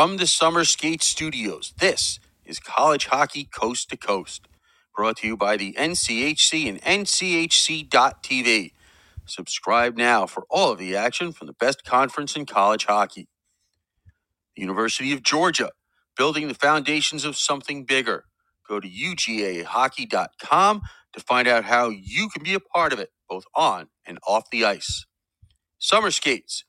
From 0.00 0.16
the 0.16 0.26
Summer 0.26 0.64
Skate 0.64 1.02
Studios, 1.02 1.74
this 1.78 2.20
is 2.46 2.58
College 2.58 3.08
Hockey 3.08 3.44
Coast 3.44 3.90
to 3.90 3.98
Coast, 3.98 4.48
brought 4.96 5.18
to 5.18 5.26
you 5.26 5.36
by 5.36 5.58
the 5.58 5.74
NCHC 5.74 6.70
and 6.70 6.80
NCHC.TV. 6.80 8.72
Subscribe 9.26 9.98
now 9.98 10.24
for 10.24 10.46
all 10.48 10.72
of 10.72 10.78
the 10.78 10.96
action 10.96 11.32
from 11.32 11.48
the 11.48 11.52
best 11.52 11.84
conference 11.84 12.34
in 12.34 12.46
college 12.46 12.86
hockey. 12.86 13.28
The 14.56 14.62
University 14.62 15.12
of 15.12 15.22
Georgia, 15.22 15.72
building 16.16 16.48
the 16.48 16.54
foundations 16.54 17.26
of 17.26 17.36
something 17.36 17.84
bigger. 17.84 18.24
Go 18.66 18.80
to 18.80 18.88
UGAhockey.com 18.88 20.80
to 21.12 21.20
find 21.20 21.46
out 21.46 21.64
how 21.64 21.90
you 21.90 22.30
can 22.30 22.42
be 22.42 22.54
a 22.54 22.60
part 22.60 22.94
of 22.94 23.00
it, 23.00 23.10
both 23.28 23.44
on 23.54 23.88
and 24.06 24.18
off 24.26 24.48
the 24.50 24.64
ice. 24.64 25.04
Summer 25.78 26.10
skates, 26.10 26.64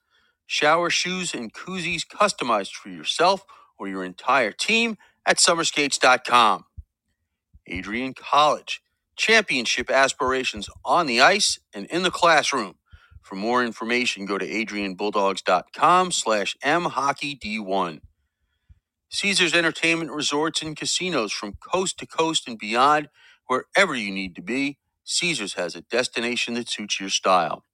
shower 0.52 0.92
shoes 0.92 1.34
and 1.34 1.54
koozies 1.54 2.06
customized 2.08 2.74
for 2.74 2.90
yourself 2.90 3.46
or 3.80 3.88
your 3.88 4.04
entire 4.06 4.52
team 4.52 4.98
at 5.26 5.38
summerskates.com. 5.38 6.66
Adrian 7.68 8.14
College, 8.14 8.82
championship 9.18 9.92
aspirations 9.92 10.70
on 10.86 11.08
the 11.08 11.22
ice 11.22 11.60
and 11.74 11.88
in 11.88 12.04
the 12.04 12.12
classroom. 12.12 12.76
For 13.22 13.36
more 13.36 13.64
information, 13.64 14.26
go 14.26 14.38
to 14.38 14.48
adrianbulldogs.com 14.48 16.12
slash 16.12 16.58
mhockeyd1. 16.66 18.02
Caesars 19.10 19.56
Entertainment 19.56 20.12
Resorts 20.12 20.62
and 20.64 20.78
Casinos 20.78 21.32
from 21.34 21.54
coast 21.56 22.00
to 22.00 22.08
coast 22.08 22.48
and 22.48 22.60
beyond, 22.60 23.10
wherever 23.48 23.96
you 23.96 24.12
need 24.12 24.36
to 24.36 24.42
be, 24.44 24.80
Caesars 25.06 25.56
has 25.56 25.76
a 25.76 25.82
destination 25.82 26.56
that 26.56 26.70
suits 26.70 27.00
your 27.00 27.10
style. 27.10 27.66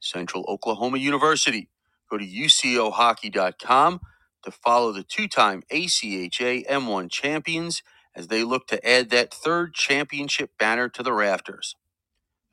Central 0.00 0.44
Oklahoma 0.48 0.98
University. 0.98 1.68
Go 2.10 2.18
to 2.18 2.26
ucohockey.com 2.26 4.00
to 4.44 4.52
follow 4.52 4.92
the 4.92 5.04
two 5.04 5.28
time 5.28 5.62
ACHA 5.72 6.66
M1 6.68 7.10
champions 7.10 7.82
as 8.16 8.28
they 8.28 8.44
look 8.44 8.68
to 8.68 8.88
add 8.88 9.10
that 9.10 9.34
third 9.34 9.74
championship 9.74 10.52
banner 10.58 10.88
to 10.90 11.02
the 11.02 11.12
rafters. 11.14 11.76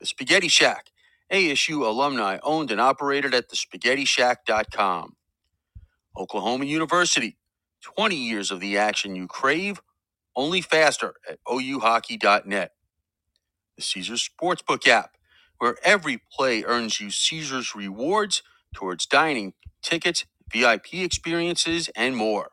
The 0.00 0.06
Spaghetti 0.06 0.48
Shack, 0.48 0.88
ASU 1.32 1.86
alumni 1.86 2.38
owned 2.42 2.70
and 2.70 2.80
operated 2.80 3.34
at 3.34 3.48
thespaghettishack.com. 3.50 5.16
Oklahoma 6.16 6.66
University, 6.66 7.38
20 7.82 8.16
years 8.16 8.50
of 8.50 8.60
the 8.60 8.78
action 8.78 9.16
you 9.16 9.28
crave, 9.28 9.80
only 10.36 10.60
faster 10.62 11.14
at 11.30 11.38
ouhockey.net. 11.48 12.72
The 13.76 13.82
Caesars 13.82 14.28
Sportsbook 14.30 14.88
app, 14.88 15.12
where 15.58 15.76
every 15.84 16.20
play 16.32 16.64
earns 16.64 17.00
you 17.00 17.10
Caesars 17.10 17.74
rewards 17.74 18.42
towards 18.74 19.06
dining, 19.06 19.54
tickets, 19.82 20.26
VIP 20.52 20.94
experiences, 20.94 21.90
and 21.96 22.16
more. 22.16 22.50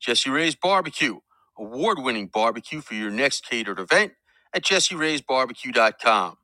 Jesse 0.00 0.30
Ray's 0.30 0.54
Barbecue, 0.56 1.20
award 1.58 1.98
winning 2.00 2.28
barbecue 2.28 2.80
for 2.82 2.94
your 2.94 3.10
next 3.10 3.48
catered 3.48 3.80
event 3.80 4.12
at 4.54 4.64
jesseraysbarbecue.com. 4.64 6.36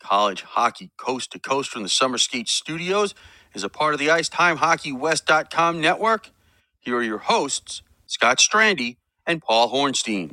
College 0.00 0.42
hockey 0.42 0.90
coast 0.98 1.32
to 1.32 1.38
coast 1.38 1.70
from 1.70 1.82
the 1.82 1.88
Summer 1.88 2.18
Skate 2.18 2.48
Studios 2.48 3.14
is 3.54 3.64
a 3.64 3.68
part 3.68 3.94
of 3.94 4.00
the 4.00 4.08
IcetimeHockeyWest.com 4.08 5.80
network. 5.80 6.30
Here 6.80 6.96
are 6.96 7.02
your 7.02 7.18
hosts, 7.18 7.82
Scott 8.06 8.38
Strandy 8.38 8.98
and 9.26 9.42
Paul 9.42 9.72
Hornstein. 9.72 10.32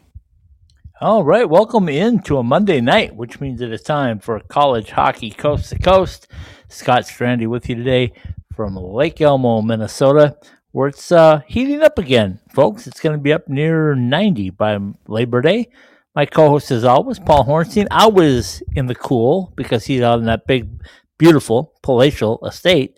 All 1.02 1.24
right, 1.24 1.50
welcome 1.50 1.90
in 1.90 2.22
to 2.24 2.40
a 2.40 2.44
Monday 2.44 2.81
night, 2.81 3.16
which 3.16 3.40
means 3.40 3.62
it 3.62 3.72
is 3.72 3.84
time 3.84 4.19
for 4.19 4.40
college 4.40 4.91
hockey 4.91 5.29
coast 5.31 5.69
to 5.69 5.79
coast. 5.79 6.28
Scott 6.69 7.03
Strandy 7.03 7.47
with 7.47 7.69
you 7.69 7.75
today 7.75 8.11
from 8.55 8.75
Lake 8.75 9.22
Elmo, 9.22 9.61
Minnesota, 9.61 10.38
where 10.72 10.89
it's 10.89 11.11
uh, 11.11 11.41
heating 11.47 11.81
up 11.81 11.97
again, 11.97 12.39
folks. 12.53 12.88
It's 12.88 13.00
going 13.00 13.17
to 13.17 13.22
be 13.22 13.31
up 13.31 13.47
near 13.47 13.95
90 13.95 14.50
by 14.51 14.78
Labor 15.07 15.41
Day. 15.41 15.69
My 16.13 16.25
co-host, 16.25 16.72
as 16.72 16.83
always, 16.83 17.19
Paul 17.19 17.45
Hornstein. 17.45 17.88
I 17.91 18.07
was 18.07 18.61
in 18.75 18.88
the 18.88 18.95
cool 18.95 19.53
because 19.55 19.85
he's 19.85 20.01
out 20.01 20.19
on 20.19 20.25
that 20.25 20.47
big, 20.47 20.67
beautiful 21.17 21.73
palatial 21.83 22.45
estate 22.45 22.97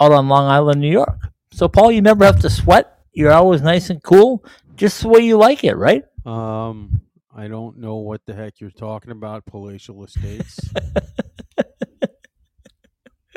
out 0.00 0.12
on 0.12 0.28
Long 0.28 0.46
Island, 0.46 0.80
New 0.80 0.90
York. 0.90 1.28
So, 1.52 1.68
Paul, 1.68 1.92
you 1.92 2.02
never 2.02 2.24
have 2.24 2.40
to 2.40 2.50
sweat. 2.50 2.98
You're 3.12 3.32
always 3.32 3.62
nice 3.62 3.90
and 3.90 4.02
cool, 4.02 4.44
just 4.76 5.00
the 5.02 5.08
way 5.08 5.20
you 5.20 5.38
like 5.38 5.64
it, 5.64 5.76
right? 5.76 6.04
Um, 6.26 7.00
I 7.34 7.48
don't 7.48 7.78
know 7.78 7.96
what 7.96 8.26
the 8.26 8.34
heck 8.34 8.60
you're 8.60 8.70
talking 8.70 9.12
about, 9.12 9.46
palatial 9.46 10.04
estates. 10.04 10.60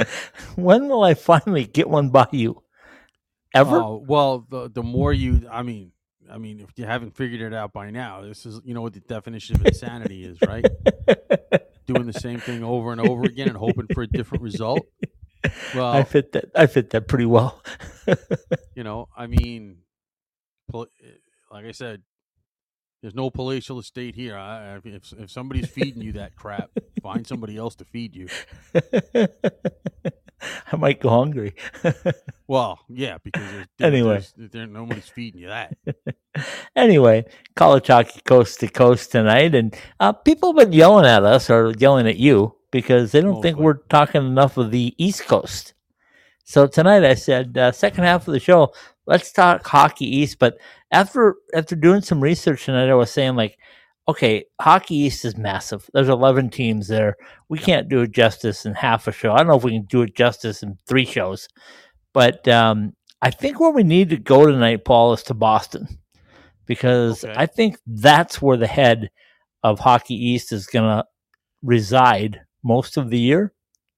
when 0.56 0.88
will 0.88 1.04
I 1.04 1.14
finally 1.14 1.66
get 1.66 1.90
one 1.90 2.10
by 2.10 2.28
you? 2.32 2.64
Ever? 3.54 3.82
Uh, 3.82 3.96
well, 3.96 4.46
the 4.50 4.70
the 4.70 4.84
more 4.84 5.12
you, 5.12 5.48
I 5.52 5.64
mean, 5.64 5.92
I 6.32 6.38
mean, 6.38 6.62
if 6.62 6.70
you 6.78 6.86
haven't 6.86 7.16
figured 7.16 7.42
it 7.42 7.54
out 7.54 7.74
by 7.74 7.92
now, 7.92 8.22
this 8.22 8.46
is 8.46 8.62
you 8.64 8.74
know 8.74 8.82
what 8.82 8.94
the 8.94 9.02
definition 9.02 9.58
of 9.58 9.66
insanity 9.66 10.24
is, 10.24 10.38
right? 10.46 10.66
Doing 11.86 12.06
the 12.06 12.14
same 12.14 12.40
thing 12.40 12.64
over 12.64 12.92
and 12.92 13.02
over 13.02 13.24
again 13.24 13.50
and 13.50 13.58
hoping 13.58 13.88
for 13.94 14.04
a 14.04 14.08
different 14.08 14.44
result. 14.44 14.88
Well, 15.76 15.92
I 15.92 16.04
fit 16.04 16.32
that. 16.34 16.46
I 16.56 16.68
fit 16.68 16.92
that 16.92 17.08
pretty 17.08 17.26
well. 17.26 17.62
you 18.76 18.84
know, 18.84 19.10
I 19.18 19.28
mean, 19.28 19.80
like 20.72 21.66
I 21.66 21.72
said, 21.72 22.04
there's 23.02 23.16
no 23.16 23.30
palatial 23.30 23.80
estate 23.80 24.16
here. 24.16 24.38
I, 24.38 24.80
if 24.84 25.14
if 25.14 25.32
somebody's 25.32 25.68
feeding 25.68 26.02
you 26.02 26.14
that 26.14 26.36
crap, 26.36 26.70
find 27.02 27.26
somebody 27.26 27.58
else 27.58 27.76
to 27.76 27.86
feed 27.86 28.16
you. 28.16 28.28
I 30.72 30.76
might 30.76 31.00
go 31.00 31.10
hungry. 31.10 31.56
Well, 32.48 32.82
yeah, 32.90 33.18
because 33.24 33.50
there's, 33.50 33.68
there- 33.78 33.88
Anyway. 33.88 34.22
there's, 34.36 34.52
there 34.52 34.68
nobody's 34.68 35.08
feeding 35.08 35.40
you 35.40 35.48
that. 35.48 35.74
anyway, 36.76 37.24
college 37.56 37.88
hockey 37.88 38.20
coast 38.26 38.60
to 38.60 38.68
coast 38.68 39.10
tonight, 39.14 39.56
and 39.56 39.74
uh, 40.02 40.12
people 40.12 40.50
have 40.50 40.58
been 40.66 40.74
yelling 40.74 41.06
at 41.06 41.24
us 41.24 41.50
or 41.50 41.72
yelling 41.78 42.08
at 42.10 42.18
you 42.18 42.56
because 42.70 43.14
they 43.14 43.22
don't 43.22 43.42
think 43.42 43.58
we're 43.58 43.76
talking 43.88 44.26
enough 44.26 44.58
of 44.58 44.72
the 44.72 44.94
East 44.98 45.28
Coast. 45.28 45.74
So 46.44 46.68
tonight, 46.68 47.06
I 47.06 47.14
said 47.14 47.58
uh, 47.58 47.72
second 47.72 48.04
half 48.04 48.28
of 48.28 48.34
the 48.34 48.40
show, 48.42 48.74
let's 49.12 49.32
talk 49.34 49.68
hockey 49.68 50.06
East. 50.06 50.40
But 50.40 50.58
after 50.92 51.36
after 51.54 51.76
doing 51.76 52.02
some 52.02 52.22
research 52.22 52.66
tonight, 52.66 52.90
I 52.90 52.96
was 52.96 53.12
saying 53.12 53.36
like, 53.36 53.58
okay, 54.08 54.46
hockey 54.60 54.96
East 54.96 55.26
is 55.26 55.38
massive. 55.38 55.90
There's 55.94 56.10
11 56.10 56.50
teams 56.50 56.88
there. 56.88 57.18
We 57.50 57.60
can't 57.60 57.90
do 57.90 58.02
it 58.02 58.12
justice 58.12 58.66
in 58.66 58.74
half 58.74 59.08
a 59.08 59.12
show. 59.12 59.34
I 59.34 59.40
don't 59.40 59.48
know 59.48 59.58
if 59.58 59.64
we 59.64 59.74
can 59.74 59.86
do 59.86 60.02
it 60.02 60.16
justice 60.16 60.64
in 60.64 60.78
three 60.88 61.06
shows, 61.06 61.50
but 62.14 62.48
um, 62.48 62.94
I 63.22 63.32
think 63.32 63.60
where 63.60 63.72
we 63.72 63.84
need 63.84 64.10
to 64.12 64.18
go 64.18 64.46
tonight, 64.48 64.86
Paul, 64.86 65.14
is 65.14 65.24
to 65.24 65.34
Boston 65.34 65.88
because 66.66 67.24
Okay. 67.26 67.34
I 67.36 67.48
think 67.48 67.78
that's 67.86 68.42
where 68.42 68.58
the 68.58 68.68
head 68.68 69.12
of 69.64 69.80
Hockey 69.80 70.16
East 70.16 70.54
is 70.54 70.68
going 70.68 70.86
to 70.86 71.06
reside 71.62 72.42
most 72.64 72.98
of 72.98 73.10
the 73.10 73.20
year. 73.20 73.54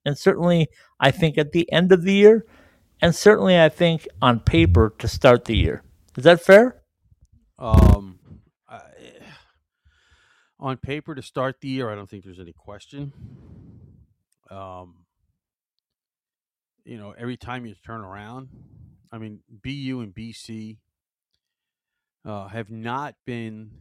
And 0.06 0.18
certainly, 0.18 0.68
I 1.00 1.12
think 1.12 1.38
at 1.38 1.52
the 1.52 1.72
end 1.72 1.92
of 1.92 2.04
the 2.04 2.14
year, 2.14 2.46
and 3.04 3.14
certainly, 3.14 3.60
I 3.60 3.68
think 3.68 4.08
on 4.22 4.40
paper 4.40 4.96
to 5.00 5.10
start 5.10 5.44
the 5.44 5.58
year. 5.58 5.84
Is 6.16 6.24
that 6.24 6.40
fair? 6.40 6.82
Um, 7.60 8.18
I, 8.66 8.80
on 10.58 10.78
paper 10.78 11.14
to 11.14 11.22
start 11.22 11.60
the 11.60 11.68
year, 11.68 11.90
I 11.90 11.96
don't 11.96 12.10
think 12.10 12.24
there's 12.24 12.40
any 12.40 12.54
question. 12.54 13.12
Um, 14.50 15.04
you 16.86 16.98
know, 16.98 17.14
every 17.18 17.36
time 17.36 17.66
you 17.66 17.76
turn 17.86 18.00
around, 18.00 18.48
I 19.12 19.18
mean, 19.18 19.42
BU 19.50 20.00
and 20.00 20.16
BC 20.16 20.78
uh, 22.24 22.48
have 22.48 22.72
not 22.72 23.16
been 23.26 23.72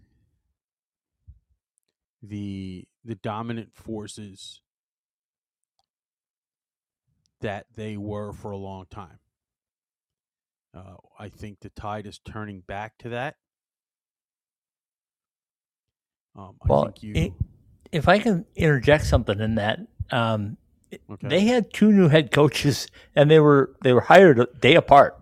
the 2.20 2.88
the 3.04 3.14
dominant 3.14 3.72
forces 3.72 4.62
that 7.42 7.66
they 7.76 7.96
were 7.96 8.32
for 8.32 8.50
a 8.50 8.56
long 8.56 8.86
time. 8.90 9.18
Uh, 10.74 10.94
I 11.18 11.28
think 11.28 11.60
the 11.60 11.68
tide 11.70 12.06
is 12.06 12.18
turning 12.18 12.60
back 12.60 12.96
to 12.98 13.10
that. 13.10 13.36
Um, 16.34 16.56
I 16.62 16.66
Well, 16.68 16.84
think 16.84 17.02
you. 17.02 17.12
it- 17.14 17.32
If 17.92 18.08
I 18.08 18.18
can 18.18 18.46
interject 18.56 19.04
something 19.04 19.38
in 19.38 19.56
that, 19.56 19.80
um, 20.10 20.56
okay. 21.10 21.28
they 21.28 21.40
had 21.42 21.74
two 21.74 21.92
new 21.92 22.08
head 22.08 22.30
coaches, 22.30 22.86
and 23.14 23.30
they 23.30 23.38
were 23.38 23.76
they 23.82 23.92
were 23.92 24.00
hired 24.00 24.38
a 24.40 24.46
day 24.60 24.74
apart 24.76 25.20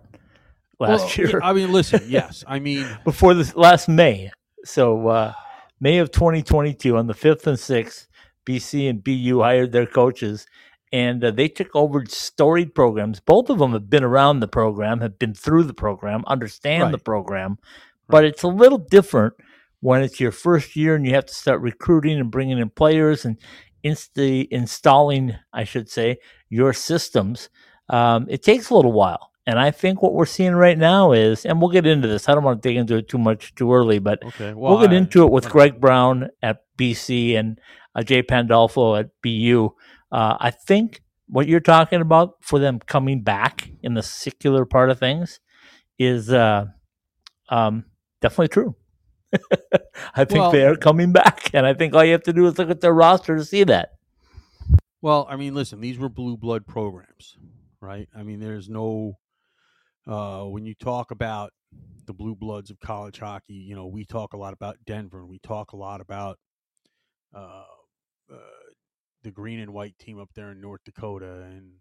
last 0.79 1.01
Well, 1.17 1.25
yeah, 1.27 1.31
year 1.31 1.39
I 1.43 1.51
mean, 1.51 1.73
listen. 1.73 2.01
Yes, 2.07 2.45
I 2.47 2.59
mean, 2.59 2.87
before 3.03 3.33
this 3.33 3.53
last 3.57 3.89
May. 3.89 4.31
So 4.63 5.09
uh, 5.09 5.33
May 5.81 5.97
of 5.97 6.11
2022, 6.11 6.95
on 6.95 7.07
the 7.07 7.13
fifth 7.13 7.45
and 7.45 7.59
sixth, 7.59 8.07
BC 8.45 8.89
and 8.89 9.03
BU 9.03 9.41
hired 9.41 9.73
their 9.73 9.85
coaches, 9.87 10.47
and 10.91 11.23
uh, 11.23 11.31
they 11.31 11.47
took 11.47 11.75
over 11.75 12.03
storied 12.07 12.75
programs. 12.75 13.19
Both 13.19 13.49
of 13.49 13.59
them 13.59 13.71
have 13.73 13.89
been 13.89 14.03
around 14.03 14.39
the 14.39 14.47
program, 14.47 14.99
have 15.01 15.17
been 15.19 15.33
through 15.33 15.63
the 15.63 15.73
program, 15.73 16.23
understand 16.27 16.93
the 16.93 16.97
program, 16.97 17.57
but 18.09 18.25
it's 18.25 18.43
a 18.43 18.47
little 18.47 18.77
different 18.77 19.33
when 19.79 20.03
it's 20.03 20.19
your 20.19 20.31
first 20.31 20.75
year 20.75 20.95
and 20.95 21.05
you 21.05 21.13
have 21.13 21.25
to 21.25 21.33
start 21.33 21.61
recruiting 21.61 22.19
and 22.19 22.29
bringing 22.29 22.59
in 22.59 22.69
players 22.69 23.25
and 23.25 23.37
insta- 23.83 24.47
installing, 24.51 25.35
I 25.53 25.63
should 25.63 25.89
say, 25.89 26.17
your 26.49 26.73
systems. 26.73 27.49
Um, 27.89 28.27
it 28.29 28.43
takes 28.43 28.69
a 28.69 28.75
little 28.75 28.91
while. 28.91 29.31
And 29.47 29.57
I 29.59 29.71
think 29.71 30.03
what 30.03 30.13
we're 30.13 30.27
seeing 30.27 30.53
right 30.53 30.77
now 30.77 31.13
is, 31.13 31.45
and 31.45 31.59
we'll 31.59 31.71
get 31.71 31.87
into 31.87 32.07
this. 32.07 32.29
I 32.29 32.35
don't 32.35 32.43
want 32.43 32.61
to 32.61 32.69
dig 32.69 32.77
into 32.77 32.97
it 32.97 33.07
too 33.09 33.17
much 33.17 33.55
too 33.55 33.73
early, 33.73 33.97
but 33.97 34.23
Okay. 34.23 34.53
we'll 34.53 34.79
get 34.79 34.91
I- 34.91 34.95
into 34.97 35.23
it 35.25 35.31
with. 35.31 35.49
Greg 35.49 35.81
Brown 35.81 36.29
at 36.43 36.61
BC 36.77 37.35
and 37.35 37.59
uh, 37.95 38.03
Jay 38.03 38.21
Pandolfo 38.21 38.95
at 38.99 39.09
BU. 39.23 39.69
Uh, 40.11 40.37
I 40.39 40.51
think 40.51 41.01
what 41.27 41.47
you're 41.47 41.59
talking 41.59 42.01
about 42.01 42.35
for 42.41 42.59
them 42.59 42.79
coming 42.79 43.21
back 43.21 43.69
in 43.81 43.93
the 43.93 44.03
secular 44.03 44.65
part 44.65 44.89
of 44.89 44.99
things 44.99 45.39
is 45.97 46.31
uh, 46.31 46.65
um, 47.49 47.85
definitely 48.19 48.49
true. 48.49 48.75
I 50.13 50.25
think 50.25 50.41
Well- 50.41 50.51
they 50.51 50.65
are 50.65 50.75
coming 50.75 51.13
back, 51.13 51.49
and 51.53 51.65
I 51.65 51.73
think 51.73 51.93
all 51.93 52.03
you 52.03 52.11
have 52.11 52.23
to 52.23 52.33
do 52.33 52.45
is 52.47 52.57
look 52.57 52.69
at 52.69 52.81
their 52.81 52.93
roster 52.93 53.35
to 53.37 53.45
see 53.45 53.63
that. 53.65 53.89
Well, 55.01 55.25
I 55.29 55.35
mean, 55.35 55.55
listen, 55.55 55.81
these 55.81 55.97
were 55.97 56.09
blue 56.09 56.37
blood 56.37 56.67
programs, 56.67 57.37
right? 57.79 58.07
I 58.15 58.21
mean, 58.21 58.39
there's 58.39 58.69
no 58.69 59.17
uh, 60.07 60.43
when 60.43 60.65
you 60.65 60.75
talk 60.75 61.11
about 61.11 61.51
the 62.05 62.13
blue 62.13 62.35
bloods 62.35 62.69
of 62.69 62.79
college 62.79 63.19
hockey, 63.19 63.53
you 63.53 63.75
know, 63.75 63.87
we 63.87 64.05
talk 64.05 64.33
a 64.33 64.37
lot 64.37 64.53
about 64.53 64.77
Denver, 64.85 65.21
and 65.21 65.29
we 65.29 65.39
talk 65.39 65.71
a 65.71 65.77
lot 65.77 66.01
about 66.01 66.37
uh, 67.33 67.63
uh, 68.31 68.35
the 69.23 69.31
green 69.31 69.59
and 69.59 69.73
white 69.73 69.97
team 69.99 70.19
up 70.19 70.29
there 70.35 70.51
in 70.51 70.61
North 70.61 70.81
Dakota, 70.85 71.43
and, 71.43 71.71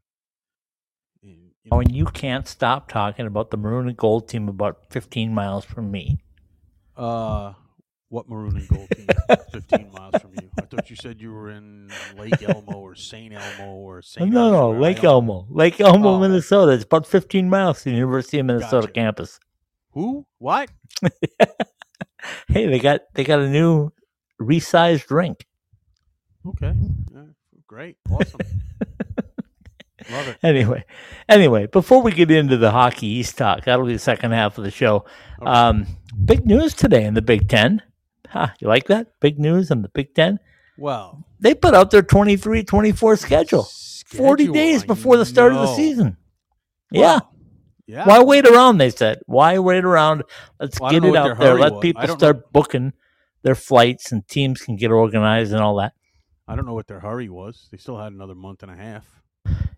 and 1.22 1.50
you 1.62 1.70
know, 1.70 1.76
Oh, 1.76 1.81
and 1.81 1.94
you 1.94 2.04
can't 2.06 2.46
stop 2.48 2.88
talking 2.90 3.26
about 3.26 3.50
the 3.50 3.56
maroon 3.56 3.88
and 3.88 3.96
gold 3.96 4.28
team 4.28 4.48
about 4.48 4.78
15 4.90 5.32
miles 5.34 5.64
from 5.64 5.90
me. 5.90 6.19
uh, 6.96 7.54
what 8.08 8.28
maroon 8.28 8.56
and 8.56 8.66
gold 8.69 8.88
team? 8.90 9.06
Fifteen 9.52 9.88
miles 9.96 10.20
from 10.20 10.32
you. 10.34 10.50
I 10.58 10.62
thought 10.62 10.90
you 10.90 10.96
said 10.96 11.20
you 11.20 11.31
were 11.32 11.48
in 11.50 11.92
Lake 12.19 12.42
Elmo 12.42 12.72
or 12.81 12.96
Saint 12.96 13.32
Elmo 13.32 13.75
or 13.76 14.02
Saint. 14.02 14.32
no, 14.32 14.50
no, 14.50 14.72
Lake 14.72 15.04
Elmo, 15.04 15.46
Lake 15.48 15.81
Elmo, 15.81 16.14
Oh. 16.14 16.19
Minnesota. 16.19 16.72
It's 16.72 16.82
about 16.82 17.06
15 17.06 17.48
miles 17.48 17.78
to 17.78 17.84
the 17.84 17.93
University 17.93 18.40
of 18.40 18.46
Minnesota 18.46 18.88
Gotcha. 18.88 18.93
campus. 18.94 19.38
Who? 19.93 20.26
What? 20.38 20.70
Hey, 22.48 22.66
they 22.66 22.78
got 22.81 23.00
they 23.14 23.25
got 23.25 23.38
a 23.40 23.48
new 23.48 23.93
resized 24.40 25.10
rink. 25.10 25.46
Okay. 26.46 26.75
Yeah, 27.70 27.76
great. 27.76 27.96
Awesome. 28.11 28.40
Love 30.11 30.28
it. 30.28 30.38
Anyway, 30.43 30.84
anyway, 31.28 31.67
before 31.67 32.02
we 32.02 32.11
get 32.12 32.31
into 32.31 32.56
the 32.56 32.70
hockey 32.70 33.06
East 33.06 33.37
talk, 33.38 33.64
that'll 33.64 33.87
be 33.87 33.93
the 33.93 33.99
second 33.99 34.32
half 34.32 34.58
of 34.58 34.64
the 34.64 34.70
show. 34.70 35.05
Okay. 35.40 35.50
Um, 35.50 35.87
big 36.25 36.46
news 36.46 36.75
today 36.75 37.05
in 37.05 37.14
the 37.14 37.22
Big 37.22 37.49
Ten. 37.49 37.82
Ha, 38.28 38.55
you 38.61 38.67
like 38.69 38.87
that? 38.87 39.08
Big 39.20 39.38
news 39.38 39.70
in 39.70 39.82
the 39.82 39.88
Big 39.88 40.14
Ten. 40.14 40.38
Well, 40.78 41.25
They 41.40 41.55
put 41.55 41.75
out 41.75 41.90
their 41.90 42.02
23-24 42.02 43.19
schedule 43.19 43.64
40 44.06 44.49
days 44.49 44.82
before 44.84 45.17
the 45.19 45.26
start 45.26 45.52
of 45.52 45.61
the 45.61 45.75
season. 45.76 46.17
yeah. 46.90 47.00
Well, 47.00 47.34
Yeah. 47.87 48.05
Why 48.06 48.22
wait 48.22 48.46
around? 48.46 48.78
They 48.78 48.90
said. 48.90 49.19
Why 49.26 49.58
wait 49.58 49.84
around? 49.84 50.22
Let's 50.58 50.81
Well, 50.81 50.90
get 50.90 51.05
it 51.05 51.14
out 51.14 51.38
there. 51.38 51.58
Let 51.58 51.75
was. 51.75 51.82
people 51.82 52.08
start 52.08 52.52
booking 52.52 52.94
their 53.43 53.55
flights, 53.55 54.12
and 54.12 54.26
teams 54.26 54.62
can 54.62 54.76
get 54.76 54.90
organized 54.90 55.52
and 55.52 55.61
all 55.61 55.76
that. 55.76 55.93
I 56.50 56.56
don't 56.56 56.67
know 56.67 56.75
what 56.75 56.88
their 56.88 56.99
hurry 56.99 57.29
was. 57.29 57.69
They 57.70 57.76
still 57.76 57.97
had 57.97 58.12
another 58.12 58.35
month 58.35 58.64
and 58.64 58.73
a 58.73 58.75
half. 58.75 59.06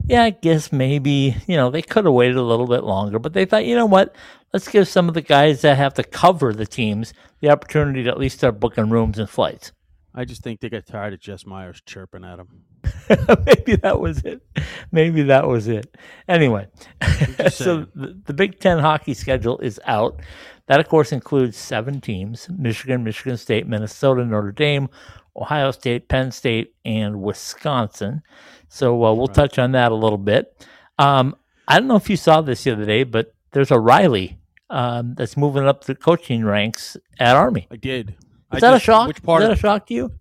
Yeah, 0.06 0.22
I 0.22 0.30
guess 0.30 0.72
maybe 0.72 1.36
you 1.46 1.54
know 1.54 1.70
they 1.70 1.82
could 1.82 2.06
have 2.06 2.14
waited 2.14 2.36
a 2.36 2.42
little 2.42 2.66
bit 2.66 2.82
longer, 2.82 3.18
but 3.18 3.34
they 3.34 3.44
thought, 3.44 3.66
you 3.66 3.76
know 3.76 3.84
what? 3.84 4.16
Let's 4.54 4.68
give 4.68 4.88
some 4.88 5.06
of 5.06 5.12
the 5.12 5.20
guys 5.20 5.60
that 5.60 5.76
have 5.76 5.92
to 5.94 6.02
cover 6.02 6.54
the 6.54 6.64
teams 6.64 7.12
the 7.40 7.50
opportunity 7.50 8.02
to 8.04 8.08
at 8.08 8.18
least 8.18 8.38
start 8.38 8.58
booking 8.58 8.88
rooms 8.88 9.18
and 9.18 9.28
flights. 9.28 9.72
I 10.14 10.24
just 10.24 10.42
think 10.42 10.60
they 10.60 10.70
got 10.70 10.86
tired 10.86 11.12
of 11.12 11.20
Jess 11.20 11.44
Myers 11.44 11.82
chirping 11.84 12.24
at 12.24 12.36
them. 12.36 12.64
Maybe 13.46 13.76
that 13.76 14.00
was 14.00 14.22
it. 14.24 14.42
Maybe 14.90 15.22
that 15.24 15.46
was 15.46 15.68
it. 15.68 15.94
Anyway, 16.26 16.68
so 17.50 17.86
the, 17.94 18.18
the 18.24 18.34
Big 18.34 18.60
Ten 18.60 18.78
hockey 18.78 19.12
schedule 19.12 19.58
is 19.58 19.78
out. 19.84 20.20
That, 20.68 20.80
of 20.80 20.88
course, 20.88 21.12
includes 21.12 21.56
seven 21.56 22.00
teams 22.00 22.48
Michigan, 22.48 23.04
Michigan 23.04 23.36
State, 23.36 23.66
Minnesota, 23.66 24.24
Notre 24.24 24.52
Dame, 24.52 24.88
Ohio 25.36 25.70
State, 25.70 26.08
Penn 26.08 26.30
State, 26.32 26.74
and 26.84 27.22
Wisconsin. 27.22 28.22
So 28.68 29.04
uh, 29.04 29.12
we'll 29.14 29.26
Right. 29.26 29.34
touch 29.34 29.58
on 29.58 29.72
that 29.72 29.92
a 29.92 29.94
little 29.94 30.18
bit. 30.18 30.66
Um, 30.98 31.36
I 31.68 31.78
don't 31.78 31.88
know 31.88 31.96
if 31.96 32.10
you 32.10 32.16
saw 32.16 32.40
this 32.40 32.64
the 32.64 32.72
other 32.72 32.84
day, 32.84 33.04
but 33.04 33.34
there's 33.52 33.70
a 33.70 33.78
Riley 33.78 34.38
um, 34.70 35.14
that's 35.14 35.36
moving 35.36 35.66
up 35.66 35.84
the 35.84 35.94
coaching 35.94 36.44
ranks 36.44 36.96
at 37.18 37.36
Army. 37.36 37.66
I 37.70 37.76
did. 37.76 38.10
Is 38.10 38.16
I 38.50 38.60
that 38.60 38.70
just- 38.72 38.82
a 38.82 38.84
shock? 38.84 39.08
Which 39.08 39.22
part 39.22 39.42
is 39.42 39.48
that 39.48 39.52
of 39.52 39.58
a 39.58 39.60
shock 39.60 39.86
to 39.88 39.94
you? 39.94 40.12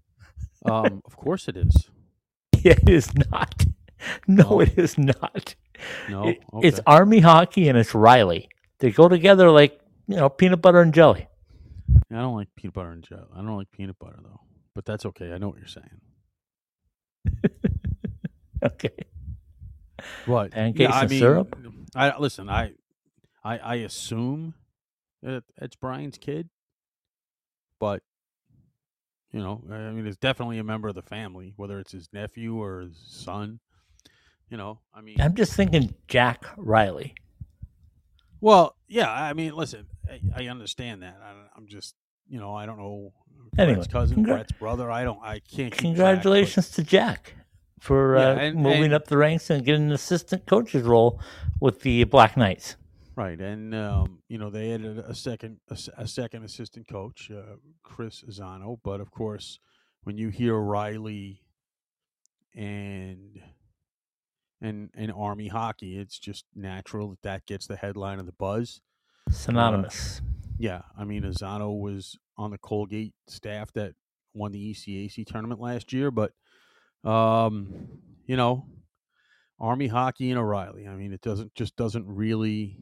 Um, 0.66 1.02
of 1.06 1.16
course 1.18 1.48
it 1.48 1.58
is. 1.58 1.90
it 2.64 2.88
is 2.90 3.14
not. 3.32 3.66
No, 4.28 4.44
No. 4.50 4.60
it 4.62 4.78
is 4.80 4.98
not. 4.98 5.54
No, 6.10 6.22
okay. 6.24 6.40
It's 6.68 6.80
Army 6.88 7.20
hockey 7.20 7.70
and 7.70 7.78
it's 7.78 7.94
Riley. 7.94 8.50
They 8.80 8.90
go 8.92 9.08
together 9.08 9.52
like 9.52 9.80
you 10.08 10.16
know 10.16 10.28
peanut 10.28 10.60
butter 10.62 10.82
and 10.82 10.92
jelly. 10.92 11.28
I 12.12 12.16
don't 12.16 12.36
like 12.36 12.48
peanut 12.56 12.74
butter 12.74 12.90
and 12.92 13.04
jelly. 13.04 13.28
I 13.36 13.38
don't 13.38 13.58
like 13.58 13.72
peanut 13.72 14.00
butter 14.00 14.18
though, 14.24 14.40
but 14.76 14.86
that's 14.86 15.06
okay. 15.06 15.32
I 15.34 15.38
know 15.38 15.50
what 15.50 15.58
you're 15.58 15.68
saying. 15.68 16.02
Okay. 18.64 18.92
What 20.26 20.52
Pancakes 20.52 20.94
I 20.94 21.02
and 21.02 21.10
mean, 21.10 21.20
syrup? 21.20 21.56
I 21.96 22.18
listen. 22.18 22.50
I, 22.50 22.74
I, 23.44 23.58
I 23.58 23.76
assume 23.76 24.54
that 25.24 25.44
it's 25.58 25.76
Brian's 25.76 26.18
kid, 26.18 26.50
but 27.80 28.04
you 29.32 29.40
know, 29.40 29.64
I 29.72 29.92
mean, 29.92 30.06
it's 30.06 30.18
definitely 30.18 30.60
a 30.60 30.64
member 30.64 30.88
of 30.90 30.96
the 30.96 31.02
family, 31.02 31.54
whether 31.56 31.80
it's 31.80 31.92
his 31.92 32.10
nephew 32.14 32.62
or 32.62 32.82
his 32.82 32.98
son. 33.08 33.60
You 34.50 34.58
know, 34.58 34.80
I 34.94 35.02
mean, 35.02 35.20
I'm 35.20 35.34
just 35.34 35.54
thinking 35.54 35.96
Jack 36.08 36.46
Riley. 36.58 37.16
well, 38.42 38.76
yeah. 38.88 39.10
I 39.12 39.34
mean, 39.34 39.56
listen, 39.56 39.88
I, 40.08 40.44
I 40.44 40.48
understand 40.50 41.02
that. 41.04 41.18
I, 41.24 41.32
I'm 41.56 41.68
just, 41.68 41.96
you 42.32 42.40
know, 42.40 42.56
I 42.56 42.66
don't 42.66 42.78
know. 42.80 43.12
Anyway, 43.58 43.76
Brett's 43.76 43.92
cousin, 43.92 44.18
congra- 44.24 44.28
Brett's 44.28 44.52
brother. 44.54 44.90
I 44.90 45.04
don't. 45.04 45.20
I 45.22 45.40
can't. 45.40 45.44
keep 45.44 45.68
track, 45.68 45.76
but- 45.78 45.82
Congratulations 45.82 46.72
to 46.72 46.84
Jack 46.84 47.36
for 47.80 48.16
Yeah, 48.18 48.22
uh, 48.30 48.36
and- 48.36 48.56
moving 48.58 48.86
and- 48.86 48.94
up 48.94 49.06
the 49.08 49.18
ranks 49.18 49.50
and 49.50 49.66
getting 49.66 49.88
an 49.88 49.92
assistant 49.92 50.46
coach's 50.46 50.84
role 50.84 51.20
with 51.60 51.82
the 51.82 52.06
Black 52.06 52.38
Knights. 52.38 52.78
Right, 53.18 53.40
and 53.40 53.76
um, 53.76 54.20
you 54.30 54.38
know 54.38 54.50
they 54.50 54.72
added 54.74 54.98
a 55.00 55.14
second 55.14 55.60
a 55.98 56.08
second 56.08 56.44
assistant 56.46 56.88
coach, 56.88 57.30
uh, 57.30 57.58
Chris 57.84 58.24
Zano. 58.30 58.80
But 58.82 59.02
of 59.02 59.12
course, 59.12 59.60
when 60.04 60.18
you 60.18 60.30
hear 60.30 60.56
Riley 60.58 61.42
and 62.56 63.42
and 64.62 64.90
and 64.96 65.12
Army 65.12 65.50
hockey, 65.50 65.98
it's 65.98 66.18
just 66.20 66.46
natural 66.56 67.10
that 67.10 67.22
that 67.24 67.46
gets 67.46 67.68
the 67.68 67.76
headline 67.76 68.20
of 68.20 68.26
the 68.26 68.32
buzz. 68.32 68.80
Synonymous. 69.30 70.22
Yeah, 70.62 70.82
I 70.98 71.04
mean 71.06 71.24
Azano 71.24 71.80
was 71.80 72.18
on 72.38 72.52
the 72.52 72.58
Colgate 72.58 73.14
staff 73.28 73.72
that 73.74 73.94
won 74.34 74.52
the 74.52 74.72
ECAC 74.74 75.26
tournament 75.26 75.60
last 75.60 75.92
year, 75.92 76.12
but 76.12 76.32
um, 77.04 77.88
you 78.26 78.36
know, 78.38 78.68
Army 79.60 79.88
hockey 79.88 80.30
and 80.30 80.40
O'Reilly. 80.40 80.88
I 80.88 80.96
mean, 80.96 81.14
it 81.14 81.22
doesn't 81.22 81.56
just 81.56 81.76
doesn't 81.76 82.06
really. 82.08 82.78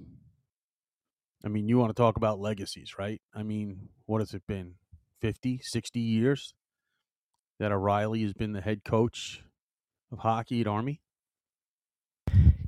I 1.45 1.47
mean, 1.47 1.69
you 1.69 1.77
want 1.77 1.89
to 1.95 1.99
talk 2.01 2.17
about 2.17 2.39
legacies, 2.39 2.95
right? 2.99 3.21
I 3.33 3.43
mean, 3.43 3.87
what 4.05 4.19
has 4.19 4.33
it 4.33 4.43
been? 4.47 4.73
50, 5.21 5.59
60 5.63 5.99
years 5.99 6.53
that 7.59 7.71
O'Reilly 7.71 8.23
has 8.23 8.33
been 8.33 8.51
the 8.53 8.61
head 8.61 8.83
coach 8.85 9.41
of 10.11 10.19
hockey 10.19 10.61
at 10.61 10.67
Army? 10.67 11.01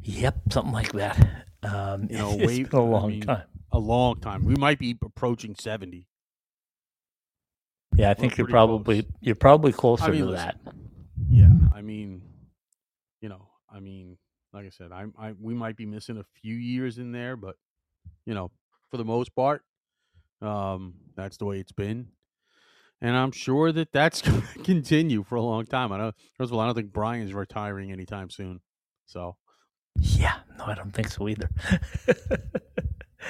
Yep, 0.04 0.36
something 0.52 0.74
like 0.74 0.92
that. 0.94 1.46
Um, 1.64 2.08
You 2.10 2.18
know, 2.18 2.32
it's 2.34 2.48
way- 2.48 2.64
been 2.64 2.80
a 2.80 2.86
I 2.86 2.88
long 2.90 3.10
mean, 3.10 3.22
time. 3.22 3.44
A 3.72 3.80
long 3.80 4.20
time. 4.20 4.44
We 4.46 4.56
might 4.56 4.80
be 4.80 4.98
approaching 5.04 5.56
70. 5.56 6.08
Yeah, 7.96 8.08
I 8.08 8.10
we're 8.10 8.16
think 8.16 8.38
you're 8.38 8.48
probably 8.48 9.04
close. 9.04 9.14
you're 9.22 9.36
probably 9.36 9.72
closer 9.74 10.06
I 10.06 10.10
mean, 10.12 10.22
to 10.22 10.30
listen, 10.32 10.48
that. 10.66 10.74
Yeah, 11.30 11.50
I 11.74 11.82
mean, 11.82 12.22
you 13.22 13.30
know, 13.30 13.48
I 13.74 13.80
mean, 13.80 14.18
like 14.54 14.66
I 14.66 14.70
said, 14.70 14.92
I, 14.92 15.06
I 15.20 15.34
we 15.40 15.54
might 15.54 15.76
be 15.78 15.86
missing 15.86 16.18
a 16.18 16.26
few 16.42 16.56
years 16.56 16.98
in 16.98 17.12
there, 17.12 17.36
but 17.36 17.56
you 18.26 18.34
know, 18.34 18.52
for 18.90 18.98
the 18.98 19.06
most 19.06 19.36
part, 19.36 19.64
um, 20.42 20.96
that's 21.16 21.38
the 21.38 21.46
way 21.46 21.60
it's 21.60 21.72
been, 21.74 22.08
and 23.02 23.16
I'm 23.16 23.32
sure 23.32 23.72
that 23.74 23.92
that's 23.92 24.22
going 24.28 24.42
to 24.42 24.60
continue 24.64 25.24
for 25.24 25.36
a 25.36 25.42
long 25.42 25.66
time. 25.66 25.92
I 25.92 25.98
don't. 25.98 26.16
First 26.36 26.52
of 26.52 26.56
all, 26.56 26.62
I 26.62 26.66
don't 26.66 26.76
think 26.76 26.94
Brian's 26.94 27.34
retiring 27.34 27.92
anytime 27.92 28.30
soon. 28.30 28.62
So 29.06 29.36
Yeah, 29.98 30.38
no, 30.58 30.66
I 30.66 30.76
don't 30.76 30.92
think 30.92 31.10
so 31.10 31.28
either. 31.28 31.50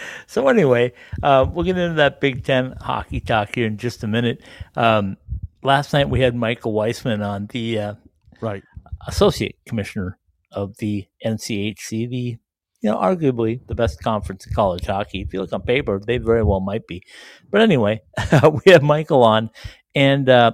so 0.28 0.48
anyway, 0.48 0.94
uh, 1.24 1.46
we'll 1.52 1.66
get 1.66 1.78
into 1.78 1.96
that 1.96 2.22
Big 2.22 2.44
Ten 2.44 2.74
hockey 2.82 3.20
talk 3.20 3.56
here 3.56 3.68
in 3.68 3.78
just 3.78 4.04
a 4.04 4.08
minute. 4.08 4.42
Um, 4.76 5.18
last 5.64 5.94
night 5.94 6.10
we 6.10 6.22
had 6.22 6.36
Michael 6.36 6.74
Weissman 6.74 7.22
on, 7.22 7.48
the 7.48 7.80
uh, 7.80 7.94
right, 8.42 8.64
associate 9.08 9.58
commissioner 9.66 10.18
of 10.52 10.76
the 10.78 11.08
NCHC, 11.26 12.10
the 12.10 12.38
you 12.82 12.90
know 12.90 12.98
arguably 12.98 13.66
the 13.68 13.76
best 13.76 14.02
conference 14.02 14.46
in 14.46 14.54
college 14.54 14.86
hockey. 14.86 15.22
If 15.22 15.34
you 15.34 15.40
look 15.42 15.54
on 15.54 15.62
paper, 15.62 16.00
they 16.06 16.18
very 16.18 16.44
well 16.44 16.60
might 16.60 16.88
be. 16.88 17.04
But 17.50 17.62
anyway, 17.62 18.02
we 18.66 18.72
have 18.72 18.84
Michael 18.84 19.24
on, 19.24 19.50
and 19.96 20.28
uh, 20.28 20.54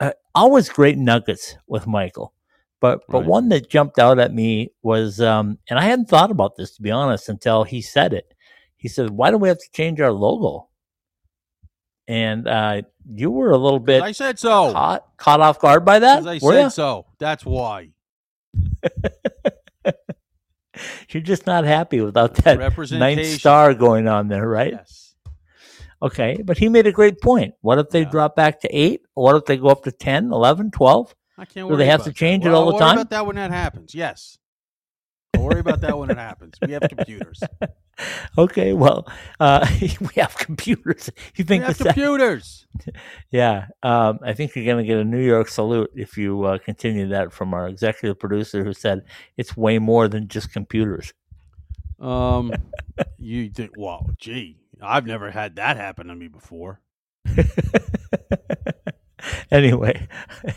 uh, 0.00 0.12
always 0.34 0.68
great 0.68 0.98
nuggets 0.98 1.56
with 1.66 1.86
Michael. 1.86 2.32
But 2.80 3.00
but 3.08 3.20
Right. 3.20 3.26
one 3.28 3.48
that 3.48 3.70
jumped 3.70 3.98
out 3.98 4.18
at 4.18 4.34
me 4.34 4.70
was, 4.82 5.20
um, 5.20 5.58
and 5.70 5.78
I 5.78 5.84
hadn't 5.84 6.08
thought 6.08 6.30
about 6.30 6.56
this 6.56 6.74
to 6.76 6.82
be 6.82 6.90
honest 6.90 7.28
until 7.28 7.64
he 7.64 7.80
said 7.80 8.12
it. 8.12 8.34
He 8.84 8.88
said, 8.88 9.08
"Why 9.08 9.30
do 9.30 9.38
we 9.38 9.48
have 9.48 9.56
to 9.56 9.68
change 9.72 9.98
our 9.98 10.12
logo?" 10.12 10.68
And 12.06 12.46
uh, 12.46 12.82
you 13.10 13.30
were 13.30 13.50
a 13.50 13.56
little 13.56 13.78
bit 13.78 14.02
I 14.02 14.12
said 14.12 14.38
so. 14.38 14.72
caught 14.72 15.16
caught 15.16 15.40
off 15.40 15.58
guard 15.58 15.86
by 15.86 16.00
that. 16.00 16.26
I 16.26 16.36
said 16.36 16.60
ya? 16.60 16.68
so. 16.68 17.06
That's 17.18 17.46
why. 17.46 17.92
You're 21.08 21.22
just 21.22 21.46
not 21.46 21.64
happy 21.64 22.02
without 22.02 22.34
that 22.44 22.58
ninth 22.90 23.26
star 23.26 23.72
going 23.72 24.06
on 24.06 24.28
there, 24.28 24.46
right? 24.46 24.72
Yes. 24.72 25.14
Okay, 26.02 26.42
but 26.44 26.58
he 26.58 26.68
made 26.68 26.86
a 26.86 26.92
great 26.92 27.22
point. 27.22 27.54
What 27.62 27.78
if 27.78 27.88
they 27.88 28.02
Yeah. 28.02 28.10
drop 28.10 28.36
back 28.36 28.60
to 28.60 28.68
8? 28.68 29.00
What 29.14 29.34
if 29.36 29.46
they 29.46 29.56
go 29.56 29.68
up 29.68 29.84
to 29.84 29.92
10, 29.92 30.30
11, 30.30 30.72
12? 30.72 31.14
I 31.38 31.46
can't 31.46 31.70
Do 31.70 31.76
they 31.76 31.86
have 31.86 32.04
to 32.04 32.12
change 32.12 32.44
it 32.44 32.50
Well, 32.50 32.64
all 32.64 32.72
the 32.72 32.78
time? 32.78 32.98
About 32.98 33.08
that 33.08 33.24
when 33.24 33.36
that 33.36 33.50
happens. 33.50 33.94
Yes. 33.94 34.36
Don't 35.34 35.44
worry 35.44 35.60
about 35.60 35.80
that 35.82 35.98
when 35.98 36.10
it 36.10 36.16
happens. 36.16 36.54
We 36.64 36.72
have 36.72 36.82
computers. 36.88 37.42
Okay, 38.36 38.72
well, 38.72 39.06
uh, 39.38 39.64
we 40.00 40.08
have 40.16 40.36
computers. 40.36 41.10
You 41.36 41.44
We 41.44 41.44
think 41.44 41.62
have 41.62 41.78
that? 41.78 41.84
computers. 41.94 42.66
Yeah, 43.30 43.66
um, 43.84 44.18
I 44.22 44.32
think 44.32 44.56
you're 44.56 44.64
going 44.64 44.84
to 44.84 44.86
get 44.88 44.98
a 44.98 45.04
New 45.04 45.20
York 45.24 45.48
salute 45.48 45.92
if 45.94 46.18
you 46.18 46.42
uh, 46.42 46.58
continue 46.58 47.06
that 47.10 47.32
from 47.32 47.54
our 47.54 47.68
executive 47.68 48.18
producer 48.18 48.64
who 48.64 48.72
said 48.72 49.02
it's 49.36 49.56
way 49.56 49.78
more 49.78 50.08
than 50.08 50.26
just 50.26 50.52
computers. 50.52 51.12
Um, 52.00 52.52
you 53.16 53.48
think? 53.50 53.74
Well, 53.76 54.10
gee, 54.18 54.58
I've 54.82 55.06
never 55.06 55.30
had 55.30 55.54
that 55.56 55.76
happen 55.76 56.08
to 56.08 56.16
me 56.16 56.26
before. 56.26 56.80
anyway, 59.50 60.06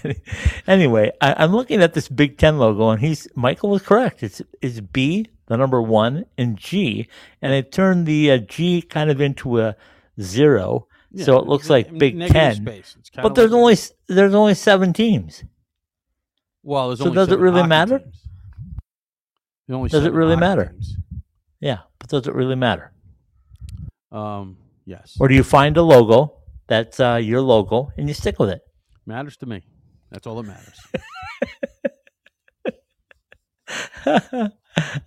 anyway, 0.68 1.12
I, 1.22 1.36
I'm 1.44 1.52
looking 1.52 1.82
at 1.82 1.94
this 1.94 2.08
Big 2.10 2.38
Ten 2.38 2.58
logo, 2.58 2.90
and 2.90 3.00
he's 3.02 3.28
Michael 3.36 3.70
was 3.70 3.82
correct. 3.82 4.24
It's 4.24 4.42
it's 4.62 4.80
B, 4.80 5.28
the 5.48 5.58
number 5.58 5.82
one, 5.82 6.26
and 6.38 6.58
G, 6.58 7.08
and 7.42 7.54
it 7.54 7.72
turned 7.72 8.06
the 8.06 8.32
uh, 8.32 8.38
G 8.40 8.82
kind 8.82 9.10
of 9.10 9.22
into 9.22 9.60
a 9.62 9.76
zero, 10.22 10.88
so 11.16 11.38
it 11.38 11.48
looks 11.48 11.70
like 11.70 11.96
Big 11.98 12.20
Ten. 12.28 12.64
But 13.22 13.36
there's 13.36 13.52
like- 13.52 13.58
only 13.60 13.76
there's 14.08 14.34
only 14.34 14.54
seven 14.54 14.94
teams. 14.94 15.44
well, 16.64 16.88
there's 16.90 17.00
so 17.00 17.06
only 17.06 17.16
does 17.16 17.32
it 17.32 17.40
really 17.40 17.66
matter? 17.66 18.02
only 19.70 19.90
Does 19.90 20.06
it 20.06 20.14
really 20.14 20.36
matter? 20.38 20.68
teams. 20.70 20.96
Yeah, 21.60 21.80
but 22.00 22.10
does 22.10 22.28
it 22.28 22.34
really 22.34 22.56
matter? 22.56 22.92
Um, 24.12 24.58
yes, 24.86 25.18
Or 25.20 25.28
do 25.28 25.36
you 25.36 25.44
find 25.44 25.76
a 25.76 25.82
logo 25.82 26.37
that's 26.68 27.00
uh, 27.00 27.16
your 27.16 27.42
logo 27.42 27.92
and 27.98 28.08
you 28.08 28.14
stick 28.14 28.40
with 28.40 28.50
it? 28.50 28.62
matters 29.08 29.38
to 29.38 29.46
me. 29.46 29.64
That's 30.12 30.28
all 30.28 30.42
that 30.42 30.48
matters. 34.06 34.52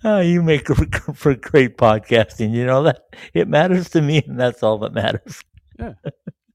oh, 0.04 0.20
you 0.20 0.42
make 0.42 0.66
for, 0.66 1.14
for 1.14 1.34
great 1.34 1.76
podcasting. 1.78 2.52
You 2.52 2.66
know 2.66 2.82
that 2.84 3.02
it 3.32 3.48
matters 3.48 3.90
to 3.90 4.02
me, 4.02 4.22
and 4.26 4.38
that's 4.38 4.62
all 4.62 4.78
that 4.78 4.92
matters. 4.92 5.42
Yeah. 5.78 5.94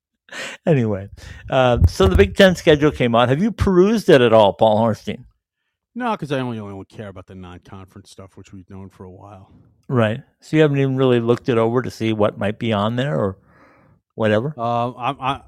anyway, 0.65 1.09
um, 1.49 1.87
so 1.87 2.07
the 2.07 2.15
Big 2.15 2.35
Ten 2.35 2.55
schedule 2.55 2.91
came 2.91 3.15
out. 3.15 3.29
Have 3.29 3.41
you 3.41 3.51
perused 3.51 4.09
it 4.09 4.21
at 4.21 4.33
all, 4.33 4.53
Paul 4.53 4.79
Hornstein? 4.79 5.25
no, 5.95 6.11
because 6.11 6.31
I 6.31 6.39
only 6.39 6.59
only 6.59 6.85
care 6.85 7.07
about 7.07 7.27
the 7.27 7.35
non-conference 7.35 8.11
stuff, 8.11 8.37
which 8.37 8.51
we've 8.51 8.69
known 8.69 8.89
for 8.89 9.05
a 9.05 9.11
while. 9.11 9.51
Right. 9.87 10.21
So 10.41 10.57
you 10.57 10.61
haven't 10.61 10.79
even 10.79 10.97
really 10.97 11.19
looked 11.19 11.47
it 11.47 11.57
over 11.57 11.81
to 11.81 11.91
see 11.91 12.11
what 12.11 12.37
might 12.37 12.59
be 12.59 12.73
on 12.73 12.95
there 12.95 13.17
or 13.17 13.37
whatever. 14.15 14.59
Um, 14.59 14.95
I, 14.97 15.41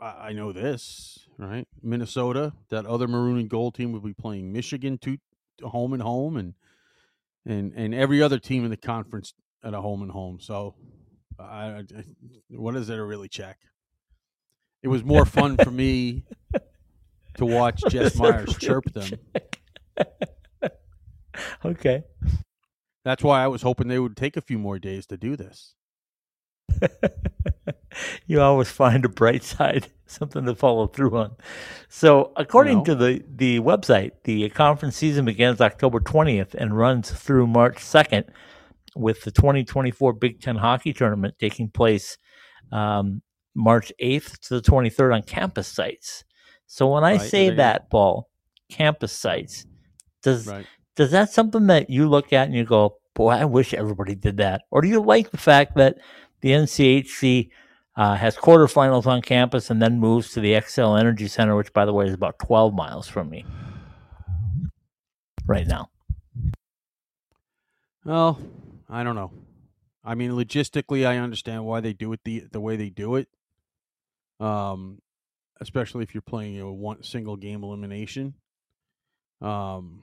I 0.00 0.04
I 0.04 0.32
know 0.32 0.52
this 0.52 1.26
right. 1.38 1.66
Minnesota, 1.82 2.52
that 2.68 2.86
other 2.86 3.08
maroon 3.08 3.38
and 3.38 3.48
gold 3.48 3.74
team 3.74 3.92
will 3.92 4.00
be 4.00 4.14
playing 4.14 4.52
Michigan 4.52 4.98
two 4.98 5.18
home 5.62 5.92
and 5.92 6.02
home, 6.02 6.36
and 6.36 6.54
and 7.46 7.72
and 7.74 7.94
every 7.94 8.22
other 8.22 8.38
team 8.38 8.64
in 8.64 8.70
the 8.70 8.76
conference 8.76 9.34
at 9.62 9.74
a 9.74 9.80
home 9.80 10.02
and 10.02 10.10
home. 10.10 10.38
So, 10.40 10.74
I, 11.38 11.66
I 11.66 11.84
what 12.50 12.76
is 12.76 12.86
there 12.86 12.98
to 12.98 13.04
really 13.04 13.28
check? 13.28 13.58
It 14.82 14.88
was 14.88 15.02
more 15.02 15.24
fun 15.24 15.56
for 15.56 15.70
me 15.70 16.24
to 17.36 17.46
watch 17.46 17.80
Jess 17.88 18.16
Myers 18.16 18.56
chirp 18.58 18.84
them. 18.92 19.18
okay. 21.64 22.04
That's 23.02 23.22
why 23.22 23.42
I 23.42 23.48
was 23.48 23.62
hoping 23.62 23.88
they 23.88 23.98
would 23.98 24.16
take 24.16 24.36
a 24.36 24.42
few 24.42 24.58
more 24.58 24.78
days 24.78 25.06
to 25.06 25.16
do 25.16 25.36
this. 25.36 25.74
you 28.26 28.40
always 28.40 28.70
find 28.70 29.04
a 29.04 29.08
bright 29.08 29.44
side, 29.44 29.88
something 30.06 30.44
to 30.46 30.54
follow 30.54 30.86
through 30.86 31.16
on. 31.16 31.36
So, 31.88 32.32
according 32.36 32.78
No. 32.78 32.84
to 32.84 32.94
the, 32.94 33.24
the 33.28 33.60
website, 33.60 34.12
the 34.24 34.48
conference 34.50 34.96
season 34.96 35.24
begins 35.24 35.60
October 35.60 36.00
20th 36.00 36.54
and 36.54 36.76
runs 36.76 37.10
through 37.10 37.46
March 37.46 37.76
2nd, 37.76 38.24
with 38.96 39.22
the 39.24 39.30
2024 39.30 40.12
Big 40.14 40.40
Ten 40.40 40.56
Hockey 40.56 40.92
Tournament 40.92 41.34
taking 41.38 41.68
place 41.70 42.16
um, 42.72 43.22
March 43.54 43.92
8th 44.02 44.38
to 44.48 44.60
the 44.60 44.62
23rd 44.62 45.14
on 45.14 45.22
campus 45.22 45.68
sites. 45.68 46.24
So, 46.66 46.92
when 46.92 47.04
I 47.04 47.16
Right, 47.16 47.30
say 47.30 47.50
that, 47.50 47.90
Paul, 47.90 48.28
campus 48.70 49.12
sites, 49.12 49.66
does 50.22 50.46
Right. 50.46 50.66
does 50.96 51.10
that 51.12 51.30
something 51.30 51.66
that 51.68 51.90
you 51.90 52.08
look 52.08 52.32
at 52.32 52.46
and 52.46 52.54
you 52.56 52.64
go, 52.64 52.98
boy, 53.14 53.30
I 53.30 53.44
wish 53.44 53.74
everybody 53.74 54.14
did 54.14 54.38
that? 54.38 54.62
Or 54.70 54.80
do 54.80 54.88
you 54.88 55.00
like 55.00 55.30
the 55.30 55.38
fact 55.38 55.76
that 55.76 55.98
the 56.44 56.50
NCHC 56.50 57.48
uh, 57.96 58.16
has 58.16 58.36
quarterfinals 58.36 59.06
on 59.06 59.22
campus 59.22 59.70
and 59.70 59.80
then 59.80 59.98
moves 59.98 60.30
to 60.32 60.40
the 60.40 60.52
Xcel 60.52 61.00
Energy 61.00 61.26
Center, 61.26 61.56
which, 61.56 61.72
by 61.72 61.86
the 61.86 61.92
way, 61.94 62.04
is 62.04 62.12
about 62.12 62.38
12 62.38 62.74
miles 62.74 63.08
from 63.08 63.30
me 63.30 63.46
right 65.46 65.66
now? 65.66 65.88
Well, 68.04 68.38
I 68.90 69.02
don't 69.02 69.14
know. 69.14 69.32
I 70.04 70.14
mean, 70.14 70.32
logistically, 70.32 71.06
I 71.06 71.16
understand 71.16 71.64
why 71.64 71.80
they 71.80 71.94
do 71.94 72.12
it 72.12 72.20
the 72.24 72.44
the 72.52 72.60
way 72.60 72.76
they 72.76 72.90
do 72.90 73.16
it. 73.16 73.28
Um, 74.38 75.00
especially 75.62 76.02
if 76.02 76.12
you're 76.12 76.20
playing 76.20 76.60
a 76.60 76.70
one 76.70 77.02
single 77.02 77.36
game 77.36 77.64
elimination. 77.64 78.34
Um, 79.40 80.02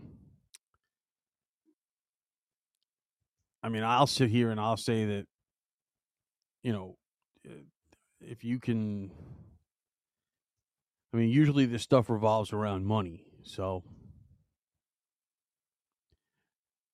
I 3.61 3.69
mean, 3.69 3.83
I'll 3.83 4.07
sit 4.07 4.31
here 4.31 4.49
and 4.49 4.59
I'll 4.59 4.75
say 4.75 5.05
that, 5.05 5.27
you 6.63 6.73
know, 6.73 6.97
uh, 7.47 7.53
if 8.21 8.43
you 8.43 8.59
can. 8.59 9.11
I 11.13 11.17
mean, 11.17 11.29
usually 11.29 11.65
this 11.65 11.83
stuff 11.83 12.09
revolves 12.09 12.53
around 12.53 12.85
money, 12.85 13.25
so. 13.43 13.83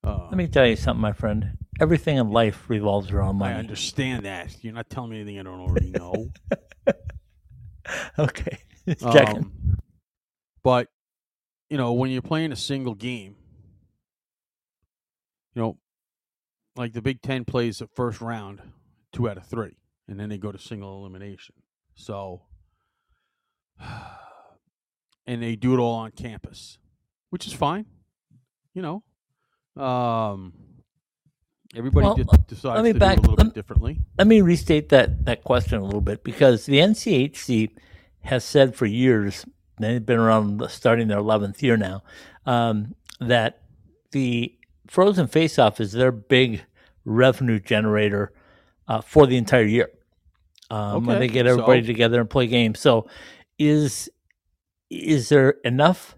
Uh, 0.04 0.28
Let 0.30 0.38
me 0.38 0.48
tell 0.48 0.66
you 0.66 0.76
something, 0.76 1.02
my 1.02 1.14
friend. 1.14 1.58
Everything 1.80 2.18
in 2.18 2.30
life 2.32 2.70
revolves 2.70 3.12
around 3.12 3.36
money. 3.36 3.54
I 3.54 3.60
understand 3.60 4.26
that. 4.26 4.56
You're 4.64 4.74
not 4.74 4.90
telling 4.90 5.12
me 5.12 5.18
anything 5.22 5.40
I 5.40 5.44
don't 5.44 5.60
already 5.60 5.92
know. 5.92 6.32
Okay. 8.20 8.58
Checking. 9.00 9.38
Um, 9.38 9.78
but 10.64 10.88
you 11.70 11.78
know, 11.78 11.94
when 11.94 12.12
you're 12.12 12.22
playing 12.22 12.52
a 12.52 12.56
single 12.58 12.96
game, 12.96 13.36
you 15.54 15.62
know, 15.62 15.78
like 16.76 16.94
the 16.94 17.02
Big 17.02 17.22
Ten 17.22 17.46
plays 17.46 17.80
the 17.80 17.88
first 17.88 18.22
round, 18.22 18.62
two 19.14 19.30
out 19.30 19.38
of 19.38 19.46
three, 19.46 19.78
and 20.08 20.20
then 20.20 20.30
they 20.30 20.38
go 20.38 20.52
to 20.52 20.58
single 20.60 21.00
elimination. 21.00 21.56
So, 21.96 22.44
and 25.26 25.42
they 25.42 25.56
do 25.56 25.74
it 25.74 25.80
all 25.80 25.96
on 25.96 26.12
campus, 26.12 26.78
which 27.30 27.48
is 27.48 27.54
fine. 27.54 27.86
You 28.74 28.82
know, 29.76 29.82
um, 29.84 30.54
everybody 31.76 32.06
Well, 32.06 32.16
let 32.18 32.48
decides 32.48 32.84
me 32.84 32.94
to 32.94 33.00
back- 33.00 33.18
do 33.18 33.22
it 33.22 33.28
a 33.28 33.30
little 33.32 33.36
lem- 33.38 33.48
bit 33.50 33.56
differently. 33.56 34.00
let 34.18 34.28
me 34.28 34.42
restate 34.42 34.90
that 34.90 35.26
that 35.26 35.44
question 35.44 35.80
a 35.80 35.84
little 35.86 36.02
bit 36.02 36.24
because 36.24 36.66
the 36.66 36.78
NCHC 36.80 37.72
has 38.22 38.44
said 38.44 38.76
for 38.76 38.86
years 38.86 39.46
they've 39.80 40.06
been 40.06 40.20
around 40.20 40.62
starting 40.70 41.08
their 41.08 41.20
11th 41.20 41.62
year 41.62 41.78
now 41.78 42.04
um, 42.46 42.94
that 43.20 43.62
the 44.12 44.54
frozen 44.88 45.28
face-off 45.28 45.80
is 45.80 45.92
their 45.92 46.12
big 46.12 46.64
revenue 47.06 47.60
generator 47.60 48.32
uh, 48.88 49.02
for 49.02 49.28
the 49.28 49.38
entire 49.38 49.66
year 49.66 49.90
um, 50.70 51.06
when 51.06 51.20
they 51.20 51.28
get 51.28 51.48
everybody 51.48 51.82
so- 51.82 51.88
together 51.88 52.20
and 52.20 52.30
play 52.30 52.48
games 52.48 52.80
so 52.80 53.08
is 53.58 54.10
is 54.90 55.30
there 55.30 55.52
enough 55.64 56.16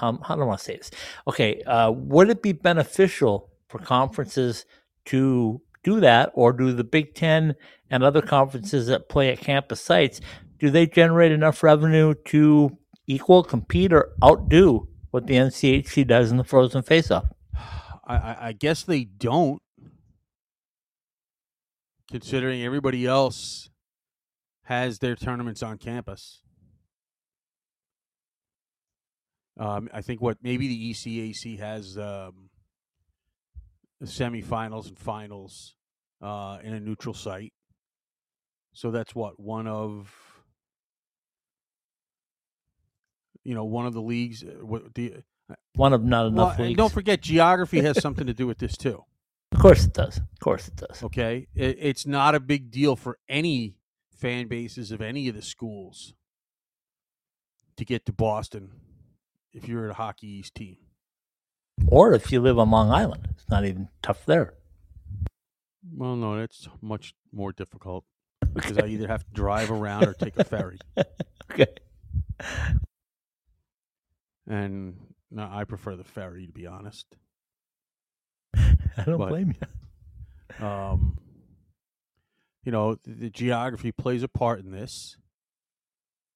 um, 0.00 0.20
how 0.22 0.34
do 0.34 0.42
I 0.42 0.44
want 0.44 0.58
to 0.58 0.64
say 0.64 0.76
this? 0.76 0.90
Okay, 1.26 1.62
uh, 1.62 1.90
would 1.90 2.28
it 2.28 2.42
be 2.42 2.52
beneficial 2.52 3.48
for 3.68 3.78
conferences 3.78 4.66
to 5.06 5.62
do 5.82 6.00
that, 6.00 6.30
or 6.34 6.52
do 6.52 6.72
the 6.72 6.84
Big 6.84 7.14
Ten 7.14 7.54
and 7.90 8.02
other 8.02 8.20
conferences 8.20 8.88
that 8.88 9.08
play 9.08 9.30
at 9.30 9.38
campus 9.38 9.80
sites 9.80 10.20
do 10.58 10.70
they 10.70 10.86
generate 10.86 11.32
enough 11.32 11.62
revenue 11.62 12.14
to 12.26 12.76
equal, 13.06 13.44
compete, 13.44 13.92
or 13.92 14.10
outdo 14.22 14.88
what 15.10 15.26
the 15.26 15.34
NCHC 15.34 16.06
does 16.06 16.30
in 16.30 16.36
the 16.36 16.44
frozen 16.44 16.82
faceoff? 16.82 17.28
I, 18.06 18.36
I 18.40 18.52
guess 18.52 18.82
they 18.82 19.04
don't, 19.04 19.62
considering 22.10 22.62
everybody 22.62 23.06
else 23.06 23.70
has 24.64 24.98
their 24.98 25.14
tournaments 25.16 25.62
on 25.62 25.78
campus. 25.78 26.42
Um, 29.58 29.88
I 29.92 30.02
think 30.02 30.20
what 30.20 30.38
maybe 30.42 30.68
the 30.68 30.90
ECAC 30.92 31.58
has 31.58 31.98
um, 31.98 32.50
the 34.00 34.06
semifinals 34.06 34.86
and 34.88 34.98
finals 34.98 35.74
uh, 36.22 36.58
in 36.62 36.74
a 36.74 36.80
neutral 36.80 37.14
site. 37.14 37.52
So 38.72 38.90
that's 38.92 39.14
what 39.14 39.40
one 39.40 39.66
of 39.66 40.14
you 43.42 43.54
know 43.54 43.64
one 43.64 43.86
of 43.86 43.94
the 43.94 44.02
leagues. 44.02 44.44
uh, 44.44 44.64
What 44.64 44.94
the 44.94 45.14
One 45.74 45.92
of 45.92 46.04
not 46.04 46.32
well, 46.32 46.46
enough 46.46 46.58
and 46.58 46.68
leagues. 46.68 46.78
don't 46.78 46.92
forget 46.92 47.20
geography 47.20 47.80
has 47.80 48.00
something 48.00 48.26
to 48.26 48.34
do 48.34 48.46
with 48.46 48.58
this 48.58 48.76
too. 48.76 49.02
Of 49.52 49.58
course 49.60 49.84
it 49.84 49.92
does. 49.92 50.18
Of 50.18 50.38
course 50.40 50.68
it 50.68 50.76
does. 50.76 51.02
Okay, 51.04 51.46
it, 51.54 51.76
it's 51.80 52.06
not 52.06 52.34
a 52.34 52.40
big 52.40 52.70
deal 52.70 52.96
for 52.96 53.18
any 53.28 53.76
fan 54.16 54.46
bases 54.48 54.90
of 54.90 55.00
any 55.00 55.28
of 55.28 55.34
the 55.34 55.42
schools 55.42 56.14
to 57.76 57.84
get 57.84 58.04
to 58.06 58.12
Boston 58.12 58.70
if 59.52 59.68
you're 59.68 59.84
at 59.84 59.90
a 59.90 59.94
Hockey 59.94 60.26
East 60.28 60.54
team. 60.54 60.76
Or 61.86 62.12
if 62.12 62.32
you 62.32 62.40
live 62.40 62.58
on 62.58 62.70
Long 62.70 62.90
Island, 62.90 63.28
it's 63.30 63.48
not 63.48 63.64
even 63.64 63.88
tough 64.02 64.26
there. 64.26 64.54
Well, 65.94 66.16
no, 66.16 66.36
that's 66.38 66.68
much 66.82 67.14
more 67.32 67.52
difficult 67.52 68.04
because 68.52 68.78
I 68.78 68.86
either 68.86 69.06
have 69.06 69.24
to 69.24 69.30
drive 69.32 69.70
around 69.70 70.04
or 70.06 70.12
take 70.14 70.36
a 70.36 70.44
ferry, 70.44 70.78
Okay. 71.50 71.66
and 74.46 74.96
no, 75.30 75.48
I 75.50 75.64
prefer 75.64 75.96
the 75.96 76.04
ferry 76.04 76.46
to 76.46 76.52
be 76.52 76.66
honest. 76.66 77.06
I 78.96 79.04
don't 79.04 79.18
But- 79.18 79.28
blame 79.30 79.54
you. 79.60 80.66
Um, 80.66 81.18
you 82.64 82.72
know, 82.72 82.96
the, 83.04 83.12
the 83.12 83.30
geography 83.30 83.92
plays 83.92 84.22
a 84.22 84.28
part 84.28 84.60
in 84.60 84.70
this. 84.72 85.16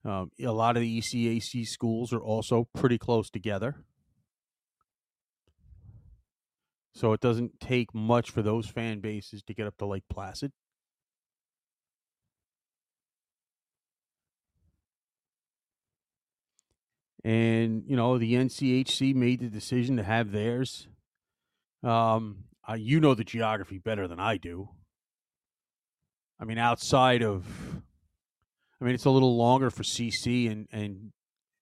Um, 0.04 0.30
a 0.40 0.50
lot 0.52 0.76
of 0.76 0.82
the 0.82 1.00
ECAC 1.00 1.66
schools 1.66 2.12
are 2.12 2.22
also 2.22 2.68
pretty 2.74 2.98
close 2.98 3.30
together. 3.30 3.84
So 6.94 7.12
it 7.12 7.20
doesn't 7.20 7.58
take 7.60 7.94
much 7.94 8.30
for 8.30 8.42
those 8.42 8.66
fan 8.66 9.00
bases 9.00 9.42
to 9.44 9.54
get 9.54 9.66
up 9.66 9.76
to 9.78 9.86
Lake 9.86 10.04
Placid. 10.10 10.52
And, 17.24 17.84
you 17.86 17.96
know, 17.96 18.18
the 18.18 18.34
NCHC 18.34 19.14
made 19.14 19.40
the 19.40 19.48
decision 19.48 19.96
to 19.96 20.02
have 20.02 20.32
theirs. 20.32 20.88
Um, 21.82 22.44
uh, 22.68 22.74
you 22.74 23.00
know 23.00 23.14
the 23.14 23.24
geography 23.24 23.78
better 23.78 24.06
than 24.06 24.20
I 24.20 24.36
do. 24.36 24.68
I 26.40 26.44
mean, 26.44 26.58
outside 26.58 27.22
of, 27.22 27.44
I 28.80 28.84
mean, 28.84 28.94
it's 28.94 29.04
a 29.04 29.10
little 29.10 29.36
longer 29.36 29.70
for 29.70 29.82
CC 29.82 30.50
and 30.50 30.68
and 30.72 31.12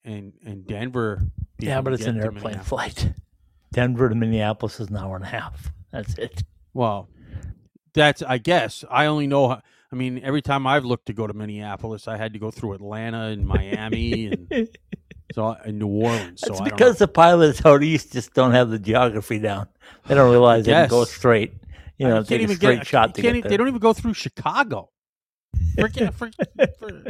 and 0.05 0.33
and 0.45 0.67
Denver. 0.67 1.23
Yeah, 1.59 1.81
but 1.81 1.93
it's 1.93 2.07
an 2.07 2.19
airplane 2.21 2.61
flight. 2.61 3.13
Denver 3.73 4.09
to 4.09 4.15
Minneapolis 4.15 4.81
is 4.81 4.89
an 4.89 4.97
hour 4.97 5.17
and 5.17 5.25
a 5.25 5.29
half. 5.29 5.71
That's 5.93 6.15
it. 6.19 6.43
Well, 6.75 7.09
that's 7.95 8.23
I 8.23 8.39
guess 8.39 8.85
I 8.91 9.07
only 9.07 9.27
know. 9.27 9.49
how- 9.49 9.63
I 9.93 9.97
mean, 9.97 10.21
every 10.23 10.41
time 10.41 10.69
I've 10.69 10.85
looked 10.85 11.07
to 11.07 11.13
go 11.13 11.27
to 11.27 11.35
Minneapolis, 11.35 12.07
I 12.07 12.17
had 12.17 12.33
to 12.35 12.39
go 12.39 12.53
through 12.53 12.75
Atlanta 12.75 13.25
and 13.25 13.45
Miami 13.45 14.27
and 14.27 14.49
so 15.33 15.47
I- 15.47 15.61
and 15.65 15.79
New 15.79 15.89
Orleans. 15.89 16.41
So 16.41 16.49
That's 16.49 16.61
I 16.61 16.65
don't 16.65 16.67
it's 16.67 16.73
because 16.75 17.01
know. 17.01 17.07
the 17.07 17.13
pilots 17.13 17.65
out 17.67 17.83
east 17.83 18.13
just 18.13 18.35
don't 18.35 18.53
have 18.53 18.71
the 18.71 18.79
geography 18.79 19.39
down. 19.39 19.69
They 20.07 20.15
don't 20.15 20.31
realize 20.31 20.65
they 20.65 20.73
can 20.73 20.89
go 20.89 21.05
straight. 21.05 21.55
You 21.99 22.09
know, 22.09 22.23
take 22.23 22.41
a 22.41 22.45
even 22.45 22.57
straight 22.57 22.77
get, 22.79 22.87
shot 22.87 23.15
to 23.15 23.23
get 23.23 23.33
there. 23.43 23.43
They 23.51 23.57
don't 23.57 23.69
even 23.69 23.81
go 23.81 23.93
through 23.93 24.15
Chicago. 24.15 24.91
Forget, 25.79 26.15
for, 26.15 26.31
for, 26.79 27.03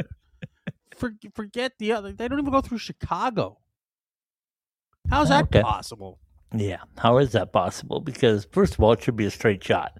for, 0.97 1.13
forget 1.33 1.73
the 1.79 1.93
other. 1.93 2.11
They 2.11 2.27
don't 2.27 2.39
even 2.39 2.51
go 2.51 2.59
through 2.61 2.79
Chicago. 2.79 3.59
How's 5.09 5.29
that 5.29 5.45
Okay. 5.45 5.61
possible? 5.61 6.19
Yeah, 6.53 6.79
how 6.97 7.17
is 7.19 7.31
that 7.31 7.53
possible? 7.53 8.01
Because 8.01 8.45
first 8.51 8.73
of 8.73 8.81
all, 8.81 8.91
it 8.91 9.01
should 9.01 9.15
be 9.15 9.25
a 9.25 9.31
straight 9.31 9.63
shot 9.63 9.97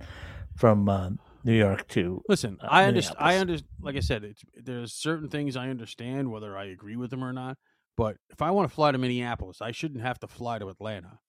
from 0.56 0.90
uh, 0.90 1.12
New 1.46 1.54
York 1.58 1.88
to. 1.90 2.22
Listen, 2.28 2.58
uh, 2.62 2.68
I 2.70 2.86
understand. 2.86 3.18
I 3.20 3.38
understand. 3.38 3.70
Like 3.82 3.96
I 3.96 4.02
said, 4.02 4.26
it's 4.26 4.42
there's 4.56 4.94
certain 4.94 5.30
things 5.30 5.56
I 5.56 5.70
understand 5.70 6.30
whether 6.30 6.58
I 6.58 6.66
agree 6.66 6.98
with 6.98 7.10
them 7.10 7.24
or 7.24 7.32
not. 7.32 7.58
But 7.98 8.18
if 8.30 8.42
I 8.42 8.52
want 8.52 8.70
to 8.70 8.74
fly 8.74 8.92
to 8.92 8.98
Minneapolis, 8.98 9.62
I 9.62 9.72
shouldn't 9.72 10.02
have 10.02 10.20
to 10.20 10.28
fly 10.28 10.60
to 10.60 10.70
Atlanta. 10.70 11.20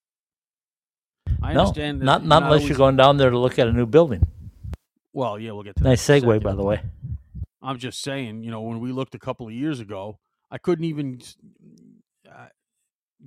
I 1.42 1.53
no, 1.55 1.61
understand. 1.61 2.01
that 2.01 2.05
not 2.05 2.20
you're 2.22 2.29
not 2.29 2.42
unless 2.44 2.68
you're 2.68 2.79
going 2.79 2.96
down 2.96 3.16
there 3.16 3.31
to 3.31 3.38
look 3.38 3.59
at 3.59 3.66
a 3.66 3.72
new 3.72 3.87
building. 3.87 4.27
Well, 5.12 5.38
yeah, 5.38 5.53
we'll 5.53 5.64
get 5.64 5.77
to 5.77 5.83
Nice 5.83 6.07
that 6.07 6.22
a 6.22 6.27
segue, 6.27 6.42
by 6.42 6.55
the 6.55 6.62
way. 6.62 6.81
I'm 7.61 7.79
just 7.79 8.03
saying, 8.03 8.42
you 8.42 8.51
know, 8.51 8.62
when 8.62 8.81
we 8.81 8.92
looked 8.92 9.14
a 9.14 9.18
couple 9.18 9.46
of 9.46 9.53
years 9.53 9.81
ago, 9.81 10.18
I 10.51 10.59
couldn't 10.59 10.85
even 10.85 11.20
uh, 12.29 12.46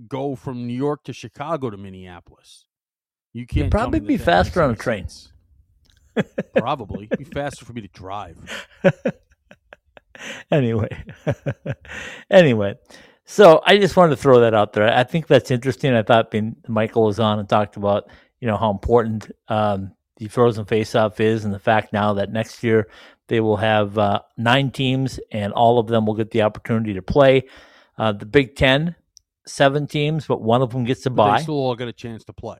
go 0.07 0.35
from 0.35 0.67
New 0.67 0.73
York 0.73 1.03
to 1.05 1.13
Chicago 1.13 1.69
to 1.69 1.77
Minneapolis. 1.77 2.65
You 3.33 3.45
can't. 3.45 3.71
tell 3.71 3.81
probably 3.81 3.99
be 3.99 4.17
faster 4.17 4.61
on 4.61 4.71
a 4.71 4.75
train. 4.75 5.07
probably 6.55 7.07
It'd 7.11 7.19
be 7.19 7.25
faster 7.25 7.65
for 7.65 7.73
me 7.73 7.81
to 7.81 7.87
drive. 7.89 8.37
anyway, 10.51 10.87
anyway, 12.29 12.75
so 13.25 13.61
I 13.65 13.77
just 13.77 13.95
wanted 13.97 14.11
to 14.15 14.21
throw 14.21 14.39
that 14.41 14.53
out 14.53 14.73
there. 14.73 14.87
I 14.87 15.03
think 15.03 15.27
that's 15.27 15.51
interesting. 15.51 15.93
I 15.93 16.03
thought 16.03 16.31
being 16.31 16.55
Michael 16.67 17.05
was 17.05 17.19
on 17.19 17.39
and 17.39 17.49
talked 17.49 17.75
about 17.75 18.09
you 18.39 18.47
know 18.47 18.57
how 18.57 18.71
important 18.71 19.31
um, 19.47 19.93
the 20.17 20.27
frozen 20.27 20.65
faceoff 20.65 21.19
is, 21.19 21.43
and 21.43 21.53
the 21.53 21.59
fact 21.59 21.91
now 21.91 22.13
that 22.13 22.31
next 22.31 22.63
year 22.63 22.87
they 23.27 23.39
will 23.39 23.57
have 23.57 23.97
uh, 23.97 24.21
nine 24.37 24.69
teams 24.69 25.19
and 25.31 25.51
all 25.53 25.79
of 25.79 25.87
them 25.87 26.05
will 26.05 26.13
get 26.13 26.31
the 26.31 26.43
opportunity 26.43 26.93
to 26.93 27.01
play. 27.01 27.43
Uh, 27.97 28.11
the 28.11 28.25
Big 28.25 28.55
Ten, 28.55 28.95
seven 29.47 29.87
teams, 29.87 30.27
but 30.27 30.41
one 30.41 30.61
of 30.61 30.71
them 30.71 30.83
gets 30.83 31.05
a 31.05 31.09
bye. 31.09 31.37
they 31.37 31.43
still 31.43 31.55
all 31.55 31.75
get 31.75 31.87
a 31.87 31.93
chance 31.93 32.23
to 32.25 32.33
play. 32.33 32.57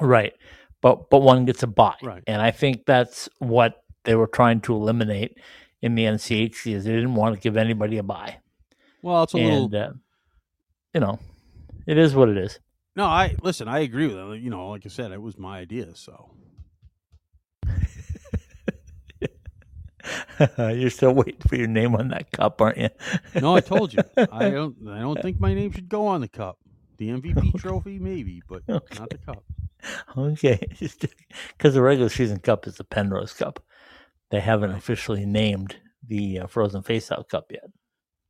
Right. 0.00 0.32
But 0.80 1.10
but 1.10 1.22
one 1.22 1.44
gets 1.44 1.62
a 1.62 1.66
buy. 1.66 1.94
Right. 2.02 2.22
And 2.26 2.40
I 2.40 2.50
think 2.50 2.86
that's 2.86 3.28
what 3.38 3.82
they 4.04 4.14
were 4.14 4.26
trying 4.26 4.60
to 4.62 4.74
eliminate 4.74 5.38
in 5.82 5.94
the 5.94 6.04
NCHC 6.04 6.74
is 6.74 6.84
they 6.84 6.92
didn't 6.92 7.14
want 7.14 7.34
to 7.34 7.40
give 7.40 7.56
anybody 7.56 7.98
a 7.98 8.02
buy. 8.02 8.38
Well, 9.02 9.22
it's 9.22 9.32
a 9.34 9.36
little. 9.38 9.64
And 9.64 9.74
uh, 9.74 9.90
you 10.94 11.00
know, 11.00 11.18
it 11.86 11.98
is 11.98 12.14
what 12.14 12.28
it 12.28 12.36
is. 12.36 12.58
No, 12.96 13.04
I 13.04 13.36
listen. 13.42 13.68
I 13.68 13.80
agree 13.80 14.06
with 14.08 14.16
that. 14.16 14.38
You 14.40 14.50
know, 14.50 14.68
like 14.68 14.84
I 14.84 14.88
said, 14.88 15.12
it 15.12 15.22
was 15.22 15.38
my 15.38 15.58
idea. 15.58 15.94
So 15.94 16.30
You're 20.58 20.90
still 20.90 21.12
waiting 21.14 21.40
for 21.46 21.56
your 21.56 21.66
name 21.66 21.94
on 21.94 22.08
that 22.08 22.30
cup, 22.32 22.60
aren't 22.60 22.78
you? 22.78 22.88
no, 23.40 23.56
I 23.56 23.60
told 23.60 23.92
you. 23.92 24.02
I 24.30 24.50
don't. 24.50 24.76
I 24.88 25.00
don't 25.00 25.20
think 25.20 25.40
my 25.40 25.54
name 25.54 25.72
should 25.72 25.88
go 25.88 26.06
on 26.06 26.20
the 26.20 26.28
cup. 26.28 26.58
The 26.98 27.08
MVP 27.10 27.58
trophy, 27.58 27.98
maybe, 27.98 28.42
but 28.48 28.62
Okay. 28.68 28.98
not 28.98 29.10
the 29.10 29.18
cup. 29.18 29.44
okay. 30.16 30.58
Because 31.56 31.74
the 31.74 31.82
regular 31.82 32.08
season 32.08 32.38
cup 32.40 32.66
is 32.66 32.76
the 32.76 32.84
Penrose 32.84 33.32
Cup. 33.32 33.62
They 34.30 34.40
haven't 34.40 34.72
officially 34.72 35.24
named 35.24 35.76
the 36.06 36.40
uh, 36.40 36.46
Frozen 36.48 36.82
Faceoff 36.82 37.28
Cup 37.28 37.46
yet. 37.52 37.70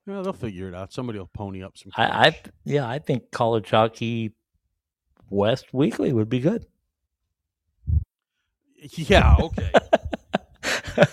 Yeah, 0.08 0.22
they'll 0.22 0.32
figure 0.32 0.68
it 0.68 0.74
out. 0.74 0.90
Somebody 0.90 1.18
will 1.18 1.26
pony 1.26 1.62
up 1.62 1.76
some. 1.76 1.92
I, 1.94 2.28
I 2.28 2.40
yeah, 2.64 2.88
I 2.88 2.98
think 2.98 3.30
college 3.30 3.68
hockey 3.68 4.32
West 5.28 5.74
Weekly 5.74 6.14
would 6.14 6.30
be 6.30 6.40
good. 6.40 6.64
yeah, 8.80 9.36
okay. 9.38 9.70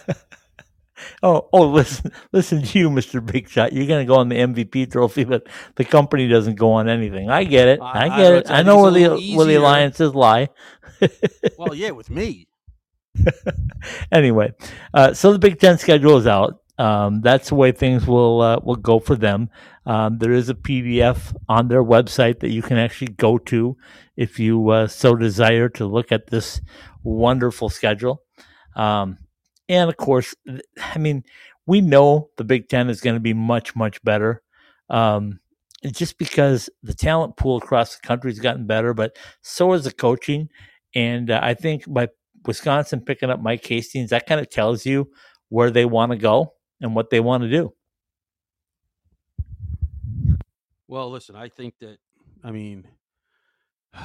oh, 1.23 1.49
oh, 1.51 1.67
listen, 1.71 2.13
listen 2.31 2.61
to 2.61 2.79
you, 2.79 2.89
Mister 2.89 3.19
Big 3.19 3.49
Shot. 3.49 3.73
You're 3.73 3.85
going 3.85 4.05
to 4.05 4.07
go 4.07 4.15
on 4.15 4.29
the 4.29 4.37
MVP 4.37 4.93
trophy, 4.93 5.25
but 5.25 5.45
the 5.75 5.83
company 5.83 6.29
doesn't 6.29 6.55
go 6.55 6.71
on 6.71 6.87
anything. 6.87 7.29
I 7.29 7.43
get 7.43 7.67
it. 7.67 7.81
I- 7.81 7.85
I, 7.85 8.05
I 8.05 8.07
get 8.17 8.29
would 8.29 8.37
it. 8.45 8.51
I 8.51 8.61
know 8.61 8.81
where 8.81 8.91
the 8.91 9.09
little 9.09 9.37
where 9.37 9.45
the 9.45 9.55
alliances 9.55 10.15
lie. 10.15 10.47
well, 11.57 11.75
yeah, 11.75 11.91
with 11.91 12.09
me. 12.09 12.47
anyway, 14.11 14.53
uh, 14.93 15.13
so 15.13 15.33
the 15.33 15.39
Big 15.39 15.59
Ten 15.59 15.77
schedule 15.77 16.15
is 16.17 16.27
out. 16.27 16.61
Um, 16.77 17.21
that's 17.21 17.49
the 17.49 17.55
way 17.55 17.71
things 17.71 18.05
will 18.05 18.41
uh, 18.41 18.59
will 18.61 18.75
go 18.75 18.99
for 18.99 19.15
them. 19.15 19.49
Um, 19.85 20.17
there 20.17 20.33
is 20.33 20.49
a 20.49 20.55
PDF 20.55 21.33
on 21.47 21.67
their 21.69 21.83
website 21.83 22.39
that 22.41 22.51
you 22.51 22.61
can 22.61 22.77
actually 22.77 23.13
go 23.13 23.37
to 23.37 23.77
if 24.17 24.39
you 24.39 24.69
uh, 24.69 24.87
so 24.87 25.15
desire 25.15 25.69
to 25.69 25.85
look 25.85 26.11
at 26.11 26.27
this 26.27 26.61
wonderful 27.03 27.69
schedule. 27.69 28.23
Um, 28.75 29.19
and 29.69 29.89
of 29.89 29.95
course, 29.95 30.35
I 30.77 30.97
mean, 30.97 31.23
we 31.65 31.79
know 31.79 32.29
the 32.37 32.43
Big 32.43 32.67
Ten 32.67 32.89
is 32.89 32.99
going 32.99 33.15
to 33.15 33.21
be 33.21 33.33
much 33.33 33.75
much 33.75 34.03
better. 34.03 34.41
Um, 34.89 35.39
just 35.85 36.17
because 36.17 36.69
the 36.83 36.93
talent 36.93 37.37
pool 37.37 37.57
across 37.57 37.95
the 37.95 38.05
country 38.05 38.31
has 38.31 38.39
gotten 38.39 38.65
better, 38.65 38.93
but 38.93 39.15
so 39.41 39.73
is 39.73 39.83
the 39.85 39.91
coaching. 39.91 40.49
And 40.93 41.29
uh, 41.29 41.39
I 41.41 41.53
think 41.53 41.83
by 41.87 42.09
Wisconsin 42.45 43.01
picking 43.01 43.29
up 43.29 43.41
Mike 43.41 43.65
Hastings, 43.65 44.09
that 44.09 44.25
kind 44.25 44.41
of 44.41 44.49
tells 44.49 44.85
you 44.85 45.09
where 45.49 45.69
they 45.69 45.85
want 45.85 46.11
to 46.11 46.17
go 46.17 46.54
and 46.81 46.95
what 46.95 47.09
they 47.09 47.19
want 47.19 47.43
to 47.43 47.49
do. 47.49 47.73
Well, 50.87 51.09
listen, 51.09 51.35
I 51.35 51.49
think 51.49 51.75
that. 51.79 51.97
I 52.43 52.51
mean, 52.51 52.87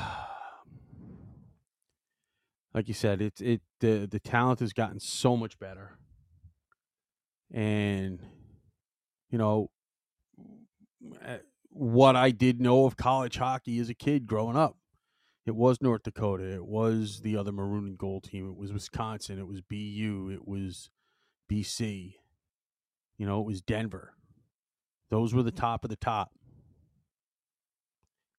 like 2.74 2.88
you 2.88 2.94
said, 2.94 3.20
it's 3.20 3.40
it 3.40 3.60
the 3.80 4.08
the 4.10 4.20
talent 4.20 4.60
has 4.60 4.72
gotten 4.72 4.98
so 4.98 5.36
much 5.36 5.58
better, 5.58 5.98
and 7.52 8.20
you 9.30 9.38
know, 9.38 9.70
uh, 11.24 11.38
what 11.68 12.16
I 12.16 12.30
did 12.30 12.60
know 12.60 12.86
of 12.86 12.96
college 12.96 13.36
hockey 13.36 13.78
as 13.78 13.90
a 13.90 13.94
kid 13.94 14.26
growing 14.26 14.56
up. 14.56 14.76
It 15.46 15.56
was 15.56 15.80
North 15.80 16.02
Dakota. 16.02 16.44
It 16.44 16.66
was 16.66 17.20
the 17.22 17.36
other 17.36 17.50
maroon 17.50 17.86
and 17.86 17.98
gold 17.98 18.24
team. 18.24 18.48
It 18.50 18.56
was 18.56 18.72
Wisconsin. 18.72 19.38
It 19.38 19.48
was 19.48 19.60
BU. 19.62 20.30
It 20.32 20.46
was 20.46 20.90
BC. 21.50 22.14
You 23.20 23.26
know, 23.26 23.38
it 23.38 23.46
was 23.46 23.60
Denver. 23.60 24.14
Those 25.10 25.34
were 25.34 25.42
the 25.42 25.50
top 25.50 25.84
of 25.84 25.90
the 25.90 25.96
top. 25.96 26.32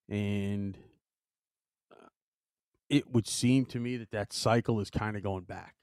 And 0.09 0.75
uh, 1.91 2.07
it 2.89 3.13
would 3.13 3.27
seem 3.27 3.65
to 3.65 3.79
me 3.79 3.97
that 3.97 4.09
that 4.09 4.33
cycle 4.33 4.79
is 4.79 4.89
kind 4.89 5.15
of 5.15 5.21
going 5.21 5.43
back. 5.43 5.75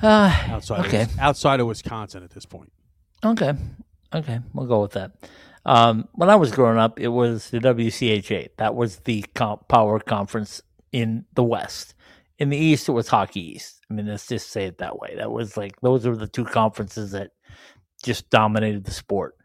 Uh, 0.00 0.32
outside 0.46 0.86
okay. 0.86 1.02
of, 1.02 1.18
outside 1.18 1.58
of 1.58 1.66
Wisconsin 1.66 2.22
at 2.22 2.30
this 2.30 2.46
point. 2.46 2.70
Okay. 3.24 3.52
Okay. 4.14 4.38
We'll 4.54 4.68
go 4.68 4.82
with 4.82 4.92
that. 4.92 5.16
Um, 5.66 6.06
when 6.12 6.30
I 6.30 6.36
was 6.36 6.52
growing 6.52 6.78
up, 6.78 7.00
it 7.00 7.08
was 7.08 7.50
the 7.50 7.58
WCHA. 7.58 8.50
That 8.58 8.76
was 8.76 8.98
the 9.00 9.24
comp- 9.34 9.66
power 9.66 9.98
conference 9.98 10.62
in 10.92 11.24
the 11.34 11.42
West. 11.42 11.94
In 12.40 12.48
the 12.48 12.56
East, 12.56 12.88
it 12.88 12.92
was 12.92 13.06
Hockey 13.06 13.52
East. 13.52 13.80
I 13.90 13.94
mean, 13.94 14.06
let's 14.06 14.26
just 14.26 14.50
say 14.50 14.64
it 14.64 14.78
that 14.78 14.98
way. 14.98 15.14
That 15.16 15.30
was 15.30 15.56
like, 15.56 15.78
those 15.82 16.06
were 16.06 16.16
the 16.16 16.26
two 16.26 16.44
conferences 16.44 17.12
that 17.12 17.30
just 18.02 18.30
dominated 18.30 18.84
the 18.84 18.90
sport. 18.90 19.36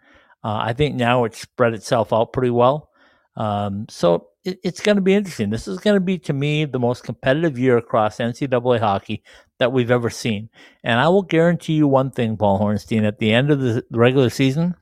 Uh, 0.43 0.59
I 0.61 0.73
think 0.73 0.95
now 0.95 1.25
it's 1.25 1.41
spread 1.41 1.73
itself 1.73 2.13
out 2.13 2.33
pretty 2.33 2.51
well. 2.51 2.89
Um, 3.35 3.85
so 3.89 4.29
it, 4.45 4.59
it's 4.63 4.79
going 4.79 4.95
to 4.95 5.01
be 5.01 5.13
interesting. 5.13 5.49
This 5.49 5.67
is 5.67 5.79
going 5.79 5.95
to 5.95 5.99
be, 6.01 6.17
to 6.19 6.33
me, 6.33 6.65
the 6.65 6.79
most 6.79 7.03
competitive 7.03 7.59
year 7.59 7.77
across 7.77 8.17
NCAA 8.17 8.79
hockey 8.79 9.23
that 9.59 9.73
we've 9.73 9.91
ever 9.91 10.09
seen. 10.09 10.49
And 10.83 10.99
I 10.99 11.09
will 11.09 11.23
guarantee 11.23 11.73
you 11.73 11.87
one 11.87 12.11
thing, 12.11 12.37
Paul 12.37 12.59
Hornstein, 12.59 13.05
at 13.05 13.19
the 13.19 13.33
end 13.33 13.51
of 13.51 13.59
the 13.59 13.83
regular 13.91 14.29
season, 14.29 14.75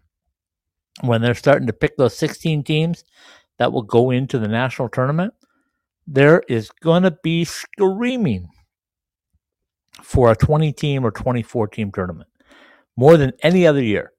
when 1.02 1.22
they're 1.22 1.34
starting 1.34 1.68
to 1.68 1.74
pick 1.74 1.98
those 1.98 2.16
16 2.18 2.64
teams 2.64 3.04
that 3.58 3.72
will 3.72 3.82
go 3.84 4.12
into 4.12 4.38
the 4.38 4.48
national 4.48 4.90
tournament, 4.90 5.34
there 6.08 6.44
is 6.48 6.70
going 6.82 7.04
to 7.04 7.12
be 7.24 7.46
screaming 7.46 8.50
for 10.02 10.32
a 10.32 10.36
20 10.36 10.72
team 10.74 11.06
or 11.06 11.12
24 11.12 11.68
team 11.68 11.92
tournament 11.92 12.30
more 12.98 13.18
than 13.18 13.32
any 13.42 13.66
other 13.66 13.82
year 13.82 14.12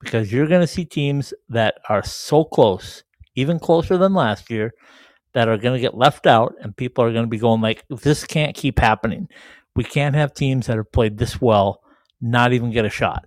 because 0.00 0.32
you're 0.32 0.46
going 0.46 0.60
to 0.60 0.66
see 0.66 0.84
teams 0.84 1.34
that 1.48 1.78
are 1.88 2.02
so 2.04 2.44
close, 2.44 3.04
even 3.34 3.58
closer 3.58 3.96
than 3.96 4.14
last 4.14 4.50
year, 4.50 4.72
that 5.32 5.48
are 5.48 5.58
going 5.58 5.74
to 5.74 5.80
get 5.80 5.96
left 5.96 6.26
out 6.26 6.54
and 6.62 6.76
people 6.76 7.04
are 7.04 7.12
going 7.12 7.24
to 7.24 7.30
be 7.30 7.38
going 7.38 7.60
like 7.60 7.84
this 7.88 8.24
can't 8.24 8.56
keep 8.56 8.78
happening. 8.78 9.28
We 9.74 9.84
can't 9.84 10.14
have 10.14 10.32
teams 10.32 10.66
that 10.66 10.76
have 10.76 10.90
played 10.92 11.18
this 11.18 11.40
well 11.40 11.82
not 12.20 12.52
even 12.52 12.70
get 12.70 12.84
a 12.84 12.90
shot. 12.90 13.26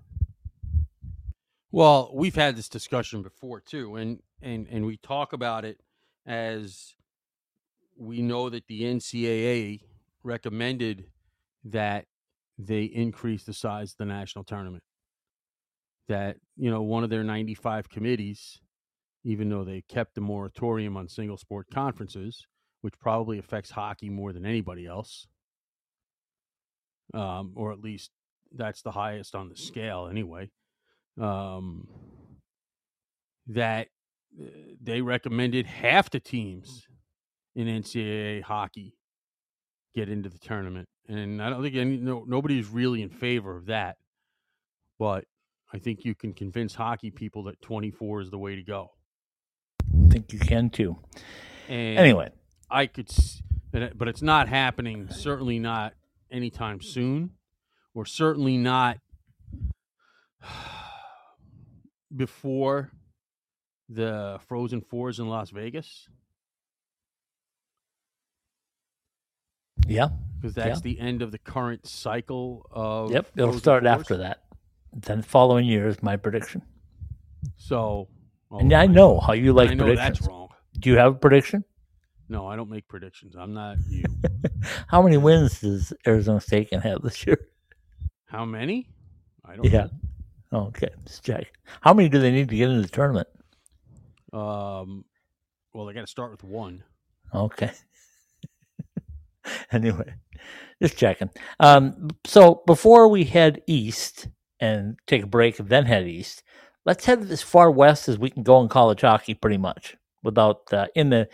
Well, 1.71 2.11
we've 2.13 2.35
had 2.35 2.55
this 2.55 2.69
discussion 2.69 3.21
before 3.21 3.61
too, 3.61 3.95
and 3.95 4.19
and 4.41 4.67
and 4.69 4.85
we 4.85 4.97
talk 4.97 5.33
about 5.33 5.65
it 5.65 5.79
as 6.25 6.95
we 7.99 8.21
know 8.21 8.49
that 8.49 8.67
the 8.67 8.83
NCAA 8.83 9.81
recommended 10.23 11.05
that 11.65 12.05
they 12.57 12.83
increase 12.83 13.43
the 13.43 13.53
size 13.53 13.91
of 13.91 13.97
the 13.97 14.05
national 14.05 14.43
tournament. 14.43 14.83
That 16.07 16.37
you 16.57 16.71
know 16.71 16.81
one 16.81 17.03
of 17.03 17.09
their 17.09 17.23
95 17.23 17.89
committees, 17.89 18.59
even 19.23 19.49
though 19.49 19.63
they 19.63 19.83
kept 19.87 20.15
the 20.15 20.21
moratorium 20.21 20.97
on 20.97 21.07
single 21.07 21.37
sport 21.37 21.67
conferences, 21.71 22.47
which 22.81 22.97
probably 22.99 23.37
affects 23.37 23.71
hockey 23.71 24.09
more 24.09 24.33
than 24.33 24.45
anybody 24.45 24.87
else, 24.87 25.27
um, 27.13 27.53
or 27.55 27.71
at 27.71 27.79
least 27.79 28.11
that's 28.51 28.81
the 28.81 28.91
highest 28.91 29.35
on 29.35 29.49
the 29.49 29.55
scale 29.55 30.07
anyway 30.09 30.49
um, 31.19 31.87
that 33.47 33.87
uh, 34.39 34.45
they 34.81 35.01
recommended 35.01 35.65
half 35.65 36.09
the 36.09 36.19
teams 36.19 36.87
in 37.59 37.81
NCAA 37.81 38.41
hockey 38.41 38.95
get 39.95 40.07
into 40.07 40.29
the 40.29 40.37
tournament, 40.37 40.87
and 41.07 41.41
I 41.41 41.49
don't 41.49 41.61
think 41.61 41.75
any 41.75 41.97
no, 41.97 42.23
nobody's 42.27 42.67
really 42.67 43.01
in 43.01 43.09
favor 43.09 43.57
of 43.57 43.65
that. 43.65 43.97
But 44.97 45.25
I 45.73 45.79
think 45.79 46.05
you 46.05 46.15
can 46.15 46.33
convince 46.33 46.75
hockey 46.75 47.11
people 47.11 47.43
that 47.43 47.61
24 47.61 48.21
is 48.21 48.29
the 48.31 48.37
way 48.37 48.55
to 48.55 48.63
go. 48.63 48.91
I 49.81 50.09
think 50.09 50.31
you 50.33 50.39
can 50.39 50.69
too. 50.69 50.97
And 51.67 51.97
Anyway, 51.99 52.29
I 52.69 52.85
could, 52.87 53.09
s- 53.09 53.41
but 53.71 53.81
it- 53.81 53.97
but 53.97 54.07
it's 54.07 54.21
not 54.21 54.47
happening. 54.47 55.09
Certainly 55.09 55.59
not 55.59 55.93
anytime 56.31 56.81
soon, 56.81 57.31
or 57.93 58.05
certainly 58.05 58.57
not 58.57 58.99
before 62.15 62.91
the 63.89 64.39
Frozen 64.47 64.81
Fours 64.81 65.19
in 65.19 65.27
Las 65.27 65.49
Vegas, 65.49 66.07
yeah, 69.87 70.09
because 70.39 70.55
that's 70.55 70.77
Yeah. 70.79 70.81
the 70.83 70.99
end 70.99 71.21
of 71.21 71.31
the 71.31 71.37
current 71.37 71.87
cycle 71.87 72.65
of. 72.71 73.11
yep, 73.11 73.27
it'll 73.35 73.57
start 73.57 73.85
after 73.85 74.17
that. 74.17 74.43
Then 74.93 75.17
the 75.21 75.27
following 75.27 75.65
year 75.65 75.87
is 75.87 76.01
my 76.01 76.15
prediction. 76.17 76.61
So, 77.57 78.07
oh, 78.51 78.59
And 78.59 78.73
I 78.73 78.87
know 78.87 79.19
how 79.19 79.33
you 79.33 79.53
like 79.53 79.69
I 79.69 79.73
know 79.75 79.85
predictions. 79.85 80.19
that's 80.19 80.27
wrong. 80.27 80.49
Do 80.79 80.89
you 80.89 80.97
have 80.97 81.15
a 81.15 81.17
prediction? 81.17 81.63
No, 82.27 82.47
I 82.47 82.55
don't 82.55 82.69
make 82.69 82.87
predictions. 82.87 83.35
I'm 83.35 83.53
not 83.53 83.77
you. 83.89 84.03
How 84.87 85.01
many 85.01 85.17
wins 85.17 85.61
does 85.61 85.93
Arizona 86.05 86.39
State 86.41 86.69
can 86.69 86.81
have 86.81 87.01
this 87.01 87.25
year? 87.25 87.39
How 88.25 88.45
many? 88.45 88.89
I 89.45 89.55
don't. 89.55 89.65
Yeah. 89.65 89.87
Oh, 90.51 90.65
okay, 90.67 90.89
just 91.05 91.23
check. 91.23 91.51
How 91.81 91.93
many 91.93 92.09
do 92.09 92.19
they 92.19 92.31
need 92.31 92.49
to 92.49 92.55
get 92.55 92.69
into 92.69 92.81
the 92.81 92.87
tournament? 92.87 93.27
Um. 94.33 95.05
Well, 95.73 95.85
they 95.85 95.93
got 95.93 96.01
to 96.01 96.07
start 96.07 96.31
with 96.31 96.43
one. 96.43 96.83
Okay. 97.33 97.71
anyway, 99.71 100.13
just 100.81 100.97
checking. 100.97 101.29
Um, 101.59 102.09
so 102.25 102.63
before 102.65 103.07
we 103.07 103.23
head 103.23 103.61
east 103.67 104.27
and 104.59 104.97
take 105.07 105.23
a 105.23 105.27
break 105.27 105.59
and 105.59 105.69
then 105.69 105.85
head 105.85 106.07
east, 106.07 106.43
let's 106.85 107.05
head 107.05 107.21
as 107.29 107.41
far 107.41 107.71
west 107.71 108.09
as 108.09 108.17
we 108.17 108.29
can 108.29 108.43
go 108.43 108.61
in 108.61 108.67
college 108.69 109.01
hockey, 109.01 109.33
pretty 109.33 109.57
much, 109.57 109.95
without 110.23 110.61
uh, 110.73 110.87
in 110.95 111.09
the 111.09 111.27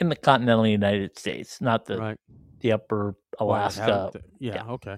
in 0.00 0.08
the 0.08 0.16
continental 0.16 0.66
United 0.66 1.18
States, 1.18 1.60
not 1.60 1.86
the 1.86 1.98
right. 1.98 2.16
the 2.60 2.72
upper 2.72 3.16
Alaska. 3.38 3.82
haven't- 3.82 4.24
yeah, 4.38 4.54
yeah. 4.54 4.72
Okay. 4.72 4.96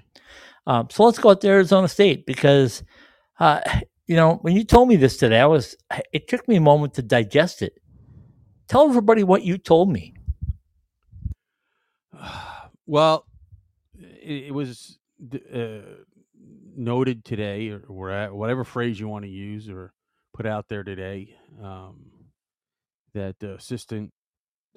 Um, 0.67 0.89
so 0.91 1.05
let's 1.05 1.19
go 1.19 1.31
out 1.31 1.41
to 1.41 1.49
Arizona 1.49 1.89
State 1.89 2.27
because, 2.27 2.83
uh, 3.39 3.61
you 4.07 4.17
know, 4.17 4.35
when 4.43 4.55
you 4.55 4.65
told 4.65 4.89
me 4.89 4.97
this 4.97 5.17
today, 5.17 5.41
I 5.41 5.47
was 5.47 5.77
it 6.13 6.29
took 6.29 6.47
me 6.49 6.57
a 6.57 6.61
moment 6.61 6.95
to 6.95 7.03
digest 7.03 7.63
it. 7.63 7.75
Tell 8.69 8.89
everybody 8.89 9.25
what 9.25 9.43
you 9.43 9.59
told 9.59 9.91
me. 9.91 10.15
Well, 12.87 13.25
it, 13.97 14.47
it 14.47 14.55
was 14.55 14.99
uh, 15.33 15.81
noted 16.77 17.25
today, 17.25 17.69
or 17.69 17.81
whatever 18.33 18.65
phrase 18.65 18.99
you 18.99 19.07
want 19.07 19.25
to 19.25 19.31
use 19.31 19.69
or 19.69 19.93
put 20.35 20.47
out 20.47 20.69
there 20.69 20.83
today, 20.83 21.37
um, 21.63 22.11
that 23.15 23.39
the 23.39 23.55
assistant 23.55 24.13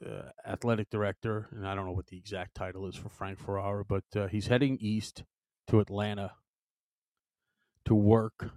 uh, 0.05 0.29
athletic 0.45 0.89
director, 0.89 1.49
and 1.51 1.67
I 1.67 1.75
don't 1.75 1.85
know 1.85 1.93
what 1.93 2.07
the 2.07 2.17
exact 2.17 2.55
title 2.55 2.87
is 2.87 2.95
for 2.95 3.09
Frank 3.09 3.39
Ferrara, 3.39 3.83
but 3.85 4.03
uh, 4.15 4.27
he's 4.27 4.47
heading 4.47 4.77
east 4.79 5.23
to 5.67 5.79
Atlanta 5.79 6.33
to 7.85 7.95
work 7.95 8.51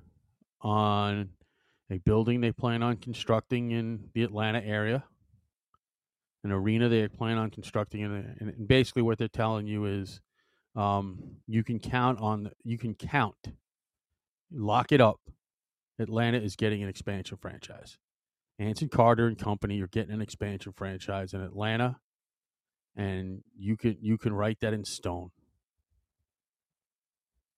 on 0.60 1.30
a 1.90 1.98
building 1.98 2.40
they 2.40 2.52
plan 2.52 2.82
on 2.82 2.96
constructing 2.96 3.70
in 3.70 4.10
the 4.14 4.22
Atlanta 4.22 4.60
area 4.62 5.04
an 6.46 6.52
arena 6.52 6.88
they 6.88 7.06
plan 7.08 7.38
on 7.38 7.50
constructing, 7.50 8.02
and, 8.04 8.36
and 8.40 8.68
basically 8.68 9.02
what 9.02 9.18
they're 9.18 9.28
telling 9.28 9.66
you 9.66 9.84
is, 9.84 10.20
um, 10.74 11.36
you 11.46 11.64
can 11.64 11.78
count 11.78 12.20
on 12.20 12.50
you 12.62 12.78
can 12.78 12.94
count, 12.94 13.52
lock 14.52 14.92
it 14.92 15.00
up. 15.00 15.20
Atlanta 15.98 16.38
is 16.38 16.56
getting 16.56 16.82
an 16.82 16.88
expansion 16.88 17.36
franchise. 17.40 17.98
Anson 18.58 18.88
Carter 18.88 19.26
and 19.26 19.38
company 19.38 19.76
you're 19.76 19.86
getting 19.88 20.14
an 20.14 20.20
expansion 20.22 20.72
franchise 20.72 21.34
in 21.34 21.40
Atlanta, 21.40 21.96
and 22.94 23.42
you 23.58 23.76
can 23.76 23.96
you 24.00 24.16
can 24.18 24.32
write 24.32 24.60
that 24.60 24.72
in 24.72 24.84
stone. 24.84 25.30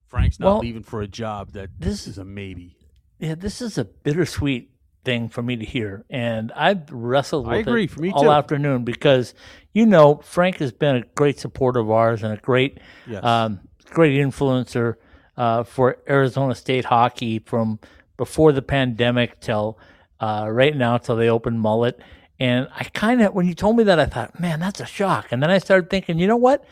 Frank's 0.06 0.40
not 0.40 0.46
Well, 0.46 0.58
leaving 0.60 0.82
for 0.82 1.02
a 1.02 1.08
job 1.08 1.52
that 1.52 1.70
this- 1.78 2.04
this 2.04 2.06
is 2.06 2.18
a 2.18 2.24
maybe. 2.24 2.76
Yeah, 3.18 3.34
this 3.34 3.60
is 3.60 3.76
a 3.76 3.84
bittersweet 3.84 4.70
thing 5.04 5.28
for 5.28 5.42
me 5.42 5.56
to 5.56 5.64
hear, 5.64 6.04
and 6.10 6.52
I've 6.52 6.90
wrestled 6.90 7.46
with 7.46 7.56
I 7.56 7.58
agree, 7.60 7.84
it 7.84 7.90
for 7.90 8.00
me 8.00 8.10
all 8.12 8.24
too. 8.24 8.30
afternoon 8.30 8.84
because 8.84 9.34
you 9.72 9.86
know 9.86 10.16
Frank 10.24 10.56
has 10.58 10.72
been 10.72 10.96
a 10.96 11.02
great 11.14 11.38
supporter 11.38 11.80
of 11.80 11.90
ours 11.90 12.22
and 12.22 12.32
a 12.32 12.36
great, 12.36 12.78
Yes. 13.06 13.22
um, 13.24 13.60
great 13.90 14.18
influencer 14.20 14.96
uh, 15.36 15.62
for 15.62 15.98
Arizona 16.08 16.54
State 16.54 16.84
hockey 16.86 17.38
from 17.38 17.78
before 18.16 18.52
the 18.52 18.62
pandemic 18.62 19.40
till 19.40 19.78
uh, 20.20 20.46
right 20.50 20.76
now 20.76 20.98
till 20.98 21.16
they 21.16 21.28
opened 21.30 21.60
Mullett. 21.60 21.94
And 22.40 22.68
I 22.74 22.84
kind 22.84 23.20
of, 23.22 23.34
when 23.34 23.46
you 23.46 23.54
told 23.54 23.76
me 23.76 23.84
that, 23.84 23.98
I 23.98 24.06
thought, 24.06 24.38
man, 24.38 24.60
that's 24.60 24.78
a 24.80 24.86
shock. 24.86 25.28
And 25.32 25.42
then 25.42 25.50
I 25.50 25.58
started 25.58 25.90
thinking, 25.90 26.18
you 26.18 26.26
know 26.28 26.36
what? 26.36 26.64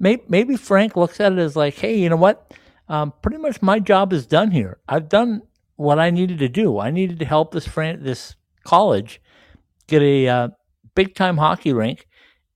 Maybe, 0.00 0.22
maybe 0.28 0.56
Frank 0.56 0.96
looks 0.96 1.20
at 1.20 1.32
it 1.32 1.38
as 1.38 1.54
like, 1.54 1.74
hey, 1.74 1.96
you 1.96 2.08
know 2.08 2.16
what? 2.16 2.52
Um, 2.88 3.12
pretty 3.22 3.38
much 3.38 3.62
my 3.62 3.78
job 3.78 4.12
is 4.12 4.26
done 4.26 4.50
here. 4.50 4.78
I've 4.88 5.08
done 5.08 5.42
what 5.82 5.98
I 5.98 6.10
needed 6.10 6.38
to 6.38 6.48
do. 6.48 6.78
I 6.78 6.90
needed 6.90 7.18
to 7.18 7.24
help 7.24 7.52
this 7.52 7.66
fran- 7.66 8.02
this 8.02 8.36
college 8.64 9.20
get 9.88 10.02
a 10.02 10.28
uh, 10.28 10.48
big 10.94 11.14
time 11.14 11.36
hockey 11.36 11.72
rink, 11.72 12.06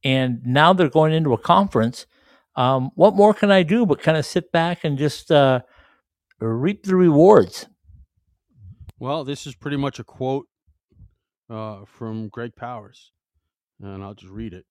and 0.04 0.40
now 0.44 0.72
they're 0.72 0.88
going 0.88 1.12
into 1.12 1.32
a 1.32 1.38
conference. 1.38 2.06
Um, 2.54 2.90
what 2.94 3.14
more 3.14 3.34
can 3.34 3.50
I 3.50 3.62
do 3.62 3.84
but 3.84 4.00
kind 4.00 4.16
of 4.16 4.24
sit 4.24 4.50
back 4.52 4.84
and 4.84 4.96
just 4.96 5.30
uh, 5.30 5.60
reap 6.40 6.84
the 6.84 6.96
rewards? 6.96 7.66
Well, 8.98 9.24
this 9.24 9.46
is 9.46 9.54
pretty 9.54 9.76
much 9.76 9.98
a 9.98 10.04
quote 10.04 10.46
uh, 11.50 11.84
from 11.86 12.28
Greg 12.28 12.56
Powers, 12.56 13.12
and 13.82 14.02
I'll 14.02 14.14
just 14.14 14.32
read 14.32 14.54
it 14.54 14.64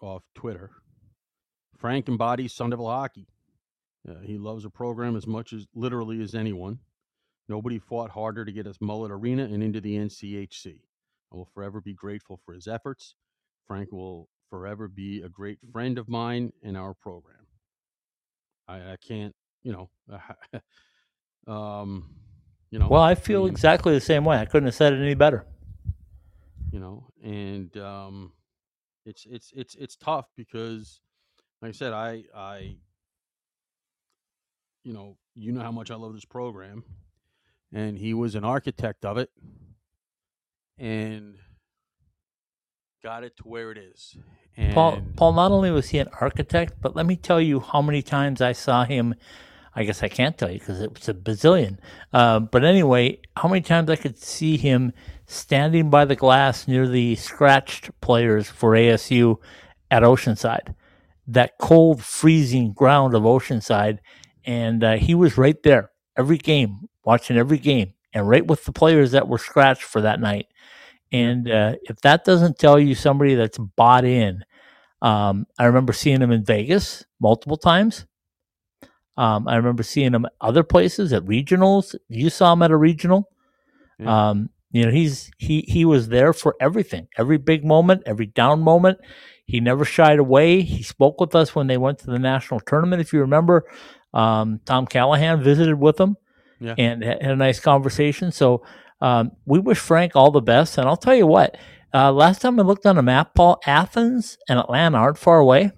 off 0.00 0.22
Twitter. 0.34 0.70
Frank 1.76 2.08
embodies 2.08 2.54
Devil 2.54 2.88
hockey. 2.88 3.26
Uh, 4.08 4.20
he 4.22 4.38
loves 4.38 4.64
a 4.64 4.70
program 4.70 5.16
as 5.16 5.26
much 5.26 5.52
as 5.52 5.66
literally 5.74 6.22
as 6.22 6.34
anyone. 6.34 6.78
Nobody 7.48 7.78
fought 7.78 8.10
harder 8.10 8.44
to 8.44 8.52
get 8.52 8.66
us 8.66 8.78
Mullett 8.78 9.10
Arena 9.10 9.44
and 9.44 9.62
into 9.62 9.80
the 9.80 9.96
NCHC. 9.96 10.78
I 11.32 11.36
will 11.36 11.48
forever 11.54 11.80
be 11.80 11.94
grateful 11.94 12.40
for 12.44 12.54
his 12.54 12.66
efforts. 12.68 13.14
Frank 13.66 13.92
will 13.92 14.28
forever 14.50 14.88
be 14.88 15.22
a 15.22 15.28
great 15.28 15.58
friend 15.72 15.98
of 15.98 16.08
mine 16.08 16.52
in 16.62 16.76
our 16.76 16.94
program. 16.94 17.46
I, 18.68 18.76
I 18.92 18.96
can't, 19.06 19.34
you 19.62 19.72
know, 19.72 19.90
um, 21.52 22.10
you 22.70 22.78
know. 22.78 22.88
Well, 22.88 23.02
I 23.02 23.14
feel 23.14 23.44
mean, 23.44 23.52
exactly 23.52 23.94
the 23.94 24.00
same 24.00 24.24
way. 24.24 24.38
I 24.38 24.46
couldn't 24.46 24.66
have 24.66 24.74
said 24.74 24.92
it 24.94 25.00
any 25.02 25.14
better. 25.14 25.44
you 26.72 26.80
know, 26.80 27.06
and 27.22 27.76
um, 27.78 28.32
it's 29.06 29.26
it's 29.30 29.52
it's 29.56 29.74
it's 29.76 29.96
tough 29.96 30.28
because, 30.36 31.00
like 31.62 31.70
I 31.70 31.72
said, 31.72 31.92
I 31.92 32.24
I, 32.34 32.76
you 34.84 34.92
know, 34.92 35.16
you 35.34 35.52
know 35.52 35.62
how 35.62 35.72
much 35.72 35.90
I 35.90 35.96
love 35.96 36.14
this 36.14 36.24
program, 36.24 36.84
and 37.74 37.98
he 37.98 38.14
was 38.14 38.34
an 38.34 38.44
architect 38.44 39.04
of 39.04 39.18
it, 39.18 39.30
and 40.78 41.34
got 43.02 43.24
it 43.24 43.36
to 43.36 43.42
where 43.42 43.70
it 43.70 43.78
is. 43.78 44.16
And 44.56 44.72
Paul, 44.72 45.02
Paul, 45.16 45.32
not 45.34 45.50
only 45.50 45.70
was 45.70 45.90
he 45.90 45.98
an 45.98 46.08
architect, 46.20 46.74
but 46.80 46.96
let 46.96 47.04
me 47.04 47.16
tell 47.16 47.40
you 47.40 47.60
how 47.60 47.82
many 47.82 48.00
times 48.00 48.40
I 48.40 48.52
saw 48.52 48.84
him. 48.84 49.14
I 49.76 49.82
guess 49.82 50.04
I 50.04 50.08
can't 50.08 50.38
tell 50.38 50.50
you 50.50 50.60
because 50.60 50.80
it 50.80 50.94
was 50.94 51.08
a 51.08 51.14
bazillion. 51.14 51.78
Uh, 52.12 52.38
but 52.38 52.64
anyway, 52.64 53.18
how 53.36 53.48
many 53.48 53.60
times 53.60 53.90
I 53.90 53.96
could 53.96 54.16
see 54.16 54.56
him 54.56 54.92
standing 55.26 55.90
by 55.90 56.04
the 56.04 56.14
glass 56.14 56.68
near 56.68 56.86
the 56.86 57.16
scratched 57.16 57.90
players 58.00 58.48
for 58.48 58.72
ASU 58.72 59.38
at 59.90 60.02
Oceanside, 60.02 60.74
that 61.26 61.58
cold, 61.58 62.04
freezing 62.04 62.72
ground 62.72 63.14
of 63.14 63.24
Oceanside. 63.24 63.98
And 64.44 64.84
uh, 64.84 64.96
he 64.96 65.14
was 65.14 65.36
right 65.36 65.60
there 65.62 65.90
every 66.16 66.38
game, 66.38 66.88
watching 67.04 67.36
every 67.36 67.58
game, 67.58 67.94
and 68.12 68.28
right 68.28 68.46
with 68.46 68.64
the 68.64 68.72
players 68.72 69.12
that 69.12 69.28
were 69.28 69.38
scratched 69.38 69.82
for 69.82 70.00
that 70.00 70.20
night. 70.20 70.46
And 71.12 71.50
uh, 71.50 71.76
if 71.82 72.00
that 72.00 72.24
doesn't 72.24 72.58
tell 72.58 72.78
you 72.78 72.94
somebody 72.94 73.34
that's 73.34 73.58
bought 73.58 74.04
in, 74.04 74.44
um, 75.02 75.46
I 75.58 75.66
remember 75.66 75.92
seeing 75.92 76.20
him 76.20 76.32
in 76.32 76.44
Vegas 76.44 77.04
multiple 77.20 77.56
times. 77.56 78.06
Um, 79.16 79.46
I 79.46 79.56
remember 79.56 79.82
seeing 79.82 80.12
him 80.12 80.26
other 80.40 80.64
places 80.64 81.12
at 81.12 81.24
regionals. 81.24 81.94
You 82.08 82.30
saw 82.30 82.52
him 82.52 82.62
at 82.62 82.70
a 82.70 82.76
regional. 82.76 83.28
Yeah. 83.98 84.30
Um, 84.30 84.50
you 84.72 84.84
know, 84.84 84.90
he's 84.90 85.30
he 85.38 85.60
he 85.68 85.84
was 85.84 86.08
there 86.08 86.32
for 86.32 86.56
everything, 86.60 87.06
every 87.16 87.38
big 87.38 87.64
moment, 87.64 88.02
every 88.06 88.26
down 88.26 88.60
moment. 88.60 88.98
He 89.46 89.60
never 89.60 89.84
shied 89.84 90.18
away. 90.18 90.62
He 90.62 90.82
spoke 90.82 91.20
with 91.20 91.36
us 91.36 91.54
when 91.54 91.68
they 91.68 91.76
went 91.76 92.00
to 92.00 92.06
the 92.06 92.18
national 92.18 92.58
tournament. 92.60 93.00
If 93.00 93.12
you 93.12 93.20
remember, 93.20 93.66
um, 94.14 94.60
Tom 94.64 94.86
Callahan 94.86 95.44
visited 95.44 95.78
with 95.78 95.96
them 95.96 96.16
Yeah. 96.60 96.74
and 96.78 97.02
had 97.02 97.22
a 97.22 97.36
nice 97.36 97.60
conversation. 97.60 98.32
So 98.32 98.64
um, 99.00 99.32
we 99.44 99.58
wish 99.58 99.78
Frank 99.78 100.16
all 100.16 100.30
the 100.30 100.40
best. 100.40 100.78
And 100.78 100.88
I'll 100.88 100.96
tell 100.96 101.14
you 101.14 101.26
what, 101.26 101.56
uh, 101.92 102.12
last 102.12 102.40
time 102.40 102.58
I 102.58 102.62
looked 102.62 102.86
on 102.86 102.98
a 102.98 103.02
map, 103.02 103.34
Paul, 103.34 103.60
Athens 103.66 104.38
and 104.48 104.58
Atlanta 104.58 104.98
aren't 104.98 105.18
far 105.18 105.38
away. 105.38 105.72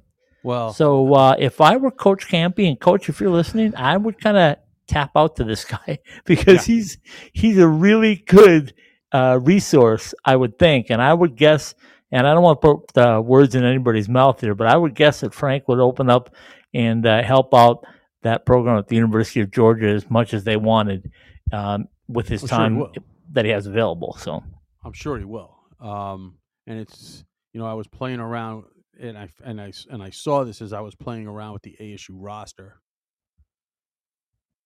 well, 0.44 0.72
So 0.72 1.12
uh, 1.14 1.36
if 1.38 1.60
I 1.60 1.76
were 1.76 1.90
Coach 1.90 2.28
Campy 2.28 2.68
and 2.68 2.78
Coach, 2.80 3.08
if 3.08 3.20
you're 3.20 3.30
listening, 3.30 3.74
I 3.76 3.96
would 3.96 4.20
kind 4.20 4.36
of 4.36 4.56
tap 4.86 5.10
out 5.16 5.36
to 5.36 5.44
this 5.44 5.64
guy 5.76 5.98
because 6.24 6.64
he's 6.64 6.98
he's 7.32 7.58
a 7.58 7.66
really 7.68 8.16
good 8.26 8.72
uh, 9.12 9.38
resource, 9.42 10.14
I 10.24 10.36
would 10.36 10.58
think, 10.58 10.90
and 10.90 11.02
I 11.02 11.12
would 11.12 11.36
guess. 11.36 11.74
And 12.12 12.24
I 12.26 12.34
don't 12.34 12.42
want 12.44 12.60
to 12.62 12.76
put 12.76 12.98
uh, 12.98 13.20
words 13.20 13.56
in 13.56 13.64
anybody's 13.64 14.08
mouth 14.08 14.40
here, 14.40 14.54
but 14.54 14.68
I 14.68 14.76
would 14.76 14.94
guess 14.94 15.20
that 15.20 15.34
Frank 15.34 15.66
would 15.66 15.80
open 15.80 16.08
up 16.08 16.32
and 16.72 17.04
uh, 17.04 17.20
help 17.22 17.52
out 17.52 17.84
that 18.26 18.44
program 18.44 18.76
at 18.76 18.88
the 18.88 18.96
University 18.96 19.40
of 19.40 19.50
Georgia 19.50 19.88
as 19.88 20.10
much 20.10 20.34
as 20.34 20.44
they 20.44 20.56
wanted 20.56 21.10
um, 21.52 21.86
with 22.08 22.28
his 22.28 22.42
I'm 22.42 22.48
sure 22.48 22.58
he 22.58 22.62
time 22.62 22.78
will. 22.78 22.92
that 23.32 23.44
he 23.44 23.50
has 23.50 23.66
available. 23.66 24.16
So 24.18 24.42
I'm 24.84 24.92
sure 24.92 25.18
he 25.18 25.24
will. 25.24 25.56
Um, 25.80 26.38
and 26.66 26.78
it's 26.78 27.24
you 27.52 27.60
know 27.60 27.66
I 27.66 27.74
was 27.74 27.86
playing 27.86 28.20
around 28.20 28.64
and 29.00 29.16
I 29.16 29.28
and 29.44 29.60
I 29.60 29.72
and 29.90 30.02
I 30.02 30.10
saw 30.10 30.44
this 30.44 30.60
as 30.60 30.72
I 30.72 30.80
was 30.80 30.94
playing 30.94 31.26
around 31.26 31.52
with 31.52 31.62
the 31.62 31.76
ASU 31.80 32.10
roster 32.12 32.80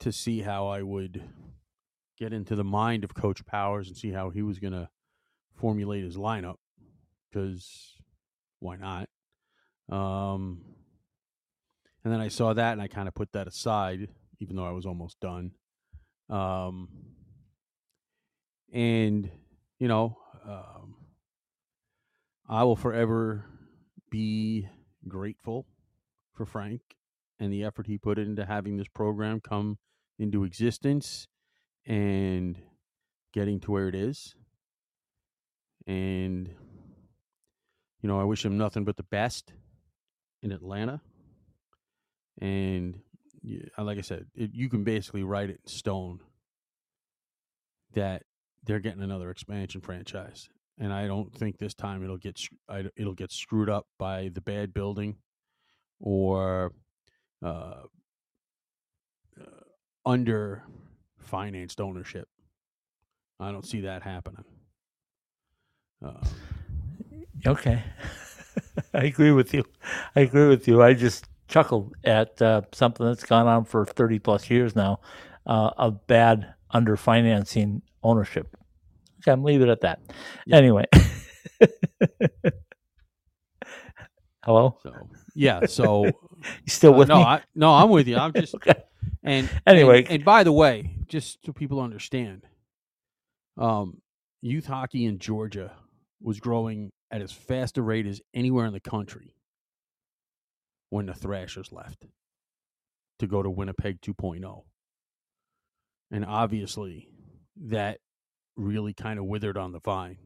to 0.00 0.12
see 0.12 0.40
how 0.40 0.68
I 0.68 0.82
would 0.82 1.22
get 2.18 2.32
into 2.32 2.56
the 2.56 2.64
mind 2.64 3.04
of 3.04 3.14
Coach 3.14 3.44
Powers 3.44 3.88
and 3.88 3.96
see 3.96 4.10
how 4.10 4.30
he 4.30 4.42
was 4.42 4.58
going 4.58 4.72
to 4.72 4.88
formulate 5.54 6.04
his 6.04 6.16
lineup 6.16 6.56
because 7.30 7.94
why 8.60 8.76
not? 8.76 9.08
Um, 9.94 10.62
and 12.04 12.12
then 12.12 12.20
I 12.20 12.28
saw 12.28 12.52
that 12.54 12.72
and 12.72 12.82
I 12.82 12.88
kind 12.88 13.08
of 13.08 13.14
put 13.14 13.32
that 13.32 13.46
aside, 13.46 14.08
even 14.38 14.56
though 14.56 14.66
I 14.66 14.72
was 14.72 14.86
almost 14.86 15.20
done. 15.20 15.52
Um, 16.28 16.88
and 18.72 19.30
you 19.78 19.88
know, 19.88 20.18
um, 20.46 20.94
I 22.48 22.64
will 22.64 22.76
forever 22.76 23.44
be 24.10 24.68
grateful 25.08 25.66
for 26.34 26.44
Frank 26.44 26.82
and 27.38 27.52
the 27.52 27.64
effort 27.64 27.86
he 27.86 27.96
put 27.96 28.18
into 28.18 28.44
having 28.44 28.76
this 28.76 28.88
program 28.88 29.40
come 29.40 29.78
into 30.18 30.44
existence 30.44 31.26
and 31.86 32.60
getting 33.32 33.60
to 33.60 33.70
where 33.72 33.88
it 33.88 33.94
is. 33.94 34.34
And, 35.86 36.48
you 38.02 38.08
know, 38.08 38.20
I 38.20 38.24
wish 38.24 38.44
him 38.44 38.58
nothing 38.58 38.84
but 38.84 38.96
the 38.96 39.02
best 39.02 39.54
in 40.42 40.52
Atlanta. 40.52 41.00
And 42.38 43.00
uh, 43.78 43.84
like 43.84 43.98
I 43.98 44.02
said, 44.02 44.26
it, 44.34 44.50
you 44.52 44.68
can 44.68 44.84
basically 44.84 45.22
write 45.22 45.50
it 45.50 45.60
in 45.64 45.68
stone 45.68 46.20
that 47.94 48.22
they're 48.64 48.80
getting 48.80 49.02
another 49.02 49.30
expansion 49.30 49.80
franchise, 49.80 50.48
and 50.78 50.92
I 50.92 51.06
don't 51.06 51.34
think 51.34 51.58
this 51.58 51.74
time 51.74 52.04
it'll 52.04 52.18
get 52.18 52.40
it'll 52.96 53.14
get 53.14 53.32
screwed 53.32 53.70
up 53.70 53.86
by 53.98 54.30
the 54.32 54.40
bad 54.40 54.72
building 54.74 55.16
or 56.00 56.72
uh, 57.42 57.82
uh, 59.40 59.44
under 60.06 60.64
financed 61.18 61.80
ownership. 61.80 62.28
I 63.38 63.50
don't 63.52 63.66
see 63.66 63.80
that 63.82 64.02
happening. 64.02 64.44
Um, 66.02 66.22
Okay. 67.46 67.82
I 68.94 69.04
agree 69.04 69.32
with 69.32 69.54
you. 69.54 69.64
I 70.14 70.20
agree 70.20 70.48
with 70.48 70.68
you. 70.68 70.82
I 70.82 70.94
just 70.94 71.29
chuckled 71.50 71.92
at 72.04 72.40
uh, 72.40 72.62
something 72.72 73.04
that's 73.04 73.24
gone 73.24 73.46
on 73.46 73.64
for 73.64 73.84
30 73.84 74.20
plus 74.20 74.48
years 74.48 74.74
now 74.76 75.00
uh, 75.46 75.70
of 75.76 76.06
bad 76.06 76.54
underfinancing 76.72 77.82
ownership. 78.02 78.56
Okay, 79.20 79.32
I'm 79.32 79.44
leave 79.44 79.60
it 79.60 79.68
at 79.68 79.82
that. 79.82 80.00
Yeah. 80.46 80.56
Anyway. 80.56 80.86
Hello? 84.44 84.78
so 84.82 85.10
yeah, 85.34 85.66
so 85.66 86.06
You 86.64 86.70
still 86.70 86.94
uh, 86.94 86.98
with 86.98 87.08
no, 87.08 87.18
me? 87.18 87.22
I, 87.24 87.42
no, 87.54 87.70
I'm 87.74 87.90
with 87.90 88.08
you. 88.08 88.16
I'm 88.16 88.32
just 88.32 88.54
okay. 88.56 88.74
And 89.22 89.50
Anyway. 89.66 89.98
and, 90.04 90.10
and 90.10 90.24
by 90.24 90.44
the 90.44 90.52
way, 90.52 90.96
just 91.06 91.44
so 91.44 91.52
people 91.52 91.80
understand, 91.80 92.46
um, 93.58 94.00
youth 94.40 94.66
hockey 94.66 95.04
in 95.04 95.18
Georgia 95.18 95.72
was 96.22 96.40
growing 96.40 96.90
at 97.10 97.20
as 97.20 97.32
fast 97.32 97.76
a 97.76 97.82
rate 97.82 98.06
as 98.06 98.20
anywhere 98.32 98.66
in 98.66 98.72
the 98.72 98.80
country 98.80 99.34
when 100.90 101.06
the 101.06 101.14
Thrashers 101.14 101.72
left 101.72 102.06
to 103.20 103.26
go 103.26 103.42
to 103.42 103.50
Winnipeg 103.50 104.00
2.0. 104.00 104.62
And 106.10 106.24
obviously, 106.24 107.08
that 107.68 107.98
really 108.56 108.92
kind 108.92 109.18
of 109.18 109.24
withered 109.24 109.56
on 109.56 109.72
the 109.72 109.80
vine. 109.80 110.18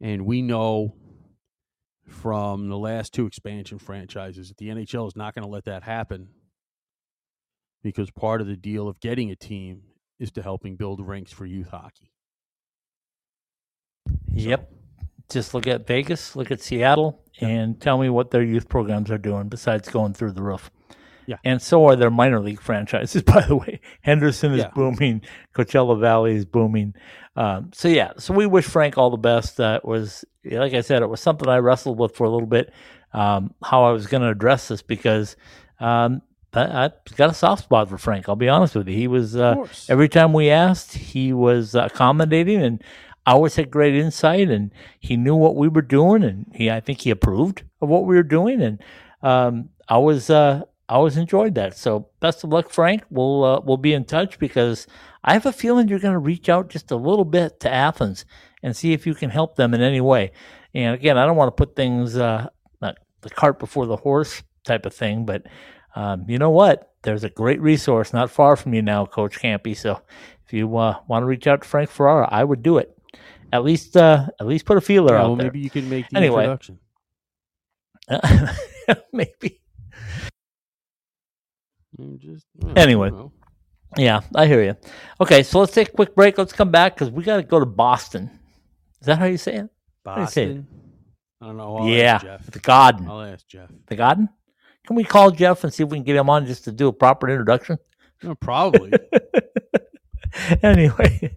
And 0.00 0.24
we 0.24 0.42
know 0.42 0.94
from 2.06 2.68
the 2.68 2.78
last 2.78 3.12
two 3.12 3.26
expansion 3.26 3.78
franchises 3.78 4.48
that 4.48 4.56
the 4.56 4.68
NHL 4.68 5.08
is 5.08 5.16
not 5.16 5.34
going 5.34 5.42
to 5.42 5.50
let 5.50 5.64
that 5.64 5.82
happen 5.82 6.28
because 7.82 8.10
part 8.10 8.40
of 8.40 8.46
the 8.46 8.56
deal 8.56 8.88
of 8.88 9.00
getting 9.00 9.30
a 9.30 9.36
team 9.36 9.82
is 10.18 10.30
to 10.32 10.42
helping 10.42 10.76
build 10.76 11.06
rinks 11.06 11.32
for 11.32 11.46
youth 11.46 11.68
hockey. 11.70 12.12
Yep. 14.32 14.70
Just 15.30 15.52
look 15.54 15.66
at 15.66 15.86
Vegas, 15.86 16.34
look 16.36 16.50
at 16.50 16.60
Seattle, 16.60 17.20
and 17.40 17.80
tell 17.80 17.98
me 17.98 18.08
what 18.08 18.30
their 18.30 18.42
youth 18.42 18.68
programs 18.68 19.10
are 19.10 19.18
doing 19.18 19.48
besides 19.48 19.88
going 19.88 20.14
through 20.14 20.32
the 20.32 20.42
roof. 20.42 20.70
Yeah. 21.26 21.36
And 21.44 21.60
so 21.60 21.84
are 21.86 21.96
their 21.96 22.10
minor 22.10 22.40
league 22.40 22.60
franchises, 22.62 23.22
by 23.26 23.42
the 23.42 23.54
way. 23.56 23.80
Henderson 24.00 24.52
is 24.54 24.60
Yeah. 24.60 24.70
booming. 24.74 25.20
Coachella 25.54 26.00
Valley 26.00 26.34
is 26.36 26.46
booming. 26.46 26.94
Um, 27.36 27.70
so 27.74 27.88
yeah, 27.88 28.12
so 28.18 28.32
we 28.32 28.46
wish 28.46 28.64
Frank 28.64 28.96
all 28.96 29.10
the 29.10 29.18
best. 29.18 29.60
Uh, 29.60 29.78
it 29.82 29.86
was 29.86 30.24
like 30.44 30.72
I 30.72 30.80
said, 30.80 31.02
it 31.02 31.08
was 31.10 31.20
something 31.20 31.48
I 31.48 31.58
wrestled 31.58 31.98
with 31.98 32.16
for 32.16 32.24
a 32.24 32.30
little 32.30 32.48
bit, 32.48 32.72
um, 33.12 33.52
how 33.62 33.84
I 33.84 33.92
was 33.92 34.06
going 34.06 34.22
to 34.22 34.30
address 34.30 34.68
this 34.68 34.80
because 34.80 35.36
um, 35.78 36.22
I, 36.54 36.86
I 36.86 36.90
got 37.16 37.30
a 37.30 37.34
soft 37.34 37.64
spot 37.64 37.90
for 37.90 37.98
Frank. 37.98 38.28
I'll 38.28 38.34
be 38.36 38.48
honest 38.48 38.74
with 38.74 38.88
you. 38.88 38.96
He 38.96 39.06
was 39.08 39.36
uh, 39.36 39.56
every 39.90 40.08
time 40.08 40.32
we 40.32 40.48
asked, 40.48 40.94
he 40.94 41.34
was 41.34 41.74
accommodating 41.74 42.62
and 42.62 42.82
always 43.32 43.56
had 43.56 43.70
great 43.70 43.94
insight, 43.94 44.50
and 44.50 44.72
he 44.98 45.16
knew 45.16 45.34
what 45.34 45.56
we 45.56 45.68
were 45.68 45.82
doing, 45.82 46.22
and 46.22 46.50
he 46.54 46.70
I 46.70 46.80
think 46.80 47.00
he 47.00 47.10
approved 47.10 47.64
of 47.80 47.88
what 47.88 48.04
we 48.04 48.16
were 48.16 48.22
doing, 48.22 48.62
and 48.62 48.82
um, 49.22 49.70
I 49.88 49.98
was 49.98 50.30
uh, 50.30 50.62
I 50.88 50.94
always 50.94 51.16
enjoyed 51.16 51.54
that. 51.56 51.76
So 51.76 52.08
best 52.20 52.44
of 52.44 52.50
luck, 52.50 52.70
Frank. 52.70 53.04
We'll 53.10 53.44
uh, 53.44 53.60
we'll 53.60 53.76
be 53.76 53.92
in 53.92 54.04
touch 54.04 54.38
because 54.38 54.86
I 55.22 55.34
have 55.34 55.46
a 55.46 55.52
feeling 55.52 55.88
you're 55.88 55.98
going 55.98 56.14
to 56.14 56.18
reach 56.18 56.48
out 56.48 56.70
just 56.70 56.90
a 56.90 56.96
little 56.96 57.24
bit 57.24 57.60
to 57.60 57.70
Athens 57.70 58.24
and 58.62 58.76
see 58.76 58.92
if 58.92 59.06
you 59.06 59.14
can 59.14 59.30
help 59.30 59.56
them 59.56 59.74
in 59.74 59.80
any 59.80 60.00
way. 60.00 60.32
And 60.74 60.94
again, 60.94 61.18
I 61.18 61.26
don't 61.26 61.36
want 61.36 61.48
to 61.48 61.64
put 61.64 61.76
things 61.76 62.16
uh, 62.16 62.48
not 62.80 62.96
the 63.20 63.30
cart 63.30 63.58
before 63.58 63.86
the 63.86 63.96
horse 63.96 64.42
type 64.64 64.86
of 64.86 64.94
thing, 64.94 65.26
but 65.26 65.46
um, 65.94 66.24
you 66.28 66.38
know 66.38 66.50
what? 66.50 66.92
There's 67.02 67.24
a 67.24 67.30
great 67.30 67.60
resource 67.60 68.12
not 68.12 68.30
far 68.30 68.56
from 68.56 68.74
you 68.74 68.82
now, 68.82 69.06
Coach 69.06 69.40
Campy. 69.40 69.76
So 69.76 70.00
if 70.46 70.52
you 70.52 70.76
uh, 70.76 70.98
want 71.06 71.22
to 71.22 71.26
reach 71.26 71.46
out 71.46 71.62
to 71.62 71.68
Frank 71.68 71.90
Ferrara, 71.90 72.28
I 72.30 72.44
would 72.44 72.62
do 72.62 72.78
it. 72.78 72.97
At 73.52 73.64
least, 73.64 73.96
uh, 73.96 74.26
at 74.40 74.46
least 74.46 74.66
put 74.66 74.76
a 74.76 74.80
feeler 74.80 75.14
Yeah, 75.14 75.20
out 75.22 75.26
well, 75.28 75.36
there. 75.36 75.46
maybe 75.46 75.60
you 75.60 75.70
can 75.70 75.88
make 75.88 76.08
the 76.10 76.16
Anyway. 76.16 76.44
introduction. 76.44 76.78
maybe. 79.12 79.60
Just 82.18 82.46
yeah, 82.58 82.72
Anyway. 82.76 83.10
know. 83.10 83.32
Yeah, 83.96 84.20
I 84.34 84.46
hear 84.46 84.62
you. 84.62 84.76
Okay, 85.20 85.42
so 85.42 85.60
let's 85.60 85.72
take 85.72 85.88
a 85.88 85.92
quick 85.92 86.14
break. 86.14 86.36
Let's 86.38 86.52
come 86.52 86.70
back 86.70 86.94
because 86.94 87.10
we 87.10 87.24
got 87.24 87.36
to 87.38 87.42
go 87.42 87.58
to 87.58 87.66
Boston. 87.66 88.30
Is 89.00 89.06
that 89.06 89.18
how 89.18 89.24
you 89.24 89.38
say 89.38 89.54
it? 89.56 89.62
do 89.62 90.26
say 90.26 90.44
it? 90.44 90.48
Boston. 90.48 90.66
I 91.40 91.46
don't 91.46 91.56
know. 91.56 91.76
I'll 91.78 91.88
yeah, 91.88 92.38
the 92.50 92.58
Garden. 92.58 93.08
I'll 93.08 93.22
ask 93.22 93.46
Jeff. 93.46 93.70
The 93.86 93.96
Garden. 93.96 94.28
Can 94.86 94.96
we 94.96 95.04
call 95.04 95.30
Jeff 95.30 95.64
and 95.64 95.72
see 95.72 95.82
if 95.82 95.88
we 95.90 95.98
can 95.98 96.04
get 96.04 96.16
him 96.16 96.30
on 96.30 96.46
just 96.46 96.64
to 96.64 96.72
do 96.72 96.88
a 96.88 96.92
proper 96.92 97.28
introduction? 97.28 97.78
No, 98.22 98.34
probably. 98.34 98.92
anyway, 100.62 101.36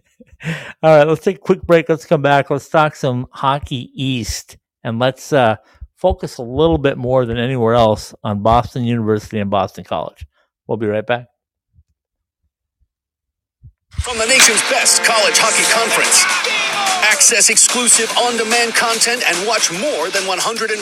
all 0.82 0.96
right, 0.96 1.06
let's 1.06 1.24
take 1.24 1.36
a 1.36 1.40
quick 1.40 1.62
break. 1.62 1.88
Let's 1.88 2.04
come 2.04 2.22
back. 2.22 2.50
Let's 2.50 2.68
talk 2.68 2.96
some 2.96 3.26
hockey 3.30 3.90
East 3.94 4.56
and 4.82 4.98
let's 4.98 5.32
uh, 5.32 5.56
focus 5.96 6.38
a 6.38 6.42
little 6.42 6.78
bit 6.78 6.98
more 6.98 7.24
than 7.24 7.38
anywhere 7.38 7.74
else 7.74 8.14
on 8.24 8.42
Boston 8.42 8.84
University 8.84 9.38
and 9.38 9.50
Boston 9.50 9.84
College. 9.84 10.26
We'll 10.66 10.78
be 10.78 10.86
right 10.86 11.06
back. 11.06 11.26
From 14.00 14.18
the 14.18 14.26
nation's 14.26 14.62
best 14.62 15.04
college 15.04 15.38
hockey 15.38 15.62
conference. 15.70 16.26
Access 17.06 17.50
exclusive 17.50 18.10
on 18.18 18.36
demand 18.36 18.74
content 18.74 19.22
and 19.28 19.46
watch 19.46 19.70
more 19.70 20.10
than 20.10 20.26
140 20.26 20.74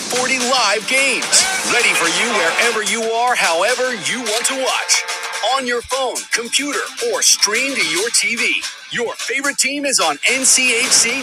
live 0.49 0.89
games. 0.89 1.45
Ready 1.69 1.93
for 1.93 2.09
you 2.09 2.33
wherever 2.33 2.81
you 2.81 3.03
are, 3.13 3.35
however 3.35 3.93
you 4.09 4.25
want 4.25 4.47
to 4.47 4.57
watch. 4.57 5.20
On 5.57 5.67
your 5.67 5.83
phone, 5.83 6.17
computer, 6.33 6.81
or 7.13 7.23
stream 7.23 7.75
to 7.75 7.87
your 7.89 8.11
TV. 8.11 8.63
Your 8.93 9.15
favorite 9.17 9.59
team 9.59 9.87
is 9.87 10.01
on 10.01 10.17
NCHC.TV. 10.19 11.21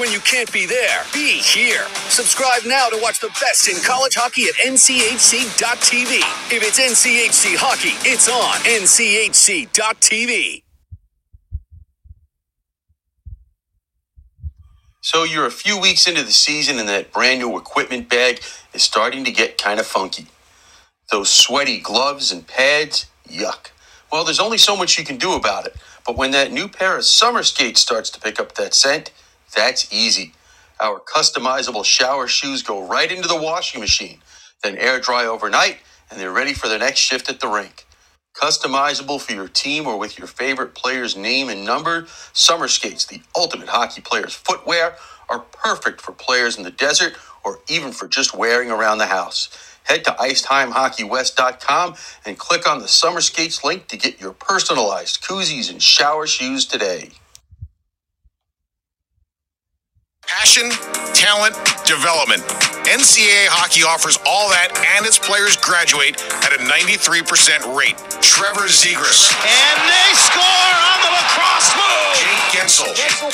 When 0.00 0.12
you 0.12 0.20
can't 0.20 0.52
be 0.52 0.66
there, 0.66 1.02
be 1.14 1.38
here. 1.38 1.86
Subscribe 2.08 2.64
now 2.66 2.88
to 2.88 2.98
watch 3.02 3.20
the 3.20 3.28
best 3.40 3.68
in 3.68 3.76
college 3.84 4.14
hockey 4.16 4.44
at 4.44 4.54
NCHC.TV. 4.56 6.20
If 6.54 6.62
it's 6.62 6.80
NCHC 6.80 7.56
hockey, 7.56 7.96
it's 8.08 8.28
on 8.28 8.56
NCHC.TV. 8.82 10.62
So 15.00 15.24
you're 15.24 15.46
a 15.46 15.50
few 15.50 15.80
weeks 15.80 16.06
into 16.08 16.22
the 16.22 16.32
season 16.32 16.78
and 16.78 16.88
that 16.88 17.12
brand 17.12 17.40
new 17.40 17.56
equipment 17.58 18.10
bag 18.10 18.42
is 18.74 18.82
starting 18.82 19.24
to 19.24 19.32
get 19.32 19.56
kind 19.58 19.80
of 19.80 19.86
funky. 19.86 20.26
Those 21.10 21.30
sweaty 21.30 21.80
gloves 21.80 22.32
and 22.32 22.46
pads, 22.46 23.06
yuck. 23.28 23.70
Well, 24.12 24.24
there's 24.24 24.40
only 24.40 24.58
so 24.58 24.76
much 24.76 24.98
you 24.98 25.04
can 25.04 25.18
do 25.18 25.34
about 25.34 25.66
it. 25.66 25.76
But 26.06 26.16
when 26.18 26.32
that 26.32 26.52
new 26.52 26.68
pair 26.68 26.98
of 26.98 27.04
summer 27.04 27.44
skates 27.44 27.80
starts 27.80 28.10
to 28.10 28.20
pick 28.20 28.40
up 28.40 28.56
that 28.56 28.74
scent, 28.74 29.12
that's 29.56 29.92
easy. 29.92 30.34
Our 30.80 31.00
customizable 31.00 31.84
shower 31.84 32.26
shoes 32.28 32.62
go 32.62 32.86
right 32.86 33.10
into 33.12 33.28
the 33.28 33.40
washing 33.40 33.80
machine, 33.80 34.20
then 34.64 34.76
air 34.78 35.00
dry 35.00 35.26
overnight, 35.26 35.78
and 36.10 36.20
they're 36.20 36.32
ready 36.32 36.54
for 36.54 36.68
the 36.68 36.78
next 36.78 37.00
shift 37.00 37.30
at 37.30 37.40
the 37.40 37.48
rink. 37.48 37.86
Customizable 38.34 39.20
for 39.20 39.32
your 39.32 39.48
team 39.48 39.86
or 39.86 39.98
with 39.98 40.18
your 40.18 40.28
favorite 40.28 40.74
player's 40.74 41.16
name 41.16 41.48
and 41.48 41.64
number, 41.64 42.06
Summer 42.34 42.68
Skates, 42.68 43.06
the 43.06 43.22
ultimate 43.36 43.68
hockey 43.68 44.02
player's 44.02 44.34
footwear, 44.34 44.96
are 45.30 45.40
perfect 45.40 46.00
for 46.02 46.12
players 46.12 46.58
in 46.58 46.64
the 46.64 46.70
desert 46.72 47.14
or 47.44 47.60
even 47.68 47.92
for 47.92 48.08
just 48.08 48.36
wearing 48.36 48.70
around 48.70 48.98
the 48.98 49.06
house. 49.06 49.48
Head 49.88 50.04
to 50.04 50.10
IceTimeHockeyWest.com 50.12 51.94
and 52.26 52.38
click 52.38 52.68
on 52.68 52.80
the 52.80 52.88
Summer 52.88 53.22
Skates 53.22 53.64
link 53.64 53.88
to 53.88 53.96
get 53.96 54.20
your 54.20 54.32
personalized 54.32 55.22
koozies 55.22 55.70
and 55.70 55.82
shower 55.82 56.26
shoes 56.26 56.66
today. 56.66 57.10
Passion, 60.38 60.70
talent, 61.18 61.50
development. 61.82 62.46
NCAA 62.86 63.50
hockey 63.50 63.82
offers 63.82 64.22
all 64.22 64.46
that, 64.54 64.70
and 64.94 65.02
its 65.02 65.18
players 65.18 65.58
graduate 65.58 66.14
at 66.46 66.54
a 66.54 66.62
93% 66.62 67.26
rate. 67.74 67.98
Trevor 68.22 68.70
Zegras, 68.70 69.34
And 69.34 69.78
they 69.82 70.10
score 70.14 70.70
on 70.78 70.98
the 71.02 71.10
lacrosse 71.10 71.74
move. 71.74 72.22
Jake 72.22 72.54
Guentzel, 72.54 72.86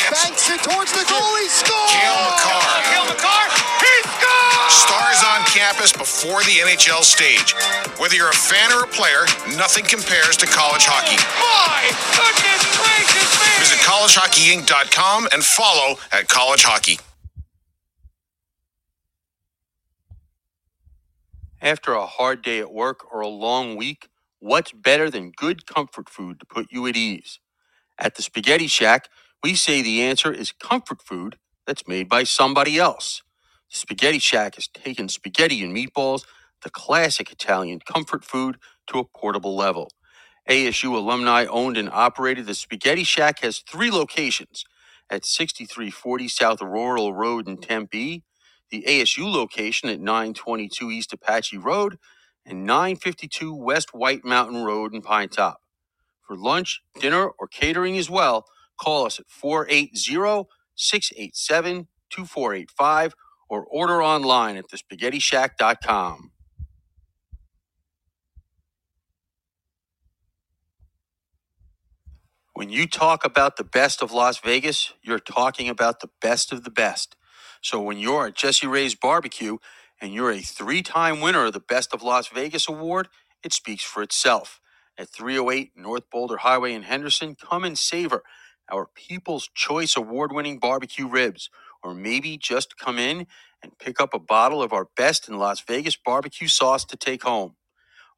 banks 0.08 0.48
it 0.48 0.64
towards 0.64 0.96
the 0.96 1.04
goalie. 1.04 1.52
Score! 1.52 1.76
Cale 1.92 2.24
Makar. 2.24 2.64
Cale 2.88 3.06
Makar. 3.12 3.52
He 3.84 3.94
scores! 4.08 4.44
stars 4.72 5.20
on 5.28 5.44
campus 5.46 5.92
before 5.92 6.40
the 6.44 6.64
NHL 6.64 7.04
stage. 7.04 7.52
Whether 8.00 8.16
you're 8.16 8.30
a 8.30 8.34
fan 8.48 8.72
or 8.72 8.84
a 8.84 8.88
player, 8.88 9.28
nothing 9.60 9.84
compares 9.84 10.36
to 10.38 10.46
college 10.46 10.88
hockey. 10.88 11.20
My 11.36 11.84
goodness 12.16 12.64
gracious 12.80 13.30
me! 13.38 13.54
Visit 13.60 13.78
collegehockeyinc.com 13.86 15.28
and 15.32 15.44
follow 15.44 15.96
at 16.12 16.28
College 16.28 16.64
Hockey. 16.64 16.93
After 21.64 21.94
a 21.94 22.07
hard 22.07 22.42
day 22.44 22.61
at 22.61 22.72
work 22.74 23.12
or 23.12 23.22
a 23.22 23.29
long 23.29 23.77
week, 23.77 24.11
what's 24.40 24.72
better 24.72 25.11
than 25.11 25.33
good 25.33 25.66
comfort 25.66 26.11
food 26.11 26.40
to 26.40 26.46
put 26.46 26.68
you 26.72 26.87
at 26.88 26.96
ease? 26.96 27.40
At 27.98 28.16
the 28.16 28.22
Spaghetti 28.22 28.66
Shack, 28.66 29.09
we 29.42 29.55
say 29.55 29.83
the 29.83 30.03
answer 30.03 30.33
is 30.33 30.53
comfort 30.53 31.03
food 31.03 31.38
that's 31.66 31.88
made 31.88 32.09
by 32.09 32.24
somebody 32.24 32.79
else. 32.79 33.22
The 33.72 33.79
Spaghetti 33.79 34.18
Shack 34.20 34.57
has 34.57 34.68
taken 34.68 35.09
spaghetti 35.09 35.64
and 35.64 35.77
meatballs, 35.77 36.24
the 36.62 36.70
classic 36.70 37.33
Italian 37.33 37.81
comfort 37.81 38.24
food, 38.24 38.59
to 38.88 38.98
a 39.00 39.05
portable 39.05 39.57
level. 39.57 39.90
ASU 40.50 40.94
alumni 40.94 41.46
owned 41.46 41.79
and 41.79 41.90
operated, 41.90 42.46
the 42.46 42.55
Spaghetti 42.55 43.05
Shack 43.05 43.40
has 43.40 43.61
three 43.61 43.90
locations 43.90 44.64
at 45.11 45.24
6340 45.27 46.29
South 46.29 46.62
Rural 46.62 47.14
Road 47.14 47.48
in 47.48 47.59
Tempe, 47.59 48.24
the 48.74 48.84
ASU 48.88 49.32
location 49.32 49.90
at 49.90 50.01
922 50.01 50.90
East 50.92 51.14
Apache 51.14 51.59
Road, 51.59 51.99
and 52.46 52.66
952 52.66 53.55
West 53.55 53.94
White 53.94 54.24
Mountain 54.24 54.64
Road 54.64 54.94
in 54.94 55.03
Pine 55.03 55.30
Top. 55.30 55.61
For 56.26 56.36
lunch, 56.36 56.82
dinner, 57.01 57.28
or 57.28 57.49
catering 57.49 57.99
as 57.99 58.11
well, 58.11 58.46
call 58.80 59.07
us 59.07 59.20
at 59.20 59.26
480 59.28 60.49
687 60.76 61.88
2485 62.11 63.14
or 63.51 63.64
order 63.66 64.03
online 64.03 64.57
at 64.57 64.66
thespaghettishack.com. 64.70 66.32
When 72.55 72.70
you 72.70 72.86
talk 72.86 73.24
about 73.24 73.57
the 73.57 73.64
best 73.64 74.03
of 74.03 74.12
Las 74.12 74.38
Vegas, 74.38 74.92
you're 75.03 75.20
talking 75.20 75.68
about 75.70 76.01
the 76.01 76.11
best 76.20 76.53
of 76.53 76.64
the 76.64 76.70
best. 76.70 77.16
So 77.64 77.82
when 77.82 77.98
you're 77.98 78.28
at 78.28 78.36
Jesse 78.36 78.68
Ray's 78.68 78.96
Barbecue 78.96 79.58
and 80.00 80.14
you're 80.14 80.32
a 80.32 80.40
three 80.42 80.82
time 80.82 81.22
winner 81.22 81.46
of 81.46 81.54
the 81.54 81.60
Best 81.60 81.94
of 81.94 82.04
Las 82.04 82.28
Vegas 82.28 82.68
award, 82.68 83.08
it 83.44 83.54
speaks 83.54 83.84
for 83.84 84.04
itself. 84.04 84.60
At 84.98 85.10
308 85.10 85.72
North 85.76 86.10
Boulder 86.10 86.38
Highway 86.38 86.74
in 86.74 86.84
Henderson, 86.84 87.36
come 87.36 87.64
and 87.64 87.78
savor 87.78 88.24
our 88.72 88.88
People's 88.96 89.50
Choice 89.54 89.96
Award 89.96 90.32
winning 90.34 90.60
barbecue 90.60 91.08
ribs. 91.08 91.50
Or 91.84 91.94
maybe 91.94 92.38
just 92.38 92.78
come 92.78 92.98
in 92.98 93.28
and 93.62 93.78
pick 93.78 94.00
up 94.02 94.14
a 94.14 94.20
bottle 94.20 94.62
of 94.62 94.74
our 94.74 94.88
best 94.98 95.28
in 95.30 95.38
Las 95.38 95.62
Vegas 95.62 95.96
barbecue 95.96 96.48
sauce 96.48 96.84
to 96.86 96.98
take 96.98 97.24
home. 97.24 97.56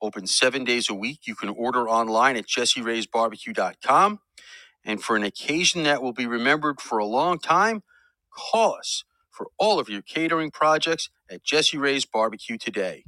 Open 0.03 0.27
seven 0.27 0.65
days 0.65 0.91
a 0.91 0.95
week. 0.95 1.21
You 1.27 1.37
can 1.37 1.51
order 1.51 1.89
online 1.89 2.37
at 2.37 2.47
jesseraysbarbecue.com. 2.47 4.21
And 4.85 5.03
for 5.03 5.17
an 5.17 5.25
occasion 5.25 5.85
that 5.85 6.03
will 6.03 6.13
be 6.15 6.27
remembered 6.27 6.81
for 6.81 6.99
a 6.99 7.07
long 7.07 7.39
time, 7.39 7.83
call 8.33 8.75
us 8.77 9.05
for 9.37 9.49
all 9.59 9.81
of 9.81 9.91
your 9.91 10.03
catering 10.03 10.51
projects 10.53 11.11
at 11.31 11.45
Jesse 11.45 11.79
Ray's 11.79 12.07
Barbecue 12.07 12.59
today. 12.59 13.05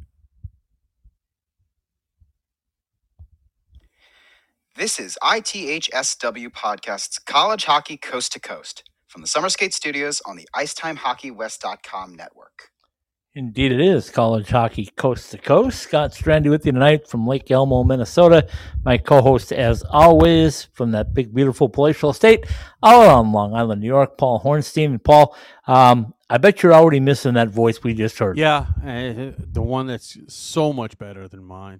This 4.76 4.98
is 4.98 5.18
ITHSW 5.22 6.48
Podcast's 6.48 7.18
College 7.20 7.66
Hockey 7.66 7.98
Coast 7.98 8.32
to 8.32 8.40
Coast 8.40 8.84
from 9.08 9.20
the 9.22 9.28
Summer 9.28 9.50
Skate 9.50 9.74
Studios 9.74 10.22
on 10.26 10.36
the 10.38 10.48
IcetimeHockeyWest.com 10.56 12.16
network. 12.16 12.70
Indeed, 13.38 13.70
it 13.70 13.80
is 13.80 14.10
college 14.10 14.48
hockey 14.48 14.86
coast 14.96 15.30
to 15.30 15.38
coast. 15.38 15.78
Scott 15.78 16.10
Strandy 16.10 16.50
with 16.50 16.66
you 16.66 16.72
tonight 16.72 17.06
from 17.06 17.24
Lake 17.24 17.48
Elmo, 17.52 17.84
Minnesota. 17.84 18.48
My 18.84 18.98
co 18.98 19.22
host, 19.22 19.52
as 19.52 19.84
always, 19.84 20.64
from 20.72 20.90
that 20.90 21.14
big, 21.14 21.32
beautiful 21.32 21.68
palatial 21.68 22.10
estate 22.10 22.46
out 22.82 23.06
on 23.06 23.30
Long 23.30 23.54
Island, 23.54 23.80
New 23.80 23.86
York, 23.86 24.18
Paul 24.18 24.40
Hornstein. 24.40 24.86
And 24.86 25.04
Paul, 25.04 25.36
um, 25.68 26.14
I 26.28 26.38
bet 26.38 26.64
you're 26.64 26.74
already 26.74 26.98
missing 26.98 27.34
that 27.34 27.48
voice 27.48 27.80
we 27.80 27.94
just 27.94 28.18
heard. 28.18 28.36
Yeah, 28.36 28.66
the 28.82 29.62
one 29.62 29.86
that's 29.86 30.18
so 30.26 30.72
much 30.72 30.98
better 30.98 31.28
than 31.28 31.44
mine. 31.44 31.78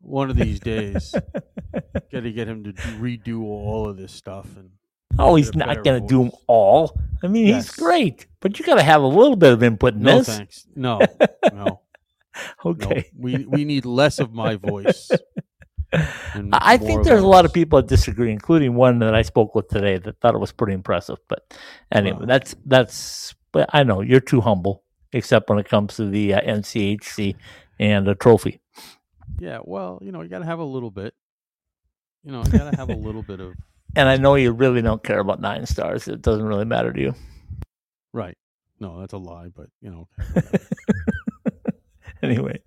One 0.00 0.30
of 0.30 0.36
these 0.36 0.58
days, 0.58 1.14
got 2.10 2.20
to 2.20 2.32
get 2.32 2.48
him 2.48 2.64
to 2.64 2.72
redo 2.72 3.42
all 3.42 3.90
of 3.90 3.98
this 3.98 4.12
stuff 4.12 4.56
and 4.56 4.70
Oh, 5.18 5.34
he's 5.36 5.54
not 5.54 5.82
going 5.84 6.00
to 6.02 6.06
do 6.08 6.22
them 6.24 6.32
all. 6.46 6.98
I 7.22 7.26
mean, 7.28 7.46
Yes. 7.46 7.66
he's 7.66 7.76
great, 7.76 8.26
but 8.40 8.58
you 8.58 8.64
got 8.64 8.76
to 8.76 8.82
have 8.82 9.02
a 9.02 9.06
little 9.06 9.36
bit 9.36 9.52
of 9.52 9.62
input 9.62 9.94
in 9.94 10.02
no 10.02 10.18
this. 10.18 10.36
thanks. 10.36 10.66
No, 10.74 11.00
no, 11.52 11.80
Okay. 12.64 12.94
no. 13.14 13.18
We 13.18 13.44
we 13.46 13.64
need 13.64 13.84
less 13.84 14.18
of 14.18 14.32
my 14.32 14.56
voice. 14.56 15.10
I 16.52 16.78
think 16.78 17.04
there's 17.04 17.22
a 17.22 17.26
lot 17.26 17.44
of 17.44 17.52
people 17.52 17.80
that 17.80 17.88
disagree, 17.88 18.32
including 18.32 18.74
one 18.74 18.98
that 19.00 19.14
I 19.14 19.22
spoke 19.22 19.54
with 19.54 19.68
today 19.68 19.98
that 19.98 20.20
thought 20.20 20.34
it 20.34 20.38
was 20.38 20.50
pretty 20.52 20.72
impressive. 20.72 21.18
But 21.28 21.54
anyway, 21.92 22.20
Wow. 22.20 22.26
that's 22.26 22.54
that's. 22.64 23.34
But 23.52 23.68
I 23.74 23.82
know 23.84 24.00
you're 24.00 24.20
too 24.20 24.40
humble, 24.40 24.82
except 25.12 25.50
when 25.50 25.58
it 25.58 25.68
comes 25.68 25.96
to 25.96 26.08
the 26.08 26.32
uh, 26.34 26.40
NCHC 26.40 27.36
and 27.78 28.08
a 28.08 28.14
trophy. 28.14 28.60
Yeah, 29.38 29.58
well, 29.62 29.98
you 30.00 30.10
know, 30.12 30.22
you 30.22 30.28
got 30.30 30.38
to 30.38 30.46
have 30.46 30.58
a 30.58 30.64
little 30.64 30.90
bit. 30.90 31.12
You 32.24 32.32
know, 32.32 32.42
you 32.44 32.50
got 32.50 32.70
to 32.70 32.76
have 32.76 32.88
a 32.88 32.94
little 32.94 33.22
bit 33.22 33.40
of 33.40 33.52
And 33.96 34.08
I 34.08 34.16
know 34.16 34.34
you 34.36 34.52
really 34.52 34.80
don't 34.82 35.02
care 35.02 35.18
about 35.20 35.40
nine 35.40 35.66
stars. 35.66 36.08
It 36.08 36.22
doesn't 36.22 36.44
really 36.46 36.64
matter 36.64 36.92
to 36.92 37.00
you. 37.00 37.14
right. 38.12 38.36
No, 38.80 38.98
that's 38.98 39.12
a 39.12 39.18
lie, 39.18 39.46
but 39.54 39.68
you 39.80 39.90
know, 39.90 40.08
anyway, 42.22 42.60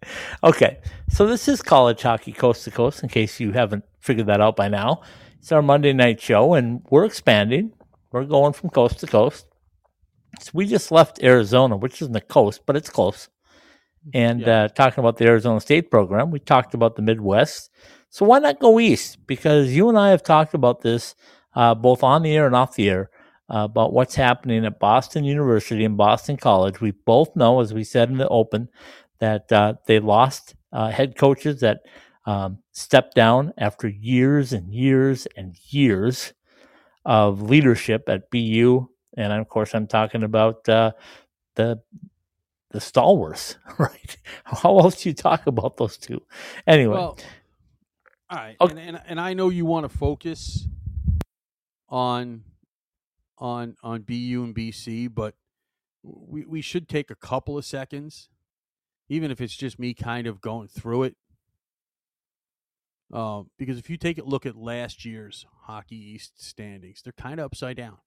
okay. 0.43 0.79
So 1.09 1.27
this 1.27 1.47
is 1.49 1.61
college 1.61 2.01
hockey 2.01 2.31
coast 2.31 2.63
to 2.65 2.71
coast. 2.71 3.03
In 3.03 3.09
case 3.09 3.39
you 3.39 3.51
haven't 3.51 3.83
figured 3.99 4.27
that 4.27 4.39
out 4.41 4.55
by 4.55 4.67
now, 4.69 5.01
it's 5.39 5.51
our 5.51 5.61
Monday 5.61 5.91
night 5.93 6.21
show, 6.21 6.53
and 6.53 6.85
we're 6.89 7.05
expanding. 7.05 7.73
We're 8.11 8.23
going 8.25 8.53
from 8.53 8.69
coast 8.69 8.99
to 8.99 9.07
coast. 9.07 9.45
So 10.39 10.51
we 10.53 10.65
just 10.67 10.91
left 10.91 11.21
Arizona, 11.23 11.75
which 11.75 12.01
isn't 12.01 12.13
the 12.13 12.21
coast, 12.21 12.61
but 12.65 12.75
it's 12.77 12.89
close. 12.89 13.27
And 14.13 14.41
Yeah. 14.41 14.63
uh, 14.63 14.67
talking 14.69 15.01
about 15.01 15.17
the 15.17 15.25
Arizona 15.25 15.59
State 15.59 15.89
program, 15.91 16.31
we 16.31 16.39
talked 16.39 16.73
about 16.73 16.95
the 16.95 17.01
Midwest. 17.01 17.71
So 18.15 18.23
why 18.23 18.39
not 18.39 18.59
go 18.59 18.79
east? 18.79 19.27
Because 19.27 19.75
you 19.75 19.89
and 19.89 19.97
I 19.97 20.11
have 20.11 20.23
talked 20.23 20.53
about 20.53 20.79
this 20.79 21.15
uh, 21.53 21.75
both 21.75 22.01
on 22.01 22.21
the 22.21 22.33
air 22.33 22.45
and 22.45 22.55
off 22.55 22.75
the 22.75 22.89
air 22.89 23.09
uh, 23.53 23.67
about 23.69 23.91
what's 23.91 24.15
happening 24.15 24.65
at 24.65 24.79
Boston 24.79 25.25
University 25.25 25.83
and 25.83 25.97
Boston 25.97 26.37
College. 26.37 26.79
We 26.79 26.91
both 26.91 27.35
know, 27.35 27.59
as 27.59 27.73
we 27.73 27.83
said 27.83 28.09
in 28.09 28.17
the 28.17 28.29
open, 28.29 28.69
that 29.19 29.51
uh, 29.51 29.73
they 29.85 29.99
lost 29.99 30.55
uh, 30.71 30.91
head 30.91 31.17
coaches 31.17 31.59
that 31.59 31.81
um, 32.25 32.59
stepped 32.71 33.15
down 33.15 33.51
after 33.57 33.89
years 33.89 34.53
and 34.53 34.73
years 34.73 35.27
and 35.35 35.57
years 35.67 36.31
of 37.03 37.41
leadership 37.41 38.07
at 38.07 38.31
BU. 38.31 38.87
And 39.17 39.33
of 39.33 39.49
course, 39.49 39.75
I'm 39.75 39.87
talking 39.87 40.23
about 40.23 40.69
uh, 40.69 40.93
the 41.55 41.81
the 42.71 42.81
stalwarts, 42.81 43.57
right? 43.77 44.17
How 44.43 44.79
else 44.79 45.03
do 45.03 45.09
you 45.09 45.15
talk 45.15 45.47
about 45.47 45.77
those 45.77 45.97
two? 45.97 46.21
Anyway, 46.65 46.95
well, 46.95 47.17
all 48.29 48.37
right, 48.37 48.55
Okay. 48.59 48.71
and, 48.71 48.79
and 48.79 49.01
and 49.07 49.21
I 49.21 49.33
know 49.33 49.49
you 49.49 49.65
want 49.65 49.89
to 49.89 49.97
focus 49.97 50.67
on 51.89 52.43
on 53.37 53.75
on 53.83 54.01
BU 54.01 54.43
and 54.43 54.55
BC, 54.55 55.13
but 55.13 55.35
we 56.03 56.45
we 56.45 56.61
should 56.61 56.87
take 56.87 57.11
a 57.11 57.15
couple 57.15 57.57
of 57.57 57.65
seconds, 57.65 58.29
even 59.09 59.31
if 59.31 59.41
it's 59.41 59.55
just 59.55 59.79
me 59.79 59.93
kind 59.93 60.27
of 60.27 60.41
going 60.41 60.67
through 60.67 61.03
it. 61.03 61.15
Um, 63.13 63.51
because 63.57 63.77
if 63.77 63.89
you 63.89 63.97
take 63.97 64.17
a 64.17 64.23
look 64.23 64.45
at 64.45 64.55
last 64.55 65.05
year's 65.05 65.45
Hockey 65.63 65.95
East 65.95 66.43
standings, 66.43 67.01
they're 67.03 67.13
kind 67.13 67.39
of 67.39 67.45
upside 67.45 67.77
down. 67.77 67.97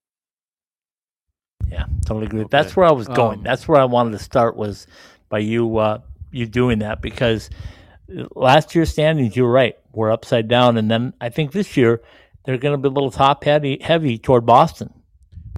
Yeah, 1.70 1.84
totally 2.04 2.26
agree. 2.26 2.40
Okay. 2.40 2.48
That's 2.50 2.76
where 2.76 2.86
I 2.86 2.92
was 2.92 3.08
going. 3.08 3.38
Um, 3.38 3.44
That's 3.44 3.68
where 3.68 3.80
I 3.80 3.84
wanted 3.84 4.12
to 4.12 4.18
start 4.18 4.56
was 4.56 4.86
by 5.28 5.38
you 5.38 5.76
uh, 5.78 6.00
you 6.30 6.46
doing 6.46 6.80
that 6.80 7.02
because 7.02 7.50
uh, 7.50 7.87
last 8.34 8.74
year's 8.74 8.90
standings, 8.90 9.36
you're 9.36 9.50
right, 9.50 9.76
were 9.92 10.10
upside 10.10 10.48
down, 10.48 10.76
and 10.76 10.90
then 10.90 11.12
I 11.20 11.28
think 11.28 11.52
this 11.52 11.76
year 11.76 12.00
they're 12.44 12.58
going 12.58 12.72
to 12.72 12.78
be 12.78 12.88
a 12.88 12.92
little 12.92 13.10
top 13.10 13.44
heavy 13.44 13.78
heavy 13.80 14.18
toward 14.18 14.46
Boston. 14.46 14.92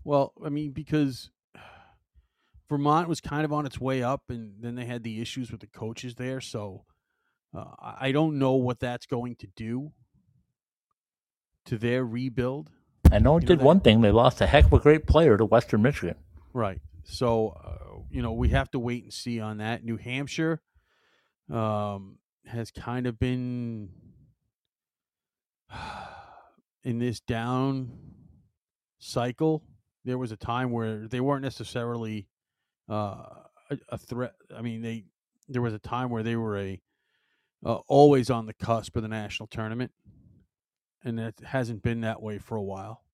Well, 0.05 0.33
I 0.45 0.49
mean, 0.49 0.73
because 0.73 1.31
Vermont 2.69 3.09
was 3.09 3.21
kind 3.21 3.45
of 3.45 3.53
on 3.53 3.67
its 3.67 3.81
way 3.81 4.03
up, 4.03 4.23
and 4.29 4.55
then 4.61 4.75
they 4.75 4.85
had 4.85 5.03
the 5.03 5.21
issues 5.21 5.51
with 5.51 5.61
the 5.61 5.67
coaches 5.67 6.15
there. 6.15 6.41
So 6.41 6.85
uh, 7.57 7.65
I 7.99 8.13
don't 8.13 8.39
know 8.39 8.55
what 8.55 8.81
that's 8.81 9.07
going 9.07 9.37
to 9.37 9.47
do 9.57 9.93
to 11.67 11.79
their 11.79 12.05
rebuild. 12.05 12.71
I 13.13 13.19
know 13.19 13.37
it 13.37 13.43
You 13.43 13.49
did 13.49 13.59
that- 13.61 13.65
one 13.65 13.81
thing; 13.81 14.01
they 14.01 14.11
lost 14.13 14.41
a 14.41 14.47
heck 14.47 14.67
of 14.67 14.73
a 14.73 14.79
great 14.79 15.07
player 15.07 15.37
to 15.37 15.45
Western 15.45 15.83
Michigan. 15.83 16.17
Right. 16.53 16.81
So 17.05 17.57
uh, 17.65 18.01
you 18.11 18.23
know 18.23 18.33
we 18.33 18.49
have 18.51 18.71
to 18.73 18.79
wait 18.79 19.05
and 19.05 19.13
see 19.13 19.41
on 19.41 19.59
that. 19.59 19.85
New 19.85 19.97
Hampshire 19.97 20.61
um, 21.53 22.19
has 22.51 22.71
kind 22.71 23.07
of 23.07 23.19
been 23.19 23.91
in 26.85 26.99
this 26.99 27.21
down 27.21 27.93
cycle. 28.99 29.63
There 30.05 30.19
was 30.19 30.33
a 30.33 30.37
time 30.37 30.71
where 30.71 31.09
they 31.09 31.21
weren't 31.21 31.43
necessarily 31.43 32.29
uh, 32.89 33.25
a, 33.71 33.79
a 33.91 33.99
threat. 33.99 34.35
I 34.57 34.63
mean, 34.63 34.83
they 34.83 35.05
there 35.49 35.63
was 35.63 35.75
a 35.75 35.79
time 35.79 36.11
where 36.11 36.23
they 36.23 36.37
were 36.37 36.59
a 36.59 36.81
uh, 37.65 37.79
always 37.89 38.31
on 38.31 38.47
the 38.47 38.55
cusp 38.55 38.97
of 38.97 39.03
the 39.03 39.09
national 39.09 39.47
tournament, 39.47 39.93
and 41.05 41.19
it 41.21 41.41
hasn't 41.45 41.83
been 41.83 42.01
that 42.03 42.23
way 42.23 42.39
for 42.39 42.57
a 42.57 42.63
while. 42.63 43.05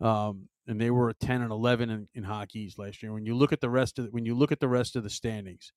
Um, 0.00 0.48
and 0.66 0.80
they 0.80 0.90
were 0.90 1.08
a 1.08 1.14
ten 1.14 1.42
and 1.42 1.52
eleven 1.52 1.90
in, 1.90 2.08
in 2.14 2.24
hockey's 2.24 2.78
last 2.78 3.02
year. 3.02 3.12
When 3.12 3.24
you 3.24 3.34
look 3.34 3.52
at 3.52 3.60
the 3.60 3.70
rest 3.70 3.98
of 3.98 4.08
when 4.10 4.26
you 4.26 4.34
look 4.34 4.52
at 4.52 4.60
the 4.60 4.68
rest 4.68 4.96
of 4.96 5.04
the 5.04 5.10
standings, 5.10 5.72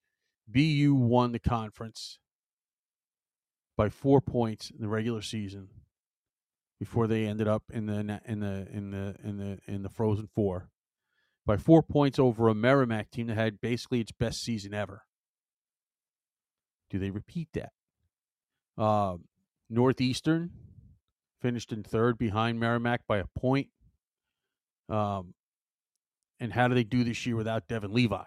BU 0.48 0.96
won 0.96 1.32
the 1.32 1.40
conference 1.40 2.20
by 3.80 3.88
four 3.88 4.20
points 4.20 4.70
in 4.72 4.82
the 4.82 4.90
regular 4.90 5.22
season 5.22 5.70
before 6.82 7.08
they 7.08 7.26
ended 7.26 7.48
up 7.48 7.64
in 7.72 7.86
the 7.86 8.20
in 8.26 8.42
the 8.42 8.68
in 8.74 8.92
the 8.92 9.16
in 9.24 9.38
the 9.38 9.58
in 9.74 9.84
the 9.84 9.90
Frozen 9.90 10.28
Four 10.36 10.70
by 11.46 11.56
four 11.56 11.82
points 11.82 12.20
over 12.20 12.50
a 12.50 12.54
Merrimack 12.54 13.10
team 13.10 13.28
that 13.28 13.36
had 13.36 13.62
basically 13.62 14.02
its 14.02 14.12
best 14.12 14.44
season 14.44 14.74
ever. 14.74 15.04
Do 16.90 17.00
they 17.00 17.10
repeat 17.10 17.48
that? 17.54 17.72
Uh, 18.78 19.16
Northeastern 19.70 20.50
finished 21.42 21.72
in 21.72 21.82
third 21.82 22.18
behind 22.18 22.60
Merrimack 22.60 23.08
by 23.08 23.20
a 23.20 23.28
point. 23.40 23.70
Um, 24.90 25.36
and 26.42 26.52
how 26.52 26.68
do 26.68 26.76
they 26.76 26.84
do 26.84 27.06
this 27.06 27.26
year 27.26 27.38
without 27.38 27.70
Devon 27.70 27.94
Levi? 27.94 28.26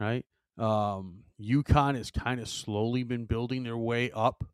Right? 0.00 0.24
Um, 0.56 1.24
UConn 1.44 1.96
has 1.96 2.10
kind 2.10 2.40
of 2.40 2.48
slowly 2.48 3.02
been 3.02 3.24
building 3.24 3.62
their 3.62 3.76
way 3.76 4.10
up 4.10 4.44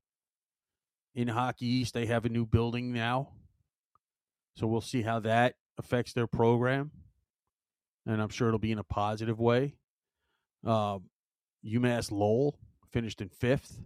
in 1.14 1.28
Hockey 1.28 1.66
East. 1.66 1.94
They 1.94 2.06
have 2.06 2.24
a 2.24 2.28
new 2.28 2.46
building 2.46 2.92
now. 2.92 3.30
So 4.56 4.66
we'll 4.66 4.80
see 4.80 5.02
how 5.02 5.20
that 5.20 5.54
affects 5.78 6.12
their 6.12 6.26
program. 6.26 6.90
And 8.06 8.20
I'm 8.22 8.28
sure 8.28 8.48
it'll 8.48 8.58
be 8.58 8.72
in 8.72 8.78
a 8.78 8.84
positive 8.84 9.38
way. 9.38 9.76
Um, 10.64 11.04
UMass 11.64 12.10
Lowell 12.10 12.58
finished 12.90 13.20
in 13.20 13.28
fifth, 13.28 13.80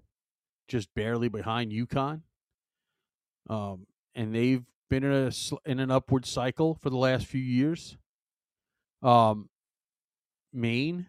just 0.68 0.94
barely 0.94 1.28
behind 1.28 1.72
UConn. 1.72 2.22
Um, 3.50 3.86
and 4.14 4.34
they've 4.34 4.64
been 4.88 5.05
in 5.05 5.12
a 5.12 5.32
in 5.68 5.80
an 5.80 5.90
upward 5.90 6.26
cycle 6.26 6.74
for 6.74 6.90
the 6.90 6.96
last 6.96 7.26
few 7.26 7.40
years. 7.40 7.96
Um, 9.03 9.48
Maine 10.53 11.07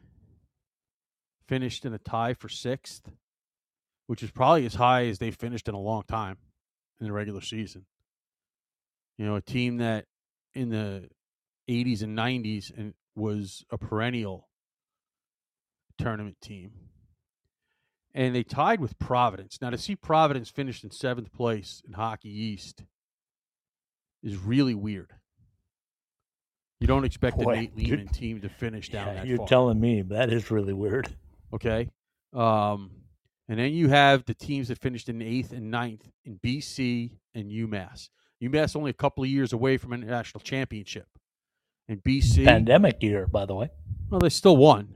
finished 1.47 1.85
in 1.85 1.93
a 1.93 1.97
tie 1.99 2.33
for 2.33 2.49
sixth, 2.49 3.09
which 4.07 4.23
is 4.23 4.31
probably 4.31 4.65
as 4.65 4.75
high 4.75 5.05
as 5.05 5.19
they 5.19 5.31
finished 5.31 5.67
in 5.67 5.75
a 5.75 5.79
long 5.79 6.03
time 6.07 6.37
in 6.99 7.05
the 7.07 7.13
regular 7.13 7.41
season. 7.41 7.85
You 9.17 9.25
know, 9.25 9.35
a 9.35 9.41
team 9.41 9.77
that 9.77 10.05
in 10.53 10.69
the 10.69 11.09
80s 11.69 12.01
and 12.01 12.17
90s 12.17 12.75
and 12.75 12.93
was 13.15 13.63
a 13.71 13.77
perennial 13.77 14.49
tournament 15.97 16.37
team. 16.41 16.71
And 18.15 18.35
they 18.35 18.43
tied 18.43 18.79
with 18.79 18.99
Providence. 18.99 19.59
Now 19.61 19.69
to 19.71 19.77
see 19.77 19.95
Providence 19.95 20.49
finish 20.49 20.83
in 20.83 20.91
seventh 20.91 21.31
place 21.31 21.81
in 21.85 21.93
Hockey 21.93 22.29
East 22.29 22.83
is 24.21 24.37
really 24.37 24.75
weird. 24.75 25.13
You 26.79 26.87
don't 26.87 27.05
expect 27.05 27.37
Boy, 27.37 27.51
a 27.51 27.55
Nate 27.55 27.77
Leaman 27.77 28.07
team 28.09 28.41
to 28.41 28.49
finish 28.49 28.89
down 28.89 29.07
Yeah, 29.07 29.13
that 29.13 29.27
you're 29.27 29.37
far. 29.37 29.47
telling 29.47 29.79
me 29.79 30.01
that 30.01 30.31
is 30.31 30.51
really 30.51 30.73
weird. 30.73 31.07
Okay. 31.53 31.89
Um, 32.33 32.91
And 33.49 33.59
then 33.59 33.73
you 33.73 33.89
have 33.89 34.25
the 34.25 34.33
teams 34.33 34.69
that 34.69 34.79
finished 34.79 35.09
in 35.09 35.21
eighth 35.21 35.51
and 35.51 35.69
ninth 35.69 36.09
in 36.25 36.39
BC 36.39 37.11
and 37.35 37.51
UMass. 37.51 38.09
UMass 38.41 38.75
only 38.75 38.89
a 38.89 38.93
couple 38.93 39.23
of 39.23 39.29
years 39.29 39.53
away 39.53 39.77
from 39.77 39.93
a 39.93 39.97
national 39.97 40.41
championship. 40.41 41.07
And 41.87 42.01
BC, 42.03 42.45
Pandemic 42.45 43.03
year, 43.03 43.27
by 43.27 43.45
the 43.45 43.53
way. 43.53 43.69
well, 44.09 44.19
they 44.19 44.29
still 44.29 44.55
won. 44.57 44.95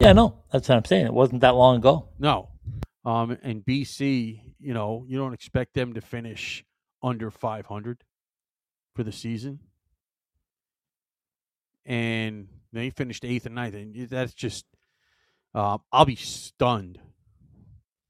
Yeah, 0.00 0.12
no, 0.12 0.42
that's 0.52 0.68
what 0.68 0.76
I'm 0.76 0.84
saying. 0.84 1.06
It 1.06 1.14
wasn't 1.14 1.40
that 1.40 1.54
long 1.54 1.76
ago. 1.76 2.08
No. 2.18 2.50
Um, 3.04 3.36
and 3.42 3.64
BC, 3.64 4.40
you 4.60 4.74
know, 4.74 5.04
you 5.08 5.16
don't 5.18 5.32
expect 5.32 5.74
them 5.74 5.94
to 5.94 6.00
finish 6.00 6.64
under 7.02 7.30
500 7.30 8.02
for 8.94 9.02
the 9.04 9.12
season. 9.12 9.60
And 11.84 12.48
they 12.72 12.90
finished 12.90 13.24
eighth 13.24 13.46
and 13.46 13.54
ninth. 13.54 13.74
And 13.74 14.08
that's 14.08 14.34
just, 14.34 14.66
um, 15.58 15.82
I'll 15.90 16.04
be 16.04 16.14
stunned 16.14 17.00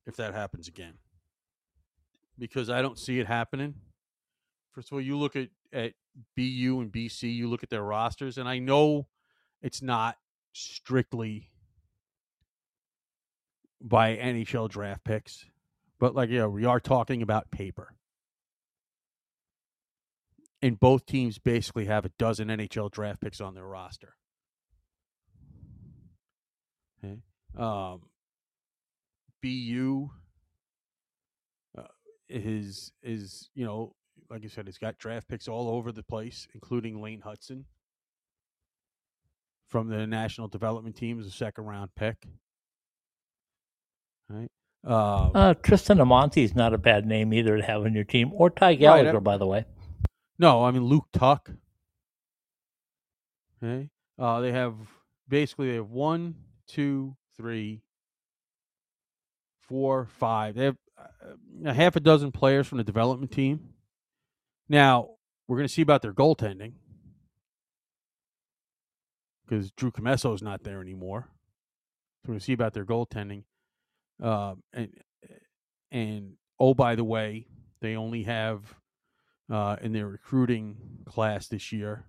if 0.06 0.16
that 0.16 0.34
happens 0.34 0.68
again 0.68 0.98
because 2.38 2.68
I 2.68 2.82
don't 2.82 2.98
see 2.98 3.20
it 3.20 3.26
happening. 3.26 3.74
First 4.72 4.88
of 4.88 4.92
all, 4.92 5.00
you 5.00 5.16
look 5.16 5.34
at, 5.34 5.48
at 5.72 5.94
BU 6.36 6.78
and 6.78 6.92
BC, 6.92 7.34
you 7.34 7.48
look 7.48 7.62
at 7.62 7.70
their 7.70 7.82
rosters, 7.82 8.36
and 8.36 8.46
I 8.46 8.58
know 8.58 9.08
it's 9.62 9.80
not 9.80 10.18
strictly 10.52 11.48
by 13.80 14.16
NHL 14.16 14.68
draft 14.68 15.04
picks, 15.04 15.46
but 15.98 16.14
like, 16.14 16.28
yeah, 16.28 16.46
we 16.46 16.66
are 16.66 16.80
talking 16.80 17.22
about 17.22 17.50
paper. 17.50 17.94
And 20.60 20.78
both 20.78 21.06
teams 21.06 21.38
basically 21.38 21.86
have 21.86 22.04
a 22.04 22.10
dozen 22.18 22.48
NHL 22.48 22.90
draft 22.90 23.22
picks 23.22 23.40
on 23.40 23.54
their 23.54 23.64
roster. 23.66 24.16
Okay. 27.02 27.20
Um, 27.58 28.02
BU 29.42 30.08
uh, 31.76 31.82
is 32.28 32.92
is 33.02 33.50
you 33.54 33.64
know 33.64 33.94
like 34.30 34.44
I 34.44 34.48
said, 34.48 34.68
it's 34.68 34.78
got 34.78 34.98
draft 34.98 35.28
picks 35.28 35.48
all 35.48 35.68
over 35.68 35.92
the 35.92 36.02
place, 36.02 36.46
including 36.54 37.00
Lane 37.00 37.22
Hutson 37.24 37.64
from 39.68 39.88
the 39.88 40.06
national 40.06 40.48
development 40.48 40.96
team 40.96 41.18
as 41.18 41.26
a 41.26 41.30
second 41.30 41.64
round 41.64 41.90
pick. 41.94 42.26
Right. 44.28 44.50
Um, 44.84 45.32
Uh, 45.34 45.54
Tristan 45.54 45.98
Amonte 45.98 46.42
is 46.42 46.54
not 46.54 46.74
a 46.74 46.78
bad 46.78 47.06
name 47.06 47.32
either 47.32 47.56
to 47.56 47.62
have 47.62 47.82
on 47.82 47.94
your 47.94 48.04
team, 48.04 48.30
or 48.34 48.50
Ty 48.50 48.74
Gallagher, 48.74 49.16
uh, 49.16 49.20
by 49.20 49.36
the 49.36 49.46
way. 49.46 49.64
No, 50.38 50.64
I 50.64 50.70
mean 50.70 50.84
Luke 50.84 51.08
Tuck. 51.12 51.50
Okay. 53.62 53.90
Uh, 54.18 54.40
they 54.40 54.52
have 54.52 54.74
basically 55.28 55.70
they 55.70 55.76
have 55.76 55.90
one, 55.90 56.34
two, 56.66 57.16
three, 57.38 57.82
four, 59.62 60.06
five. 60.18 60.56
They 60.56 60.66
have 60.66 60.76
uh, 60.98 61.34
a 61.64 61.72
half 61.72 61.96
a 61.96 62.00
dozen 62.00 62.32
players 62.32 62.66
from 62.66 62.78
the 62.78 62.84
development 62.84 63.32
team. 63.32 63.70
Now 64.68 65.10
we're 65.46 65.56
going 65.56 65.68
to 65.68 65.72
see 65.72 65.82
about 65.82 66.02
their 66.02 66.12
goaltending 66.12 66.72
because 69.44 69.70
Drew 69.70 69.90
Comesso 69.90 70.34
is 70.34 70.42
not 70.42 70.64
there 70.64 70.82
anymore. 70.82 71.28
So 71.28 72.28
we're 72.28 72.32
going 72.32 72.40
to 72.40 72.44
see 72.44 72.52
about 72.52 72.74
their 72.74 72.84
goaltending. 72.84 73.44
Um, 74.22 74.62
and 74.72 74.92
and 75.90 76.32
oh, 76.58 76.74
by 76.74 76.96
the 76.96 77.04
way, 77.04 77.46
they 77.80 77.96
only 77.96 78.24
have 78.24 78.74
uh, 79.50 79.76
in 79.80 79.92
their 79.92 80.08
recruiting 80.08 80.76
class 81.06 81.48
this 81.48 81.72
year, 81.72 82.04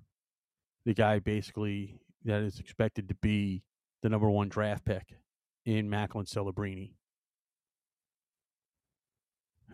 the 0.85 0.93
guy 0.93 1.19
basically 1.19 1.99
that 2.25 2.41
is 2.41 2.59
expected 2.59 3.07
to 3.09 3.15
be 3.15 3.63
the 4.01 4.09
number 4.09 4.29
one 4.29 4.49
draft 4.49 4.85
pick 4.85 5.17
in 5.65 5.89
Macklin 5.89 6.25
Celebrini. 6.25 6.93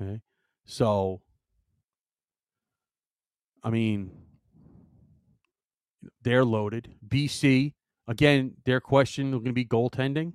Okay. 0.02 0.22
So, 0.66 1.22
I 3.64 3.70
mean, 3.70 4.12
they're 6.22 6.46
loaded. 6.46 6.96
BC, 7.08 7.74
again, 8.08 8.56
their 8.66 8.80
question 8.80 9.28
is 9.28 9.34
going 9.34 9.46
to 9.46 9.54
be 9.54 9.66
goaltending. 9.66 10.34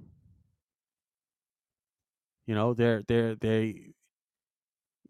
You 2.46 2.54
know, 2.54 2.74
they're, 2.74 3.02
they're, 3.06 3.34
they, 3.34 3.92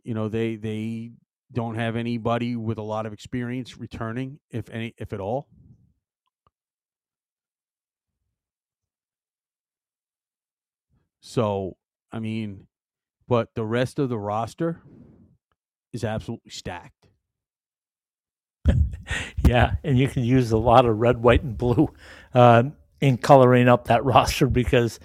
you 0.03 0.15
know, 0.15 0.29
they, 0.29 0.57
they 0.57 1.13
don't 1.53 1.77
have 1.77 1.97
anybody 1.97 2.57
with 2.57 2.79
a 2.79 2.83
lot 2.83 3.07
of 3.07 3.13
experience 3.13 3.79
returning, 3.79 4.41
if 4.51 4.69
any, 4.71 4.95
if 4.99 5.13
at 5.13 5.21
all. 5.21 5.49
So, 11.21 11.77
I 12.13 12.19
mean, 12.19 12.67
but 13.29 13.55
the 13.55 13.65
rest 13.65 13.99
of 13.99 14.09
the 14.09 14.19
roster 14.19 14.81
is 15.93 16.05
absolutely 16.05 16.51
stacked. 16.51 17.09
Yeah, 19.45 19.75
and 19.83 19.99
you 19.99 20.07
can 20.07 20.23
use 20.23 20.53
a 20.53 20.59
lot 20.59 20.87
of 20.87 20.99
red, 20.99 21.21
white, 21.21 21.43
and 21.43 21.59
blue 21.59 21.89
um, 22.35 22.75
in 23.01 23.17
coloring 23.19 23.69
up 23.69 23.87
that 23.87 24.05
roster 24.07 24.47
because 24.47 25.01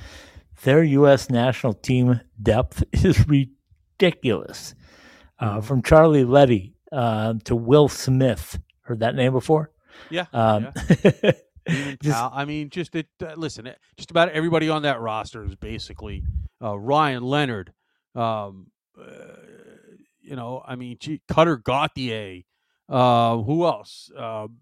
their 0.64 0.84
U.S. 0.84 1.32
national 1.32 1.74
team 1.74 2.20
depth 2.40 2.84
is 2.92 3.28
ridiculous. 3.28 4.76
Uh, 5.40 5.62
from 5.62 5.82
Charlie 5.82 6.24
Leddy 6.26 6.76
uh, 6.92 7.34
to 7.46 7.56
Will 7.56 7.90
Smith. 7.90 8.60
Heard 8.82 9.00
that 9.00 9.16
name 9.16 9.34
before? 9.34 9.72
Yeah. 10.12 10.26
Um, 10.32 10.68
Even 11.68 11.98
just- 12.04 12.24
I 12.34 12.46
mean, 12.46 12.70
just 12.70 12.96
it. 12.96 13.08
Uh, 13.22 13.34
listen, 13.36 13.68
it- 13.68 13.80
just 13.98 14.12
about 14.12 14.30
everybody 14.30 14.70
on 14.70 14.82
that 14.84 15.00
roster 15.02 15.44
is 15.46 15.56
basically 15.56 16.24
uh, 16.62 16.78
Ryan 16.78 17.24
Leonard. 17.24 17.74
Um, 18.14 18.68
uh, 19.00 19.04
you 20.22 20.36
know, 20.36 20.64
I 20.66 20.76
mean, 20.76 20.98
gee, 21.00 21.22
Cutter 21.28 21.58
Gauthier. 21.58 22.42
Uh, 22.90 23.38
who 23.38 23.66
else? 23.66 24.10
Um, 24.18 24.58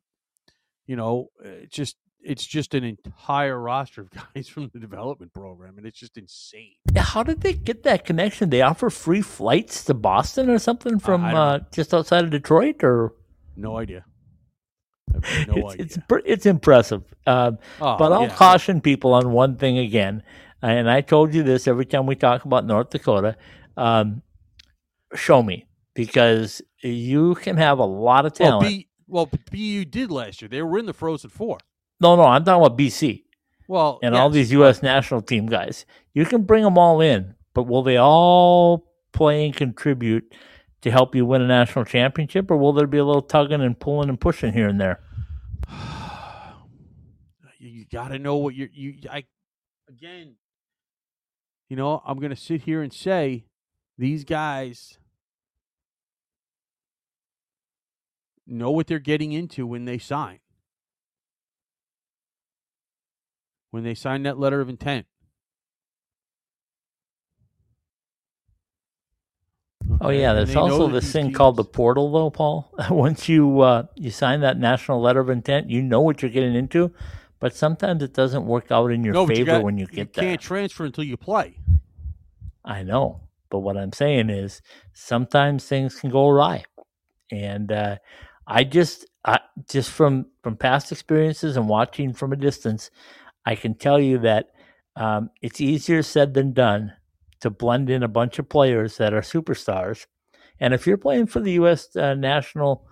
you 0.87 0.95
know, 0.95 1.27
it's 1.43 1.75
just 1.75 1.97
it's 2.25 2.45
just 2.45 2.73
an 2.73 2.83
entire 2.85 3.59
roster 3.59 4.01
of 4.01 4.09
guys 4.35 4.47
from 4.47 4.69
the 4.73 4.79
development 4.79 5.33
program, 5.33 5.77
and 5.77 5.85
it's 5.85 5.99
just 5.99 6.17
insane. 6.17 6.75
How 6.97 7.21
did 7.23 7.41
they 7.41 7.53
get 7.53 7.83
that 7.83 8.05
connection? 8.05 8.49
They 8.49 8.61
offer 8.61 8.89
free 8.89 9.21
flights 9.21 9.83
to 9.85 9.93
Boston 9.93 10.49
or 10.49 10.57
something 10.59 10.99
from 10.99 11.23
uh, 11.37 11.59
just 11.73 11.93
outside 11.93 12.23
of 12.23 12.29
Detroit, 12.29 12.83
or 12.83 13.13
No 13.55 13.77
idea. 13.77 14.05
No 15.11 15.21
it's 15.69 15.73
idea. 15.73 15.85
it's 15.85 15.97
it's 16.25 16.45
impressive. 16.45 17.03
Um, 17.27 17.57
Oh, 17.81 17.97
but 17.97 18.11
I'll 18.11 18.23
yeah. 18.23 18.35
caution 18.35 18.81
people 18.81 19.13
on 19.13 19.31
one 19.31 19.57
thing 19.57 19.77
again, 19.77 20.23
and 20.61 20.89
I 20.89 21.01
told 21.01 21.33
you 21.33 21.43
this 21.43 21.67
every 21.67 21.85
time 21.85 22.05
we 22.05 22.15
talk 22.15 22.45
about 22.45 22.65
North 22.65 22.89
Dakota. 22.89 23.35
Um, 23.77 24.21
show 25.15 25.43
me 25.43 25.67
because 25.93 26.61
you 26.81 27.35
can 27.35 27.57
have 27.57 27.79
a 27.79 27.85
lot 27.85 28.25
of 28.25 28.33
Well, 28.39 28.49
talent. 28.61 28.69
B, 28.69 28.87
well, 29.07 29.29
BU 29.51 29.85
did 29.85 30.11
last 30.11 30.41
year. 30.41 30.49
They 30.49 30.61
were 30.61 30.79
in 30.79 30.85
the 30.85 30.93
Frozen 30.93 31.29
Four. 31.29 31.57
no, 32.01 32.15
no, 32.15 32.23
I'm 32.23 32.43
talking 32.43 32.65
about 32.65 32.77
BC 32.77 33.23
Well, 33.67 33.99
and 34.03 34.15
all 34.15 34.29
these 34.29 34.51
U.S. 34.51 34.81
national 34.81 35.21
team 35.21 35.45
guys. 35.45 35.85
You 36.13 36.25
can 36.25 36.43
bring 36.43 36.63
them 36.63 36.77
all 36.77 37.01
in, 37.01 37.35
but 37.53 37.63
will 37.63 37.83
they 37.83 37.97
all 37.97 38.87
play 39.13 39.45
and 39.45 39.55
contribute 39.55 40.33
to 40.83 40.91
help 40.91 41.15
you 41.15 41.25
win 41.25 41.41
a 41.41 41.47
national 41.47 41.85
championship, 41.85 42.51
or 42.51 42.57
will 42.57 42.73
there 42.73 42.87
be 42.87 42.97
a 42.97 43.05
little 43.05 43.21
tugging 43.21 43.61
and 43.61 43.79
pulling 43.79 44.09
and 44.09 44.19
pushing 44.19 44.51
here 44.51 44.67
and 44.67 44.79
there? 44.79 44.99
you, 47.57 47.85
got 47.85 48.09
to 48.09 48.19
know 48.19 48.35
what 48.35 48.53
you're 48.53 48.69
you 48.73 48.95
I 49.09 49.23
again 49.87 50.35
you 51.69 51.77
know 51.77 52.01
I'm 52.05 52.19
going 52.19 52.31
to 52.31 52.35
sit 52.35 52.63
here 52.63 52.81
and 52.81 52.91
say 52.91 53.45
these 53.97 54.25
guys 54.25 54.97
know 58.45 58.71
what 58.71 58.87
they're 58.87 58.99
getting 58.99 59.31
into 59.31 59.65
when 59.65 59.85
they 59.85 59.97
sign 59.97 60.39
when 63.71 63.83
they 63.83 63.93
sign 63.93 64.23
that 64.23 64.37
letter 64.37 64.59
of 64.59 64.67
intent 64.67 65.05
Oh 70.01 70.09
yeah, 70.09 70.31
And 70.31 70.39
there's 70.39 70.55
also 70.55 70.87
this 70.87 71.11
thing 71.11 71.33
called 71.33 71.55
the 71.55 71.63
portal, 71.63 72.11
though, 72.11 72.29
Paul. 72.29 72.73
Once 72.89 73.29
you 73.29 73.61
uh, 73.61 73.83
you 73.95 74.11
sign 74.11 74.41
that 74.41 74.57
national 74.57 75.01
letter 75.01 75.19
of 75.19 75.29
intent, 75.29 75.69
you 75.69 75.81
know 75.81 76.01
what 76.01 76.21
you're 76.21 76.31
getting 76.31 76.55
into, 76.55 76.91
but 77.39 77.55
sometimes 77.55 78.01
it 78.03 78.13
doesn't 78.13 78.45
work 78.45 78.71
out 78.71 78.91
in 78.91 79.03
your 79.03 79.13
no, 79.13 79.27
favor 79.27 79.45
got- 79.45 79.63
when 79.63 79.77
you 79.77 79.87
get 79.87 80.13
there. 80.13 80.23
You 80.25 80.29
can't 80.31 80.41
transfer 80.41 80.85
until 80.85 81.03
you 81.03 81.17
play 81.17 81.57
I 82.65 82.83
know, 82.83 83.21
but 83.49 83.59
what 83.59 83.77
I'm 83.77 83.91
saying 83.91 84.29
is 84.29 84.61
sometimes 84.93 85.65
things 85.65 85.99
can 85.99 86.09
go 86.09 86.29
awry, 86.29 86.63
and 87.29 87.71
uh, 87.71 87.97
I 88.47 88.63
just 88.63 89.05
I, 89.25 89.39
just 89.69 89.91
from 89.91 90.27
from 90.43 90.55
past 90.55 90.91
experiences 90.91 91.57
and 91.57 91.67
watching 91.67 92.13
from 92.13 92.31
a 92.31 92.37
distance, 92.37 92.89
I 93.45 93.55
can 93.55 93.75
tell 93.75 93.99
you 93.99 94.19
that 94.19 94.51
um, 94.95 95.29
it's 95.41 95.59
easier 95.59 96.03
said 96.03 96.33
than 96.33 96.53
done 96.53 96.93
to 97.43 97.49
blend 97.49 97.89
in 97.89 98.03
a 98.03 98.07
bunch 98.07 98.39
of 98.39 98.49
players 98.49 98.97
that 98.97 99.13
are 99.13 99.21
superstars, 99.21 100.05
and 100.59 100.73
if 100.73 100.87
you're 100.87 100.97
playing 100.97 101.27
for 101.27 101.39
the 101.39 101.53
U.S. 101.53 101.95
Uh, 101.95 102.15
national 102.15 102.85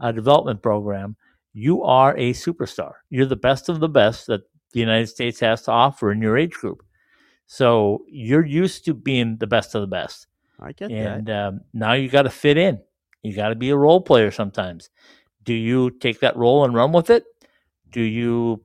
uh, 0.00 0.12
development 0.12 0.62
program, 0.62 1.16
you 1.52 1.82
are 1.82 2.16
a 2.16 2.32
superstar. 2.32 2.92
You're 3.10 3.26
the 3.26 3.36
best 3.36 3.68
of 3.68 3.80
the 3.80 3.88
best 3.88 4.26
that 4.26 4.42
the 4.72 4.80
United 4.80 5.08
States 5.08 5.40
has 5.40 5.62
to 5.62 5.70
offer 5.70 6.12
in 6.12 6.22
your 6.22 6.36
age 6.36 6.52
group. 6.52 6.82
So 7.46 8.04
you're 8.08 8.46
used 8.46 8.84
to 8.86 8.94
being 8.94 9.36
the 9.36 9.46
best 9.46 9.74
of 9.74 9.82
the 9.82 9.86
best. 9.86 10.26
I 10.58 10.72
get 10.72 10.90
and 10.90 11.26
that. 11.26 11.48
um, 11.48 11.60
now 11.74 11.92
you 11.92 12.08
got 12.08 12.22
to 12.22 12.30
fit 12.30 12.56
in. 12.56 12.80
You 13.22 13.34
got 13.34 13.50
to 13.50 13.54
be 13.54 13.70
a 13.70 13.76
role 13.76 14.00
player 14.00 14.30
sometimes. 14.30 14.90
Do 15.42 15.52
you 15.52 15.90
take 15.90 16.20
that 16.20 16.36
role 16.36 16.64
and 16.64 16.74
run 16.74 16.92
with 16.92 17.10
it? 17.10 17.24
Do 17.90 18.00
you 18.00 18.64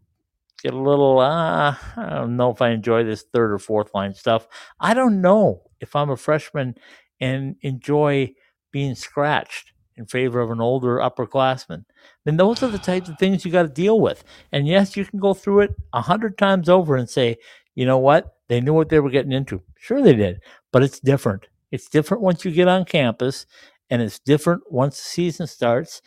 get 0.61 0.73
a 0.73 0.79
little? 0.79 1.19
Uh, 1.19 1.75
I 1.95 2.09
don't 2.09 2.37
know 2.37 2.51
if 2.51 2.61
I 2.61 2.69
enjoy 2.69 3.03
this 3.03 3.25
third 3.33 3.51
or 3.51 3.59
fourth 3.59 3.93
line 3.93 4.13
stuff. 4.13 4.47
I 4.79 4.93
don't 4.93 5.21
know 5.21 5.63
if 5.79 5.95
I'm 5.95 6.09
a 6.09 6.17
freshman 6.17 6.75
and 7.19 7.55
enjoy 7.61 8.33
being 8.71 8.95
scratched 8.95 9.71
in 9.95 10.05
favor 10.05 10.39
of 10.39 10.51
an 10.51 10.61
older 10.61 10.97
upperclassman. 10.97 11.85
Then 12.25 12.37
those 12.37 12.61
are 12.61 12.67
the 12.67 12.77
types 12.77 13.09
of 13.09 13.17
things 13.17 13.43
you 13.43 13.51
got 13.51 13.63
to 13.63 13.69
deal 13.69 13.99
with. 13.99 14.23
And 14.51 14.67
yes, 14.67 14.95
you 14.95 15.05
can 15.05 15.19
go 15.19 15.33
through 15.33 15.61
it 15.61 15.75
a 15.93 16.01
hundred 16.01 16.37
times 16.37 16.69
over 16.69 16.95
and 16.95 17.09
say, 17.09 17.37
you 17.75 17.85
know 17.85 17.97
what? 17.97 18.35
They 18.47 18.61
knew 18.61 18.73
what 18.73 18.89
they 18.89 18.99
were 18.99 19.09
getting 19.09 19.31
into. 19.31 19.61
Sure, 19.77 20.01
they 20.01 20.13
did, 20.13 20.41
but 20.71 20.83
it's 20.83 20.99
different. 20.99 21.47
It's 21.71 21.89
different 21.89 22.23
once 22.23 22.45
you 22.45 22.51
get 22.51 22.67
on 22.67 22.85
campus, 22.85 23.45
and 23.89 24.01
it's 24.01 24.19
different 24.19 24.63
once 24.71 24.97
the 24.97 25.03
season 25.03 25.47
starts, 25.47 26.01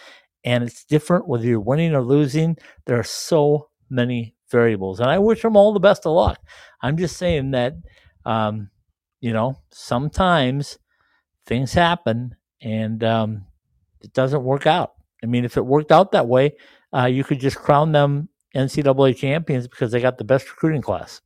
and 0.45 0.65
it's 0.65 0.85
different 0.85 1.29
whether 1.29 1.45
you're 1.45 1.61
winning 1.61 1.95
or 1.95 2.03
losing. 2.03 2.57
There 2.87 2.99
are 2.99 3.05
so 3.05 3.69
many 3.91 4.35
variables, 4.51 5.01
and 5.01 5.11
I 5.11 5.19
wish 5.19 5.43
them 5.43 5.57
all 5.57 5.73
the 5.73 5.81
best 5.81 6.07
of 6.07 6.13
luck. 6.13 6.39
I'm 6.83 6.97
just 6.97 7.17
saying 7.17 7.53
that, 7.53 7.75
um, 8.25 8.71
you 9.21 9.33
know, 9.33 9.61
sometimes 9.71 10.79
things 11.47 11.73
happen, 11.73 12.37
and 12.63 13.03
um, 13.05 13.47
it 14.01 14.13
doesn't 14.13 14.45
work 14.45 14.67
out. 14.67 14.95
I 15.23 15.27
mean, 15.27 15.45
if 15.45 15.57
it 15.57 15.65
worked 15.65 15.93
out 15.93 16.13
that 16.13 16.27
way, 16.27 16.57
uh, 16.95 17.07
you 17.07 17.25
could 17.25 17.41
just 17.41 17.57
crown 17.57 17.93
them 17.93 18.29
NCAA 18.55 19.17
champions 19.17 19.69
because 19.69 19.93
they 19.93 20.01
got 20.01 20.19
the 20.19 20.25
best 20.25 20.49
recruiting 20.49 20.83
class. 20.83 21.21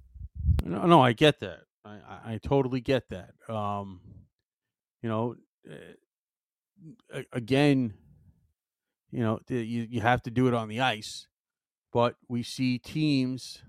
No, 0.62 0.86
no, 0.86 1.00
I 1.00 1.12
get 1.12 1.40
that. 1.40 1.60
I, 1.84 2.32
I, 2.32 2.38
totally 2.42 2.80
get 2.80 3.08
that. 3.10 3.32
Um, 3.48 4.00
you 5.02 5.08
know, 5.08 5.36
uh, 5.70 7.20
again, 7.32 7.94
you 9.10 9.20
know, 9.20 9.38
you 9.48 9.86
you 9.88 10.00
have 10.00 10.22
to 10.22 10.30
do 10.30 10.48
it 10.48 10.54
on 10.54 10.68
the 10.68 10.80
ice, 10.80 11.28
but 11.94 12.16
we 12.28 12.42
see 12.42 12.76
teams. 12.76 13.62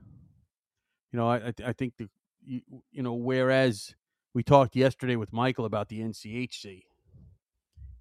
You 1.13 1.19
know, 1.19 1.30
I 1.30 1.53
I 1.63 1.71
think 1.71 1.93
the 1.97 2.09
you, 2.43 2.61
you 2.91 3.03
know 3.03 3.13
whereas 3.13 3.95
we 4.34 4.43
talked 4.43 4.76
yesterday 4.76 5.15
with 5.15 5.32
Michael 5.32 5.63
about 5.63 5.88
the 5.88 6.01
NCHC 6.01 6.84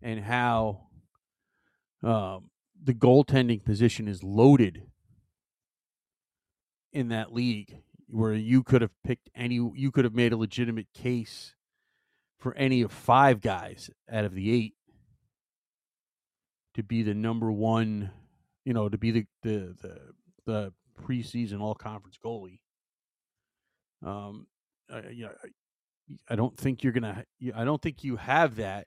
and 0.03 0.25
how 0.25 0.89
um, 2.03 2.51
the 2.83 2.95
goaltending 2.95 3.65
position 3.65 4.09
is 4.09 4.25
loaded 4.25 4.83
in 6.93 7.09
that 7.09 7.33
league 7.33 7.83
where 8.09 8.35
you 8.35 8.63
could 8.63 8.81
have 8.81 8.93
picked 9.05 9.29
any 9.35 9.57
you 9.75 9.93
could 9.93 10.05
have 10.05 10.15
made 10.15 10.33
a 10.33 10.37
legitimate 10.39 10.89
case 10.95 11.55
for 12.39 12.55
any 12.55 12.81
of 12.81 12.91
five 12.91 13.41
guys 13.43 13.91
out 14.11 14.25
of 14.25 14.35
the 14.35 14.53
eight 14.53 14.75
to 16.75 16.83
be 16.83 17.03
the 17.03 17.15
number 17.15 17.53
one 17.53 18.11
you 18.65 18.73
know 18.73 18.89
to 18.89 18.99
be 18.99 19.11
the 19.11 19.27
the 19.43 19.75
the, 19.83 20.01
the 20.47 20.73
preseason 21.01 21.61
all 21.61 21.75
conference 21.75 22.19
goalie. 22.23 22.61
Um 24.05 24.47
uh, 24.93 25.03
yeah 25.13 25.29
I 26.29 26.37
don't 26.37 26.57
think 26.57 26.83
you're 26.83 26.93
gonna 26.93 27.25
I 27.55 27.65
don't 27.65 27.81
think 27.81 28.05
you 28.05 28.17
have 28.17 28.57
that 28.57 28.87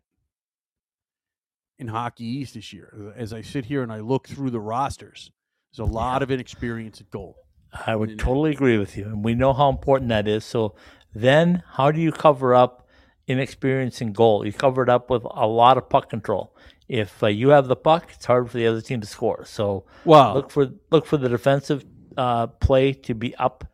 in 1.80 1.88
hockey 1.88 2.26
east 2.26 2.54
this 2.56 2.74
year. 2.74 3.14
As 3.16 3.34
i 3.34 3.42
sit 3.42 3.66
here 3.66 3.84
and 3.84 3.92
i 3.92 4.00
look 4.00 4.28
through 4.28 4.52
the 4.52 4.60
rosters 4.60 5.32
there's 5.72 5.88
a 5.88 5.92
lot 5.92 6.24
of 6.24 6.32
inexperience 6.32 7.02
at 7.02 7.10
goal 7.10 7.36
I 7.86 7.96
would 7.96 8.18
totally 8.18 8.52
agree 8.52 8.78
with 8.78 8.98
you, 8.98 9.06
and 9.06 9.24
we 9.24 9.36
know 9.36 9.54
how 9.54 9.70
important 9.70 10.10
that 10.10 10.28
is. 10.28 10.46
So 10.46 10.76
then, 11.14 11.64
how 11.74 11.92
do 11.92 12.00
you 12.00 12.12
cover 12.12 12.56
up 12.56 12.87
inexperience 13.28 14.02
in 14.02 14.14
goal? 14.14 14.46
You 14.46 14.54
cover 14.54 14.84
it 14.84 14.90
up 14.90 15.10
with 15.10 15.24
a 15.30 15.48
lot 15.48 15.78
of 15.78 15.90
puck 15.90 16.10
control. 16.10 16.56
If 16.88 17.22
uh, 17.22 17.28
you 17.28 17.50
have 17.50 17.68
the 17.68 17.76
puck, 17.76 18.10
it's 18.14 18.26
hard 18.26 18.50
for 18.50 18.58
the 18.58 18.68
other 18.68 18.82
team 18.82 19.02
to 19.02 19.08
score. 19.08 19.44
So 19.46 19.86
Wow. 20.06 20.34
look 20.34 20.50
for 20.52 20.70
look 20.90 21.06
for 21.06 21.18
the 21.18 21.30
defensive 21.30 21.84
uh, 22.16 22.48
play 22.48 22.94
to 22.94 23.14
be 23.14 23.36
up 23.36 23.66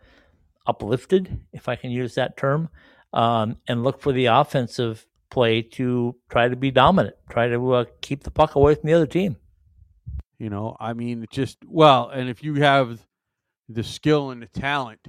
uplifted, 0.65 1.39
if 1.51 1.67
I 1.67 1.75
can 1.75 1.91
use 1.91 2.15
that 2.15 2.37
term, 2.37 2.69
um, 3.11 3.57
and 3.67 3.83
look 3.83 4.01
for 4.01 4.11
the 4.13 4.25
offensive 4.27 5.05
play 5.29 5.61
to 5.61 6.15
try 6.29 6.47
to 6.47 6.55
be 6.55 6.71
dominant, 6.71 7.15
try 7.29 7.47
to 7.49 7.73
uh, 7.73 7.85
keep 8.01 8.23
the 8.23 8.31
puck 8.31 8.55
away 8.55 8.75
from 8.75 8.87
the 8.87 8.93
other 8.93 9.07
team. 9.07 9.35
You 10.39 10.49
know, 10.49 10.75
I 10.79 10.93
mean, 10.93 11.25
just 11.31 11.57
well, 11.67 12.09
and 12.09 12.29
if 12.29 12.43
you 12.43 12.55
have 12.55 13.05
the 13.69 13.83
skill 13.83 14.31
and 14.31 14.41
the 14.41 14.47
talent 14.47 15.07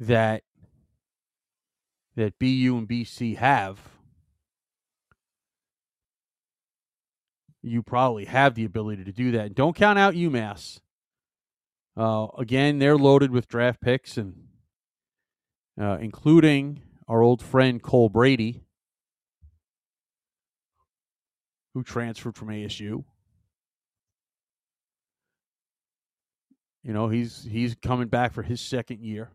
that 0.00 0.42
that 2.16 2.38
BU 2.38 2.76
and 2.76 2.88
BC 2.88 3.36
have, 3.36 3.80
you 7.62 7.82
probably 7.82 8.26
have 8.26 8.54
the 8.54 8.64
ability 8.64 9.04
to 9.04 9.12
do 9.12 9.32
that. 9.32 9.46
And 9.46 9.54
don't 9.54 9.74
count 9.74 9.98
out 9.98 10.14
UMass. 10.14 10.80
Uh, 11.96 12.26
again, 12.38 12.78
they're 12.78 12.96
loaded 12.96 13.30
with 13.30 13.48
draft 13.48 13.80
picks 13.80 14.16
and 14.16 14.34
uh, 15.80 15.98
including 16.00 16.82
our 17.08 17.22
old 17.22 17.42
friend 17.42 17.82
Cole 17.82 18.08
Brady, 18.08 18.62
who 21.72 21.82
transferred 21.82 22.36
from 22.36 22.48
ASU. 22.48 23.04
You 26.82 26.92
know, 26.92 27.08
he's 27.08 27.44
he's 27.44 27.74
coming 27.74 28.08
back 28.08 28.32
for 28.32 28.42
his 28.42 28.60
second 28.60 29.00
year 29.00 29.30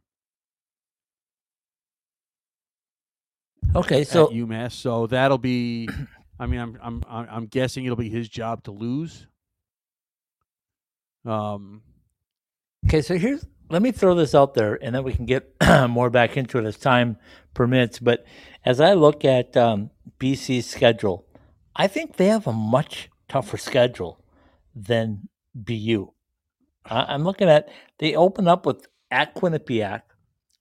Okay, 3.76 4.02
at 4.02 4.08
so 4.08 4.28
UMass. 4.28 4.74
So 4.74 5.08
that'll 5.08 5.38
be. 5.38 5.88
I 6.40 6.46
mean, 6.46 6.60
I'm 6.60 6.78
I'm 6.82 7.04
I'm 7.08 7.28
I'm 7.30 7.46
guessing 7.48 7.86
it'll 7.86 7.98
be 7.98 8.10
his 8.10 8.30
job 8.30 8.64
to 8.64 8.72
lose. 8.72 9.28
Um. 11.26 11.82
Okay, 12.88 13.02
so 13.02 13.18
here's 13.18 13.46
let 13.70 13.82
me 13.82 13.92
throw 13.92 14.16
this 14.16 14.34
out 14.34 14.54
there, 14.54 14.78
and 14.82 14.96
then 14.96 15.04
we 15.04 15.14
can 15.14 15.26
get 15.26 15.54
more 15.90 16.10
back 16.10 16.38
into 16.38 16.58
it 16.58 16.66
as 16.66 16.78
time 16.78 17.18
permits. 17.54 18.00
But 18.00 18.26
as 18.66 18.80
I 18.82 18.94
look 18.94 19.24
at 19.26 19.56
um, 19.56 19.92
BC's 20.20 20.66
schedule, 20.66 21.26
I 21.76 21.88
think 21.88 22.16
they 22.18 22.28
have 22.28 22.48
a 22.48 22.54
much 22.54 23.10
tougher 23.28 23.58
schedule 23.58 24.24
than 24.76 25.28
BU. 25.54 26.12
I- 26.86 27.14
I'm 27.14 27.24
looking 27.24 27.50
at 27.50 27.70
they 28.00 28.16
open 28.16 28.48
up 28.48 28.66
with 28.66 28.88
at 29.12 29.36
Quinnipiac, 29.36 30.02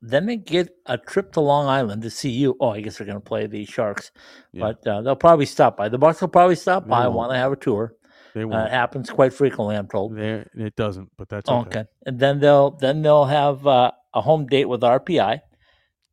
then 0.00 0.26
they 0.26 0.36
get 0.36 0.70
a 0.86 0.96
trip 0.98 1.32
to 1.32 1.40
Long 1.40 1.66
Island 1.66 2.02
to 2.02 2.10
see 2.10 2.30
you. 2.30 2.56
Oh, 2.60 2.70
I 2.70 2.80
guess 2.80 2.98
they're 2.98 3.06
going 3.06 3.20
to 3.20 3.24
play 3.24 3.46
the 3.46 3.64
Sharks, 3.64 4.10
Yeah. 4.52 4.60
but 4.72 4.86
uh, 4.86 5.02
they'll 5.02 5.16
probably 5.16 5.46
stop 5.46 5.76
by. 5.76 5.88
The 5.88 5.98
Bucks 5.98 6.20
will 6.20 6.28
probably 6.28 6.54
stop 6.56 6.84
They 6.84 6.90
by. 6.90 7.06
won't. 7.06 7.16
Want 7.16 7.32
to 7.32 7.36
have 7.38 7.52
a 7.52 7.56
tour? 7.56 7.94
They 8.34 8.42
Uh, 8.42 8.64
it 8.66 8.70
happens 8.70 9.10
quite 9.10 9.32
frequently, 9.32 9.74
I'm 9.76 9.88
told. 9.88 10.16
There, 10.16 10.48
it 10.54 10.76
doesn't, 10.76 11.10
but 11.16 11.28
that's 11.28 11.48
okay. 11.50 11.80
okay. 11.80 11.84
And 12.06 12.18
then 12.20 12.38
they'll 12.40 12.70
then 12.72 13.02
they'll 13.02 13.24
have 13.24 13.66
uh, 13.66 13.90
a 14.14 14.20
home 14.20 14.46
date 14.46 14.66
with 14.68 14.82
RPI. 14.82 15.40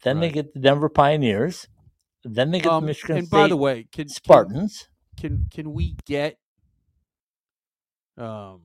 Then 0.03 0.19
they 0.19 0.29
get 0.31 0.53
the 0.53 0.59
Denver 0.59 0.89
Pioneers. 0.89 1.67
Then 2.23 2.51
they 2.51 2.59
get 2.59 2.71
Um, 2.71 2.83
the 2.83 2.87
Michigan 2.87 3.17
and 3.17 3.27
State 3.27 3.37
by 3.37 3.47
the 3.47 3.57
way, 3.57 3.83
can, 3.91 4.05
can 4.05 4.09
Spartans. 4.09 4.87
can 5.19 5.45
can 5.51 5.73
we 5.73 5.95
get 6.05 6.37
um 8.17 8.64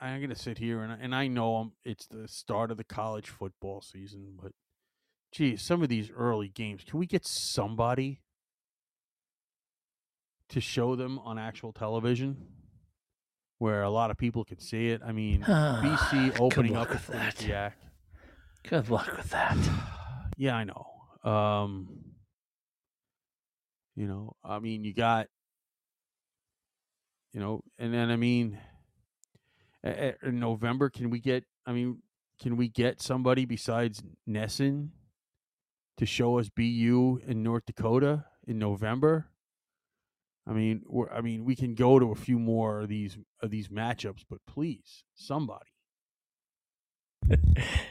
I'm 0.00 0.20
gonna 0.20 0.34
sit 0.34 0.58
here 0.58 0.82
and 0.82 0.92
I- 0.92 0.96
and 1.00 1.14
I 1.14 1.26
know 1.28 1.56
i 1.56 1.90
it's 1.90 2.06
the 2.06 2.28
start 2.28 2.70
of 2.70 2.76
the 2.76 2.84
college 2.84 3.28
football 3.28 3.80
season, 3.80 4.38
but 4.40 4.52
geez, 5.32 5.62
some 5.62 5.82
of 5.82 5.88
these 5.88 6.10
early 6.10 6.48
games, 6.48 6.84
can 6.84 6.98
we 6.98 7.06
get 7.06 7.26
somebody 7.26 8.22
to 10.48 10.60
show 10.60 10.94
them 10.96 11.18
on 11.20 11.38
actual 11.38 11.72
television 11.72 12.46
where 13.58 13.82
a 13.82 13.90
lot 13.90 14.10
of 14.10 14.16
people 14.18 14.44
can 14.44 14.58
see 14.58 14.88
it? 14.88 15.02
I 15.04 15.12
mean, 15.12 15.42
BC 15.42 16.36
opening 16.40 16.76
up 16.76 16.90
with 16.90 17.06
that. 17.08 17.36
Quinnipiac. 17.36 17.72
Good 18.68 18.88
luck 18.90 19.16
with 19.16 19.30
that. 19.30 19.56
Yeah, 20.38 20.54
I 20.54 20.64
know. 20.64 20.86
Um, 21.32 21.88
you 23.94 24.06
know, 24.06 24.36
I 24.44 24.58
mean, 24.58 24.84
you 24.84 24.92
got, 24.92 25.28
you 27.32 27.40
know, 27.40 27.62
and 27.78 27.94
then 27.94 28.10
I 28.10 28.16
mean, 28.16 28.58
in 30.22 30.40
November, 30.40 30.90
can 30.90 31.10
we 31.10 31.20
get? 31.20 31.44
I 31.66 31.72
mean, 31.72 31.98
can 32.40 32.56
we 32.56 32.68
get 32.68 33.00
somebody 33.00 33.44
besides 33.44 34.02
NESN 34.28 34.88
to 35.98 36.06
show 36.06 36.38
us 36.38 36.48
BU 36.48 37.20
in 37.26 37.42
North 37.42 37.66
Dakota 37.66 38.24
in 38.46 38.58
November? 38.58 39.26
I 40.48 40.52
mean, 40.52 40.82
we're, 40.86 41.10
I 41.10 41.20
mean, 41.22 41.44
we 41.44 41.56
can 41.56 41.74
go 41.74 41.98
to 41.98 42.12
a 42.12 42.14
few 42.14 42.38
more 42.38 42.80
of 42.82 42.88
these 42.88 43.18
of 43.42 43.50
these 43.50 43.68
matchups, 43.68 44.24
but 44.28 44.38
please, 44.46 45.04
somebody. 45.14 45.64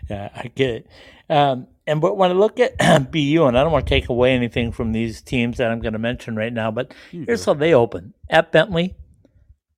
yeah, 0.09 0.29
I 0.33 0.49
get 0.55 0.69
it. 0.69 0.87
Um, 1.29 1.67
and 1.87 1.99
but 1.99 2.15
when 2.17 2.31
I 2.31 2.33
look 2.33 2.59
at 2.59 2.77
BU, 3.11 3.43
and 3.45 3.57
I 3.57 3.63
don't 3.63 3.71
want 3.73 3.85
to 3.85 3.89
take 3.89 4.09
away 4.09 4.33
anything 4.33 4.71
from 4.71 4.93
these 4.93 5.21
teams 5.21 5.57
that 5.57 5.71
I'm 5.71 5.81
going 5.81 5.93
to 5.93 5.99
mention 5.99 6.35
right 6.35 6.53
now, 6.53 6.71
but 6.71 6.93
You 7.11 7.25
here's 7.25 7.43
do. 7.43 7.51
how 7.51 7.55
they 7.55 7.73
open: 7.73 8.13
at 8.29 8.51
Bentley, 8.53 8.95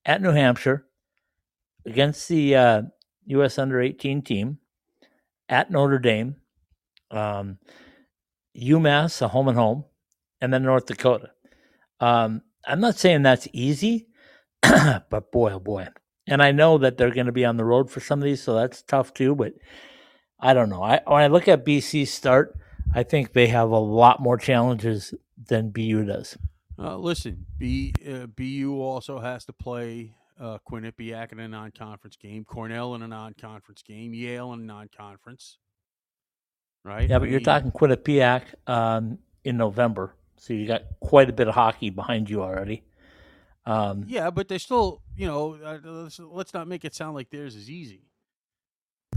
at 0.06 0.22
New 0.22 0.32
Hampshire, 0.32 0.86
against 1.88 2.28
the 2.28 2.56
uh, 2.56 2.82
U.S. 3.26 3.58
Under 3.58 3.82
18 3.82 4.22
team, 4.22 4.60
at 5.50 5.72
Notre 5.72 6.00
Dame, 6.00 6.36
um, 7.10 7.58
UMass, 8.56 9.22
a 9.22 9.30
home 9.30 9.48
and 9.48 9.58
home, 9.58 9.86
and 10.42 10.54
then 10.54 10.64
North 10.64 10.86
Dakota. 10.86 11.32
Um, 12.00 12.42
I'm 12.66 12.82
not 12.82 12.98
saying 12.98 13.24
that's 13.24 13.48
easy, 13.54 14.08
but 14.62 15.32
boy, 15.32 15.54
oh 15.54 15.60
boy. 15.60 15.88
And 16.28 16.44
I 16.44 16.52
know 16.52 16.78
that 16.80 16.98
they're 16.98 17.14
going 17.14 17.28
to 17.28 17.32
be 17.32 17.46
on 17.46 17.58
the 17.58 17.64
road 17.64 17.90
for 17.90 18.02
some 18.02 18.20
of 18.20 18.26
these, 18.26 18.44
so 18.44 18.54
that's 18.54 18.82
tough 18.82 19.14
too. 19.14 19.34
But 19.34 19.54
I 20.40 20.54
don't 20.54 20.70
know. 20.70 20.84
I 20.84 21.00
when 21.08 21.24
I 21.24 21.28
look 21.28 21.48
at 21.48 21.66
BC's 21.66 22.12
start, 22.12 22.58
I 22.94 23.04
think 23.04 23.32
they 23.32 23.48
have 23.48 23.70
a 23.70 23.80
lot 23.80 24.22
more 24.22 24.38
challenges 24.38 25.14
than 25.48 25.70
BU 25.70 26.04
does. 26.06 26.38
Uh, 26.78 26.98
listen, 26.98 27.46
B, 27.58 27.94
uh, 28.08 28.28
BU 28.28 28.80
also 28.80 29.20
has 29.20 29.46
to 29.46 29.54
play 29.54 30.14
uh, 30.40 30.58
Quinnipiac 30.70 31.32
in 31.32 31.40
a 31.40 31.48
non-conference 31.48 32.16
game, 32.16 32.46
Cornell 32.46 32.96
in 32.96 33.02
a 33.02 33.08
non-conference 33.08 33.82
game, 33.82 34.14
Yale 34.14 34.54
in 34.54 34.62
a 34.62 34.64
non-conference. 34.64 35.58
Right? 36.84 37.10
Yeah, 37.10 37.18
I 37.18 37.20
but 37.20 37.30
you're 37.30 37.40
mean, 37.40 37.46
talking 37.46 37.72
Quinnipiac 37.72 38.44
um, 38.68 39.18
in 39.44 39.58
November, 39.58 40.16
so 40.38 40.54
you 40.54 40.68
got 40.68 40.84
quite 41.00 41.30
a 41.30 41.34
bit 41.34 41.48
of 41.48 41.56
hockey 41.56 41.90
behind 41.90 42.30
you 42.30 42.42
already. 42.42 42.84
Um, 43.66 44.06
Yeah, 44.08 44.30
but 44.30 44.48
they 44.48 44.58
still, 44.58 45.02
you 45.16 45.28
know, 45.28 45.58
uh, 45.64 45.80
let's, 45.84 46.20
let's 46.20 46.54
not 46.54 46.68
make 46.68 46.86
it 46.86 46.96
sound 46.96 47.16
like 47.16 47.30
theirs 47.30 47.56
is 47.56 47.70
easy. 47.70 48.04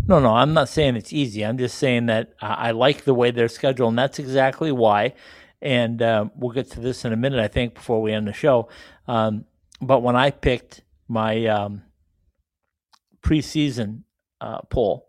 No, 0.07 0.19
no, 0.19 0.35
I'm 0.35 0.53
not 0.55 0.69
saying 0.69 0.97
it's 0.97 1.13
easy. 1.13 1.45
I'm 1.45 1.57
just 1.59 1.79
saying 1.79 2.07
that 2.07 2.35
I 2.41 2.69
I 2.69 2.71
like 2.73 3.05
the 3.05 3.15
way 3.15 3.31
they're 3.31 3.47
scheduled, 3.47 3.91
and 3.91 3.99
that's 3.99 4.19
exactly 4.19 4.73
why. 4.73 5.15
And 5.63 6.03
um, 6.03 6.33
we'll 6.35 6.53
get 6.53 6.71
to 6.73 6.81
this 6.81 7.05
in 7.05 7.13
a 7.13 7.17
minute, 7.17 7.39
I 7.39 7.47
think, 7.47 7.75
before 7.75 8.03
we 8.03 8.13
end 8.13 8.27
the 8.27 8.33
show. 8.33 8.69
Um, 9.07 9.45
but 9.81 10.03
when 10.03 10.17
I 10.17 10.31
picked 10.31 10.83
my 11.11 11.45
um, 11.47 11.83
preseason 13.23 14.03
uh, 14.41 14.61
poll 14.63 15.07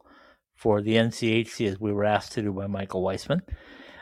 for 0.55 0.81
the 0.81 0.95
NCHC, 0.95 1.67
as 1.67 1.79
we 1.79 1.93
were 1.93 2.03
asked 2.03 2.33
to 2.33 2.41
do 2.41 2.51
by 2.51 2.67
Michael 2.67 3.01
Weissman, 3.01 3.41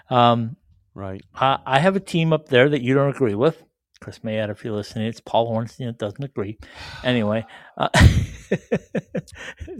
um, 0.09 0.57
Right. 0.93 1.23
I, 1.33 1.59
I 1.65 1.79
have 1.79 1.95
a 1.95 2.01
team 2.01 2.33
up 2.33 2.49
there 2.49 2.67
that 2.69 2.81
you 2.81 2.93
don't 2.93 3.09
agree 3.09 3.35
with. 3.35 3.63
Chris 4.01 4.19
Mayad, 4.19 4.49
if 4.49 4.63
you're 4.63 4.73
listening, 4.73 5.07
it's 5.07 5.19
Paul 5.19 5.51
Hornstein 5.51 5.87
that 5.87 5.97
doesn't 5.97 6.23
agree. 6.23 6.57
Anyway, 7.03 7.45
uh, 7.77 7.89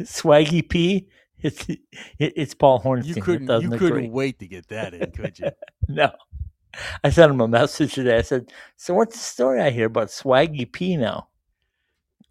Swaggy 0.02 0.68
P, 0.68 1.08
it's 1.42 1.68
it, 1.70 1.80
it's 2.20 2.54
Paul 2.54 2.82
Hornstein 2.82 3.16
You 3.16 3.22
couldn't. 3.22 3.62
You 3.62 3.78
couldn't 3.78 4.12
wait 4.12 4.40
to 4.40 4.48
get 4.48 4.68
that 4.68 4.94
in, 4.94 5.12
could 5.12 5.40
you? 5.40 5.52
No, 5.88 6.12
I 7.04 7.10
sent 7.10 7.32
him 7.32 7.42
a 7.42 7.48
message 7.48 7.94
today. 7.94 8.18
I 8.18 8.22
said, 8.22 8.52
"So 8.76 8.94
what's 8.94 9.16
the 9.16 9.24
story 9.24 9.62
I 9.62 9.72
hear 9.72 9.88
about 9.88 10.10
Swaggy 10.10 10.72
P 10.72 10.98
now?" 10.98 11.29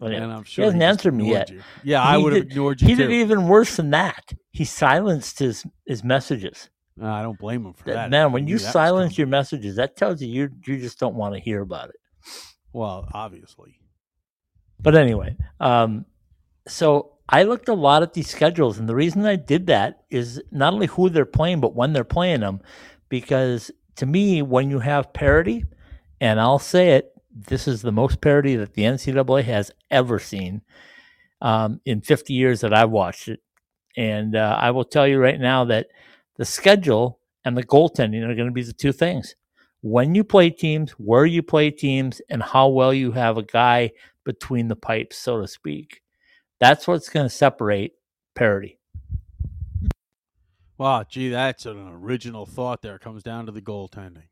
Well, 0.00 0.12
and 0.12 0.32
I'm 0.32 0.44
sure 0.44 0.62
he 0.62 0.66
hasn't 0.66 0.82
answered 0.82 1.14
me 1.14 1.30
yet. 1.30 1.50
you. 1.50 1.60
Yeah, 1.82 2.02
I 2.02 2.16
would 2.16 2.32
have 2.32 2.42
ignored 2.42 2.80
you 2.80 2.88
He 2.88 2.94
too. 2.94 3.02
did 3.08 3.12
even 3.12 3.48
worse 3.48 3.76
than 3.76 3.90
that. 3.90 4.32
He 4.52 4.64
silenced 4.64 5.38
his 5.40 5.64
his 5.86 6.04
messages. 6.04 6.70
Uh, 7.00 7.06
I 7.06 7.22
don't 7.22 7.38
blame 7.38 7.64
him 7.66 7.72
for 7.74 7.84
That- 7.84 7.94
that. 7.94 8.10
man, 8.10 8.32
when 8.32 8.46
you 8.48 8.58
silence 8.58 9.16
your 9.18 9.26
messages, 9.28 9.76
that 9.76 9.96
tells 9.96 10.20
you 10.22 10.28
you 10.28 10.50
you 10.66 10.78
just 10.78 10.98
don't 11.00 11.14
want 11.16 11.34
to 11.34 11.40
hear 11.40 11.60
about 11.62 11.88
it. 11.90 11.96
well, 12.72 13.08
obviously, 13.12 13.80
But 14.80 14.94
anyway, 14.94 15.36
um, 15.58 16.04
so 16.68 17.12
I 17.28 17.42
looked 17.42 17.68
a 17.68 17.74
lot 17.74 18.02
at 18.02 18.14
these 18.14 18.28
schedules, 18.30 18.78
and 18.78 18.88
the 18.88 18.94
reason 18.94 19.24
I 19.26 19.36
did 19.36 19.66
that 19.66 20.04
is 20.10 20.40
not 20.52 20.72
only 20.74 20.86
who 20.86 21.08
they're 21.10 21.24
playing, 21.24 21.60
but 21.60 21.74
when 21.74 21.92
they're 21.92 22.04
playing 22.04 22.40
them. 22.40 22.60
Because 23.08 23.70
to 23.96 24.06
me, 24.06 24.42
when 24.42 24.70
you 24.70 24.78
have 24.80 25.12
parity, 25.12 25.64
and 26.20 26.40
I'll 26.40 26.58
say 26.58 26.90
it, 26.90 27.12
this 27.46 27.68
is 27.68 27.82
the 27.82 27.92
most 27.92 28.20
parity 28.20 28.56
that 28.56 28.74
the 28.74 28.82
NCAA 28.82 29.44
has 29.44 29.70
ever 29.90 30.18
seen 30.18 30.62
um, 31.40 31.80
in 31.84 32.00
50 32.00 32.34
years 32.34 32.60
that 32.62 32.74
I've 32.74 32.90
watched 32.90 33.28
it. 33.28 33.40
And 33.96 34.34
uh, 34.34 34.56
I 34.58 34.70
will 34.72 34.84
tell 34.84 35.06
you 35.06 35.18
right 35.18 35.38
now 35.38 35.64
that 35.66 35.88
the 36.36 36.44
schedule 36.44 37.20
and 37.44 37.56
the 37.56 37.64
goaltending 37.64 38.22
are 38.24 38.34
going 38.34 38.48
to 38.48 38.52
be 38.52 38.62
the 38.62 38.72
two 38.72 38.92
things. 38.92 39.34
When 39.80 40.14
you 40.14 40.24
play 40.24 40.50
teams, 40.50 40.92
where 40.92 41.24
you 41.24 41.42
play 41.42 41.70
teams, 41.70 42.20
and 42.28 42.42
how 42.42 42.68
well 42.68 42.92
you 42.92 43.12
have 43.12 43.36
a 43.36 43.44
guy 43.44 43.92
between 44.24 44.66
the 44.68 44.76
pipes, 44.76 45.16
so 45.16 45.40
to 45.40 45.46
speak. 45.46 46.00
That's 46.58 46.88
what's 46.88 47.08
going 47.08 47.26
to 47.26 47.30
separate 47.30 47.92
parity. 48.34 48.80
wow, 50.76 51.04
gee, 51.08 51.28
that's 51.30 51.64
an 51.66 51.88
original 51.88 52.44
thought. 52.44 52.82
There 52.82 52.96
It 52.96 53.02
comes 53.02 53.22
down 53.22 53.46
to 53.46 53.52
the 53.52 53.62
goaltending. 53.62 54.24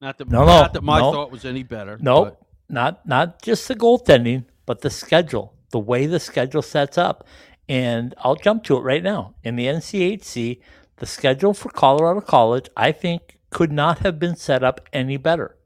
Not 0.00 0.18
that 0.18 0.28
No, 0.28 0.44
no, 0.44 0.68
that 0.72 0.82
my 0.82 1.00
no. 1.00 1.12
thought 1.12 1.30
was 1.30 1.44
any 1.44 1.62
better. 1.62 1.98
Nope, 2.00 2.44
not 2.68 3.06
not 3.06 3.42
just 3.42 3.66
the 3.68 3.74
goaltending, 3.74 4.44
but 4.66 4.80
the 4.82 4.90
schedule, 4.90 5.54
the 5.70 5.78
way 5.78 6.06
the 6.06 6.20
schedule 6.20 6.62
sets 6.62 6.96
up. 6.98 7.26
And 7.68 8.14
I'll 8.18 8.36
jump 8.36 8.64
to 8.64 8.76
it 8.76 8.80
right 8.80 9.02
now. 9.02 9.34
In 9.42 9.56
the 9.56 9.66
NCHC, 9.66 10.60
the 10.96 11.06
schedule 11.06 11.52
for 11.52 11.68
Colorado 11.68 12.20
College, 12.20 12.68
I 12.76 12.92
think, 12.92 13.38
could 13.50 13.72
not 13.72 13.98
have 14.00 14.18
been 14.18 14.36
set 14.36 14.62
up 14.62 14.88
any 14.92 15.16
better. 15.16 15.56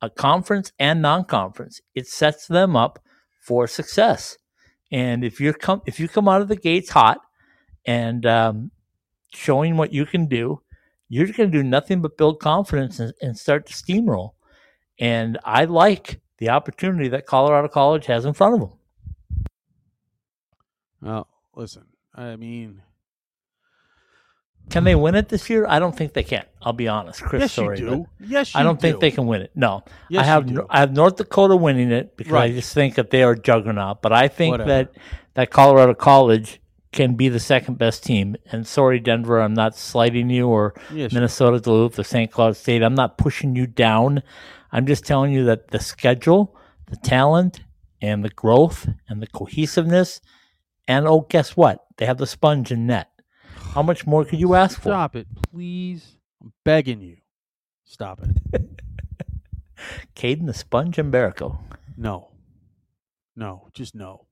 A 0.00 0.10
conference 0.10 0.72
and 0.78 1.00
non-conference, 1.00 1.80
it 1.94 2.06
sets 2.06 2.46
them 2.46 2.76
up 2.76 2.98
for 3.40 3.66
success. 3.66 4.36
And 4.90 5.24
if 5.24 5.40
you're 5.40 5.54
come 5.54 5.82
if 5.86 6.00
you 6.00 6.08
come 6.08 6.28
out 6.28 6.42
of 6.42 6.48
the 6.48 6.56
gates 6.56 6.90
hot 6.90 7.18
and 7.86 8.26
um, 8.26 8.70
showing 9.32 9.76
what 9.76 9.92
you 9.92 10.04
can 10.04 10.26
do, 10.26 10.61
you're 11.12 11.26
going 11.26 11.50
to 11.52 11.58
do 11.58 11.62
nothing 11.62 12.00
but 12.00 12.16
build 12.16 12.40
confidence 12.40 12.98
and, 12.98 13.12
and 13.20 13.38
start 13.38 13.66
to 13.66 13.74
steamroll. 13.74 14.30
And 14.98 15.38
I 15.44 15.66
like 15.66 16.22
the 16.38 16.48
opportunity 16.48 17.08
that 17.10 17.26
Colorado 17.26 17.68
College 17.68 18.06
has 18.06 18.24
in 18.24 18.32
front 18.32 18.54
of 18.54 18.60
them. 18.60 18.78
Well, 21.02 21.28
listen, 21.54 21.84
I 22.14 22.36
mean, 22.36 22.80
Can 24.70 24.84
they 24.84 24.94
win 24.94 25.14
it 25.14 25.28
this 25.28 25.50
year? 25.50 25.66
I 25.68 25.78
don't 25.78 25.94
think 25.94 26.14
they 26.14 26.22
can. 26.22 26.46
I'll 26.62 26.72
be 26.72 26.88
honest, 26.88 27.20
Chris. 27.22 27.42
yes, 27.42 27.52
sorry, 27.52 27.78
you 27.80 27.86
do. 27.90 28.06
Yes, 28.18 28.54
you 28.54 28.60
I 28.60 28.62
don't 28.62 28.80
think 28.80 29.00
they 29.00 29.10
can 29.10 29.26
win 29.26 29.42
it. 29.42 29.50
No, 29.54 29.84
Yes, 30.08 30.22
I 30.22 30.24
have 30.24 30.46
do. 30.46 30.66
I 30.70 30.80
have 30.80 30.92
North 30.92 31.16
Dakota 31.16 31.56
winning 31.56 31.90
it 31.92 32.16
because 32.16 32.32
I 32.32 32.50
just 32.52 32.72
think 32.72 32.94
that 32.94 33.10
they 33.10 33.22
are 33.22 33.34
juggernaut. 33.34 34.00
But 34.00 34.14
I 34.14 34.28
think 34.28 34.52
Whatever. 34.52 34.68
that 34.70 34.96
that 35.34 35.50
Colorado 35.50 35.92
College 35.92 36.61
can 36.92 37.14
be 37.14 37.28
the 37.28 37.40
second 37.40 37.78
best 37.78 38.04
team. 38.04 38.36
And 38.50 38.66
sorry, 38.66 39.00
Denver, 39.00 39.40
I'm 39.40 39.54
not 39.54 39.76
slighting 39.76 40.30
you 40.30 40.48
or 40.48 40.74
Minnesota 40.90 41.58
Duluth 41.58 41.98
or 41.98 42.04
St. 42.04 42.30
Cloud 42.30 42.56
State. 42.56 42.82
I'm 42.82 42.94
not 42.94 43.18
pushing 43.18 43.56
you 43.56 43.66
down. 43.66 44.22
I'm 44.70 44.86
just 44.86 45.04
telling 45.04 45.32
you 45.32 45.44
that 45.46 45.68
the 45.68 45.80
schedule, 45.80 46.56
the 46.88 46.96
talent, 46.96 47.60
and 48.00 48.24
the 48.24 48.30
growth 48.30 48.88
and 49.08 49.22
the 49.22 49.26
cohesiveness, 49.26 50.20
and 50.86 51.06
oh, 51.06 51.26
guess 51.28 51.56
what? 51.56 51.84
They 51.96 52.06
have 52.06 52.18
the 52.18 52.26
sponge 52.26 52.70
and 52.70 52.86
net. 52.86 53.08
How 53.74 53.82
much 53.82 54.06
more 54.06 54.24
could 54.24 54.40
you 54.40 54.54
ask 54.54 54.76
for? 54.80 54.90
Stop 54.90 55.16
it, 55.16 55.26
please. 55.50 56.18
I'm 56.42 56.52
begging 56.64 57.00
you. 57.00 57.16
Stop 57.84 58.20
it. 58.22 58.62
Kaidan 60.16 60.46
the 60.46 60.54
sponge 60.54 60.98
and 60.98 61.12
Mbereko. 61.12 61.58
No. 61.96 62.30
No, 63.36 63.68
just. 63.72 63.94
No. 63.94 64.26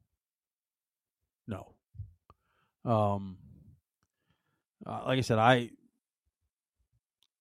Um 2.85 3.37
uh, 4.87 5.03
like 5.07 5.19
I 5.19 5.23
said, 5.23 5.39
I 5.39 5.71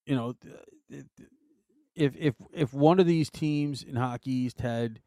you 0.05 0.15
know, 0.15 0.35
if 1.95 2.15
if 2.15 2.35
if 2.53 2.73
one 2.73 2.99
of 2.99 3.05
these 3.05 3.29
teams 3.29 3.83
in 3.83 3.95
Hockey 3.95 4.31
East 4.31 4.61
had 4.61 4.99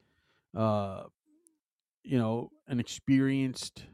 uh 0.57 1.05
you 2.05 2.19
know, 2.19 2.51
an 2.67 2.81
experienced 2.81 3.85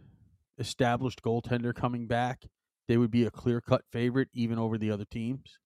established 0.59 1.23
goaltender 1.23 1.75
coming 1.75 2.07
back, 2.07 2.45
they 2.87 2.97
would 2.97 3.11
be 3.11 3.25
a 3.25 3.31
clear-cut 3.31 3.83
favorite 3.93 4.29
even 4.33 4.59
over 4.59 4.79
the 4.79 4.91
other 4.91 5.05
teams. 5.05 5.59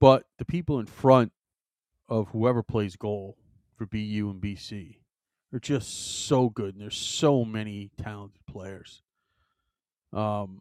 But 0.00 0.24
the 0.38 0.44
people 0.44 0.78
in 0.78 0.86
front 0.86 1.32
of 2.08 2.28
whoever 2.28 2.62
plays 2.62 2.96
goal 2.96 3.36
for 3.76 3.86
BU 3.86 4.30
and 4.30 4.40
BC 4.40 4.96
are 5.56 5.60
just 5.60 6.26
so 6.26 6.50
good, 6.50 6.74
and 6.74 6.82
there's 6.82 6.96
so 6.96 7.44
many 7.44 7.90
talented 7.96 8.44
players. 8.46 9.02
Um, 10.12 10.60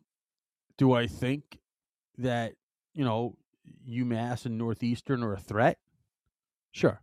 do 0.77 0.93
I 0.93 1.07
think 1.07 1.59
that 2.17 2.53
you 2.93 3.03
know 3.03 3.37
UMass 3.89 4.45
and 4.45 4.57
Northeastern 4.57 5.21
are 5.21 5.33
a 5.33 5.39
threat? 5.39 5.77
Sure, 6.71 7.01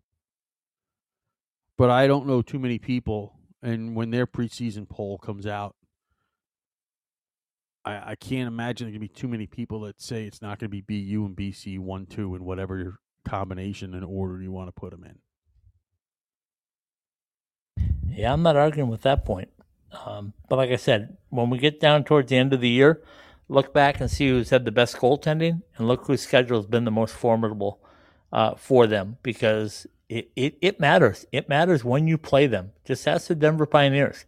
but 1.76 1.90
I 1.90 2.06
don't 2.06 2.26
know 2.26 2.42
too 2.42 2.58
many 2.58 2.78
people. 2.78 3.34
And 3.62 3.94
when 3.94 4.10
their 4.10 4.26
preseason 4.26 4.88
poll 4.88 5.18
comes 5.18 5.46
out, 5.46 5.76
I, 7.84 8.12
I 8.12 8.14
can't 8.16 8.48
imagine 8.48 8.86
there 8.86 8.92
gonna 8.92 9.00
be 9.00 9.08
too 9.08 9.28
many 9.28 9.46
people 9.46 9.80
that 9.82 10.00
say 10.00 10.24
it's 10.24 10.42
not 10.42 10.58
going 10.58 10.70
to 10.70 10.76
be 10.76 10.80
BU 10.80 11.24
and 11.24 11.36
BC 11.36 11.78
one 11.78 12.06
two 12.06 12.34
and 12.34 12.44
whatever 12.44 12.98
combination 13.24 13.94
and 13.94 14.04
order 14.04 14.42
you 14.42 14.50
want 14.50 14.66
to 14.68 14.72
put 14.72 14.90
them 14.90 15.04
in. 15.04 15.18
Yeah, 18.14 18.32
I'm 18.32 18.42
not 18.42 18.56
arguing 18.56 18.90
with 18.90 19.02
that 19.02 19.24
point. 19.24 19.48
Um, 20.04 20.32
but 20.48 20.56
like 20.56 20.70
I 20.70 20.76
said, 20.76 21.16
when 21.30 21.50
we 21.50 21.58
get 21.58 21.80
down 21.80 22.04
towards 22.04 22.30
the 22.30 22.36
end 22.36 22.52
of 22.52 22.60
the 22.60 22.68
year, 22.68 23.02
look 23.48 23.74
back 23.74 24.00
and 24.00 24.10
see 24.10 24.28
who's 24.28 24.50
had 24.50 24.64
the 24.64 24.72
best 24.72 24.96
goaltending, 24.96 25.62
and 25.76 25.88
look 25.88 26.06
whose 26.06 26.22
schedule 26.22 26.58
has 26.58 26.66
been 26.66 26.84
the 26.84 26.90
most 26.90 27.14
formidable 27.14 27.80
uh, 28.32 28.54
for 28.54 28.86
them 28.86 29.18
because 29.22 29.86
it, 30.08 30.30
it, 30.36 30.56
it 30.60 30.80
matters. 30.80 31.26
It 31.32 31.48
matters 31.48 31.84
when 31.84 32.08
you 32.08 32.18
play 32.18 32.46
them. 32.46 32.72
Just 32.84 33.06
ask 33.06 33.28
the 33.28 33.34
Denver 33.34 33.66
Pioneers. 33.66 34.24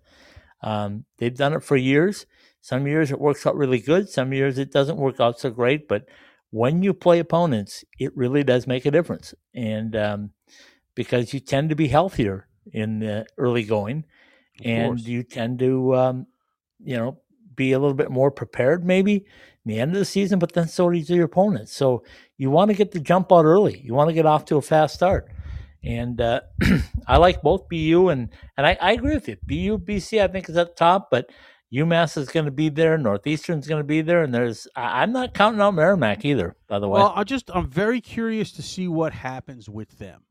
Um, 0.63 1.05
they've 1.19 1.37
done 1.37 1.55
it 1.55 1.63
for 1.63 1.77
years. 1.77 2.27
Some 2.61 2.87
years 2.87 3.11
it 3.11 3.21
works 3.21 3.47
out 3.47 3.57
really 3.57 3.81
good. 3.81 4.09
Some 4.09 4.33
years 4.33 4.59
it 4.59 4.73
doesn't 4.73 4.97
work 4.97 5.21
out 5.21 5.39
so 5.39 5.51
great. 5.51 5.89
But 5.89 6.07
when 6.51 6.83
you 6.83 6.95
play 6.95 7.19
opponents, 7.19 7.85
it 7.99 8.17
really 8.17 8.43
does 8.43 8.67
make 8.67 8.87
a 8.87 8.91
difference. 8.91 9.35
And 9.55 9.95
um, 9.95 10.31
because 10.95 11.35
you 11.35 11.41
tend 11.41 11.69
to 11.69 11.77
be 11.77 11.89
healthier 11.89 12.49
in 12.73 12.99
the 13.01 13.27
early 13.39 13.65
going, 13.65 14.05
Of 14.61 14.67
and 14.67 14.89
course. 14.91 15.03
you 15.05 15.23
tend 15.23 15.59
to, 15.61 15.95
um, 15.97 16.27
you 16.83 16.97
know, 16.97 17.19
be 17.55 17.73
a 17.73 17.79
little 17.79 17.95
bit 17.95 18.11
more 18.11 18.31
prepared 18.31 18.85
maybe 18.85 19.15
in 19.17 19.25
the 19.67 19.81
end 19.81 19.93
of 19.93 19.99
the 19.99 20.05
season. 20.05 20.39
But 20.39 20.53
then 20.53 20.69
so 20.69 20.91
do 20.91 20.97
your 20.99 21.25
opponents. 21.25 21.73
So 21.73 22.05
you 22.37 22.51
want 22.51 22.71
to 22.71 22.77
get 22.77 22.91
the 22.93 23.01
jump 23.01 23.33
out 23.33 23.45
early. 23.45 23.81
You 23.81 23.95
want 23.95 24.09
to 24.11 24.15
get 24.15 24.27
off 24.27 24.45
to 24.47 24.57
a 24.57 24.63
fast 24.63 24.95
start. 24.95 25.29
And 25.83 26.21
uh, 26.21 26.41
I 27.07 27.19
like 27.19 27.43
both 27.43 27.69
BU 27.69 28.09
and 28.09 28.31
and 28.57 28.67
I, 28.67 28.77
I 28.81 28.93
agree 28.93 29.15
with 29.15 29.29
you. 29.29 29.37
BU 29.47 29.79
BC 29.85 30.23
I 30.23 30.29
think 30.29 30.49
is 30.49 30.57
at 30.57 30.69
the 30.69 30.75
top, 30.75 31.11
but 31.11 31.31
UMass 31.73 32.17
is 32.17 32.29
going 32.29 32.47
to 32.47 32.53
be 32.53 32.69
there. 32.69 32.97
Northeastern's 32.97 33.67
going 33.67 33.81
to 33.81 33.87
be 33.87 34.01
there, 34.01 34.23
and 34.23 34.33
there's 34.33 34.67
I, 34.77 35.03
I'm 35.03 35.13
not 35.13 35.35
counting 35.35 35.61
out 35.61 35.75
Merrimack 35.75 36.25
either. 36.25 36.57
By 36.69 36.79
the 36.79 36.89
way, 36.89 37.01
Well, 37.01 37.13
I 37.15 37.25
just 37.25 37.51
I'm 37.53 37.69
very 37.69 38.01
curious 38.01 38.53
to 38.53 38.63
see 38.63 38.89
what 38.89 39.13
happens 39.13 39.69
with 39.69 39.99
them. 39.99 40.23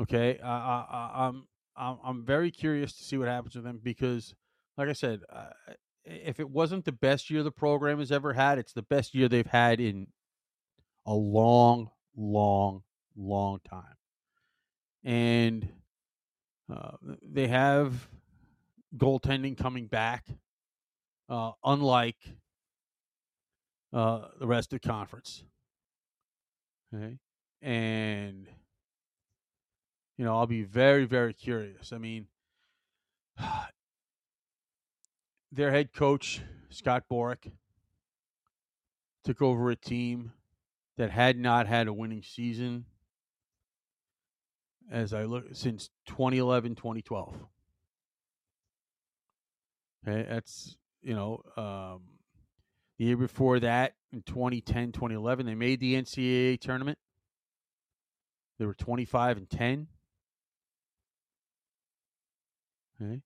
Okay, 0.00 0.38
I, 0.42 0.48
I, 0.48 1.10
I'm 1.26 1.46
I'm 1.76 1.98
I'm 2.02 2.24
very 2.24 2.50
curious 2.50 2.96
to 2.96 3.04
see 3.04 3.18
what 3.18 3.28
happens 3.28 3.54
with 3.54 3.64
them 3.64 3.80
because, 3.82 4.34
like 4.78 4.88
I 4.88 4.94
said, 4.94 5.20
uh, 5.30 5.50
if 6.04 6.40
it 6.40 6.48
wasn't 6.48 6.86
the 6.86 6.92
best 6.92 7.28
year 7.28 7.42
the 7.42 7.50
program 7.50 7.98
has 7.98 8.10
ever 8.10 8.32
had, 8.32 8.58
it's 8.58 8.72
the 8.72 8.82
best 8.82 9.14
year 9.14 9.28
they've 9.28 9.46
had 9.46 9.78
in 9.78 10.06
a 11.04 11.12
long, 11.12 11.90
long, 12.16 12.82
long 13.14 13.60
time, 13.68 13.96
and 15.04 15.68
uh, 16.72 16.92
they 17.22 17.48
have 17.48 18.08
goaltending 18.96 19.56
coming 19.56 19.86
back, 19.86 20.24
uh, 21.28 21.52
unlike 21.62 22.16
uh, 23.92 24.28
the 24.38 24.46
rest 24.46 24.72
of 24.72 24.80
the 24.80 24.88
conference. 24.88 25.44
Okay. 26.94 27.18
And, 27.60 28.48
you 30.20 30.26
know, 30.26 30.36
I'll 30.36 30.46
be 30.46 30.64
very, 30.64 31.06
very 31.06 31.32
curious. 31.32 31.94
I 31.94 31.96
mean, 31.96 32.26
their 35.50 35.70
head 35.70 35.94
coach, 35.94 36.42
Scott 36.68 37.04
Borek, 37.10 37.50
took 39.24 39.40
over 39.40 39.70
a 39.70 39.76
team 39.76 40.32
that 40.98 41.10
had 41.10 41.38
not 41.38 41.66
had 41.66 41.88
a 41.88 41.94
winning 41.94 42.22
season 42.22 42.84
as 44.92 45.14
I 45.14 45.24
look 45.24 45.46
since 45.54 45.88
2011, 46.08 46.74
2012. 46.74 47.34
Okay, 50.06 50.26
that's 50.28 50.76
you 51.00 51.14
know, 51.14 51.40
um, 51.56 52.02
the 52.98 53.06
year 53.06 53.16
before 53.16 53.58
that, 53.60 53.94
in 54.12 54.20
2010, 54.20 54.92
2011, 54.92 55.46
they 55.46 55.54
made 55.54 55.80
the 55.80 55.94
NCAA 55.94 56.60
tournament. 56.60 56.98
They 58.58 58.66
were 58.66 58.74
25 58.74 59.38
and 59.38 59.48
10. 59.48 59.86
Okay. 63.02 63.22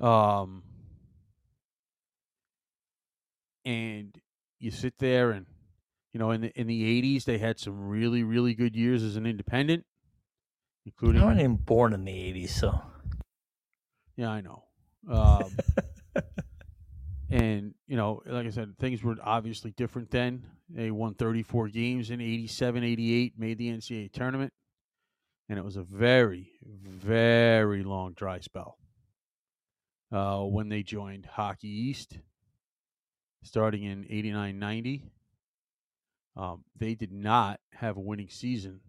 Um, 0.00 0.62
and 3.64 4.20
you 4.58 4.70
sit 4.70 4.94
there 4.98 5.30
and 5.30 5.46
you 6.12 6.18
know 6.18 6.30
in 6.30 6.42
the 6.42 6.60
in 6.60 6.66
the 6.66 7.02
80s 7.02 7.24
they 7.24 7.38
had 7.38 7.58
some 7.58 7.88
really 7.88 8.22
really 8.22 8.54
good 8.54 8.74
years 8.74 9.02
as 9.02 9.16
an 9.16 9.26
independent 9.26 9.84
including 10.86 11.22
I 11.22 11.24
wasn't 11.24 11.40
even 11.40 11.56
born 11.56 11.92
in 11.92 12.04
the 12.04 12.12
'80s, 12.12 12.50
so 12.50 12.80
Yeah, 14.16 14.30
I 14.30 14.40
know. 14.40 14.64
Um, 15.08 15.56
and, 17.30 17.74
you 17.86 17.96
know, 17.96 18.22
like 18.26 18.46
I 18.46 18.50
said, 18.50 18.76
things 18.78 19.02
were 19.02 19.16
obviously 19.22 19.72
different 19.72 20.10
then. 20.10 20.44
They 20.68 20.90
won 20.90 21.14
34 21.14 21.68
games 21.68 22.10
in 22.10 22.20
87, 22.20 22.84
88, 22.84 23.34
made 23.38 23.58
the 23.58 23.68
NCAA 23.70 24.12
tournament. 24.12 24.52
And 25.48 25.58
it 25.58 25.64
was 25.64 25.76
a 25.76 25.82
very, 25.82 26.52
very 26.64 27.82
long 27.82 28.12
dry 28.14 28.40
spell 28.40 28.78
uh, 30.14 30.42
when 30.42 30.68
they 30.68 30.84
joined 30.84 31.26
Hockey 31.26 31.68
East 31.68 32.18
starting 33.42 33.82
in 33.82 34.06
89 34.08 34.58
90. 34.58 35.10
Um, 36.36 36.64
they 36.76 36.94
did 36.94 37.12
not 37.12 37.60
have 37.72 37.96
a 37.96 38.00
winning 38.00 38.28
season 38.28 38.80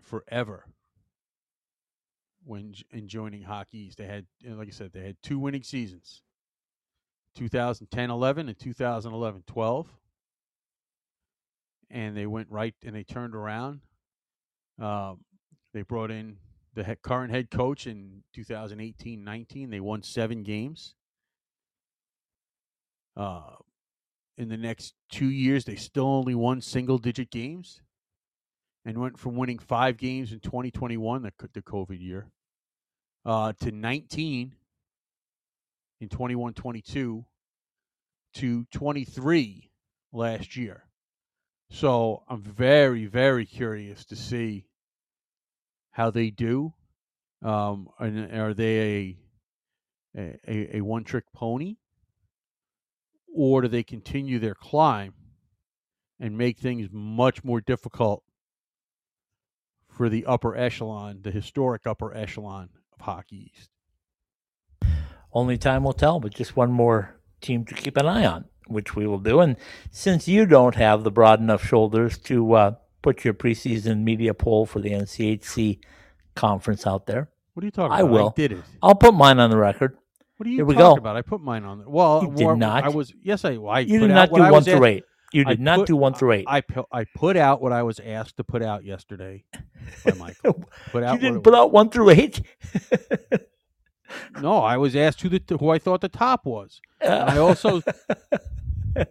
forever 0.00 0.66
when 2.44 2.74
in 2.92 3.08
joining 3.08 3.42
Hockey 3.42 3.78
East. 3.78 3.98
They 3.98 4.06
had, 4.06 4.26
like 4.44 4.68
I 4.68 4.72
said, 4.72 4.92
they 4.92 5.04
had 5.04 5.16
two 5.22 5.38
winning 5.38 5.62
seasons 5.62 6.22
2010 7.36 8.10
11 8.10 8.48
and 8.48 8.58
2011 8.58 9.44
12. 9.46 9.88
And 11.88 12.16
they 12.16 12.26
went 12.26 12.50
right 12.50 12.74
and 12.84 12.96
they 12.96 13.04
turned 13.04 13.36
around. 13.36 13.80
Um, 14.80 15.20
they 15.72 15.82
brought 15.82 16.10
in 16.10 16.38
the 16.76 16.96
current 16.96 17.32
head 17.32 17.50
coach 17.50 17.86
in 17.86 18.22
2018 18.34 19.24
19. 19.24 19.70
They 19.70 19.80
won 19.80 20.02
seven 20.02 20.42
games. 20.42 20.94
Uh, 23.16 23.56
in 24.36 24.50
the 24.50 24.58
next 24.58 24.94
two 25.10 25.30
years, 25.30 25.64
they 25.64 25.74
still 25.74 26.06
only 26.06 26.34
won 26.34 26.60
single 26.60 26.98
digit 26.98 27.30
games 27.30 27.80
and 28.84 28.98
went 28.98 29.18
from 29.18 29.36
winning 29.36 29.58
five 29.58 29.96
games 29.96 30.32
in 30.32 30.40
2021, 30.40 31.22
the, 31.22 31.32
the 31.54 31.62
COVID 31.62 31.98
year, 31.98 32.28
uh, 33.24 33.54
to 33.60 33.72
19 33.72 34.54
in 36.02 36.08
21 36.10 36.52
22 36.52 37.24
to 38.34 38.66
23 38.70 39.70
last 40.12 40.56
year. 40.56 40.84
So 41.70 42.22
I'm 42.28 42.42
very, 42.42 43.06
very 43.06 43.46
curious 43.46 44.04
to 44.04 44.14
see 44.16 44.66
how 45.96 46.10
they 46.10 46.28
do. 46.28 46.74
Um, 47.42 47.88
and 47.98 48.30
are 48.38 48.52
they 48.52 49.16
a, 50.14 50.38
a, 50.46 50.76
a 50.76 50.80
one 50.82 51.04
trick 51.04 51.24
pony? 51.34 51.76
Or 53.34 53.62
do 53.62 53.68
they 53.68 53.82
continue 53.82 54.38
their 54.38 54.54
climb 54.54 55.14
and 56.20 56.36
make 56.36 56.58
things 56.58 56.88
much 56.92 57.42
more 57.42 57.62
difficult 57.62 58.22
for 59.88 60.10
the 60.10 60.26
upper 60.26 60.54
echelon, 60.54 61.20
the 61.22 61.30
historic 61.30 61.86
upper 61.86 62.14
echelon 62.14 62.68
of 62.92 63.00
Hockey 63.00 63.50
East? 63.54 63.70
only 65.32 65.58
time 65.58 65.84
will 65.84 65.94
tell. 65.94 66.20
But 66.20 66.34
just 66.34 66.56
one 66.56 66.72
more 66.72 67.16
team 67.40 67.64
to 67.64 67.74
keep 67.74 67.96
an 67.96 68.06
eye 68.06 68.26
on, 68.26 68.46
which 68.66 68.94
we 68.94 69.06
will 69.06 69.18
do. 69.18 69.40
And 69.40 69.56
since 69.90 70.28
you 70.28 70.44
don't 70.44 70.74
have 70.74 71.04
the 71.04 71.10
broad 71.10 71.40
enough 71.40 71.64
shoulders 71.64 72.18
to 72.18 72.52
uh, 72.52 72.74
put 73.06 73.24
your 73.24 73.34
preseason 73.34 74.02
media 74.02 74.34
poll 74.34 74.66
for 74.66 74.80
the 74.80 74.90
NCHC 74.90 75.78
conference 76.34 76.84
out 76.88 77.06
there, 77.06 77.28
What 77.54 77.62
are 77.62 77.66
you 77.66 77.70
talking 77.70 77.92
I 77.92 78.00
about? 78.00 78.10
will. 78.10 78.28
I 78.30 78.32
did 78.34 78.50
it. 78.52 78.58
I'll 78.82 78.96
put 78.96 79.14
mine 79.14 79.38
on 79.38 79.48
the 79.50 79.56
record. 79.56 79.96
What 80.38 80.46
are 80.48 80.50
you 80.50 80.56
Here 80.56 80.64
we 80.64 80.74
talking 80.74 80.96
go. 80.96 81.00
about? 81.00 81.16
I 81.16 81.22
put 81.22 81.40
mine 81.40 81.62
on 81.62 81.78
there. 81.78 81.88
Well, 81.88 82.24
You 82.24 82.34
did 82.34 82.44
well, 82.46 82.56
not. 82.56 82.82
I 82.82 82.88
was 82.88 83.14
yes, 83.22 83.44
I. 83.44 83.50
I 83.54 83.80
You 83.80 84.00
put 84.00 84.08
did 84.08 84.14
not 84.14 84.32
do 84.34 84.40
one 84.50 84.64
through 84.64 84.74
asked- 84.74 84.84
eight. 84.84 85.04
You 85.32 85.44
did 85.44 85.60
not 85.60 85.86
do 85.86 85.96
one 85.96 86.14
through 86.14 86.32
eight. 86.32 86.44
I 86.48 86.62
I 86.92 87.04
put 87.14 87.36
out 87.36 87.62
what 87.62 87.72
I 87.72 87.82
was 87.84 88.00
asked 88.00 88.36
to 88.38 88.44
put 88.44 88.60
out 88.62 88.84
yesterday 88.84 89.44
by 90.04 90.12
Michael. 90.18 90.64
Put 90.90 91.04
out 91.04 91.14
you 91.14 91.20
didn't 91.20 91.42
put 91.42 91.52
was. 91.52 91.58
out 91.60 91.72
one 91.72 91.90
through 91.90 92.10
eight. 92.10 92.42
No, 94.40 94.58
I 94.58 94.76
was 94.76 94.94
asked 94.96 95.20
who 95.22 95.28
the 95.28 95.40
who 95.58 95.68
I 95.70 95.78
thought 95.78 96.00
the 96.00 96.08
top 96.08 96.44
was. 96.44 96.80
And 97.00 97.30
I 97.30 97.38
also, 97.38 97.82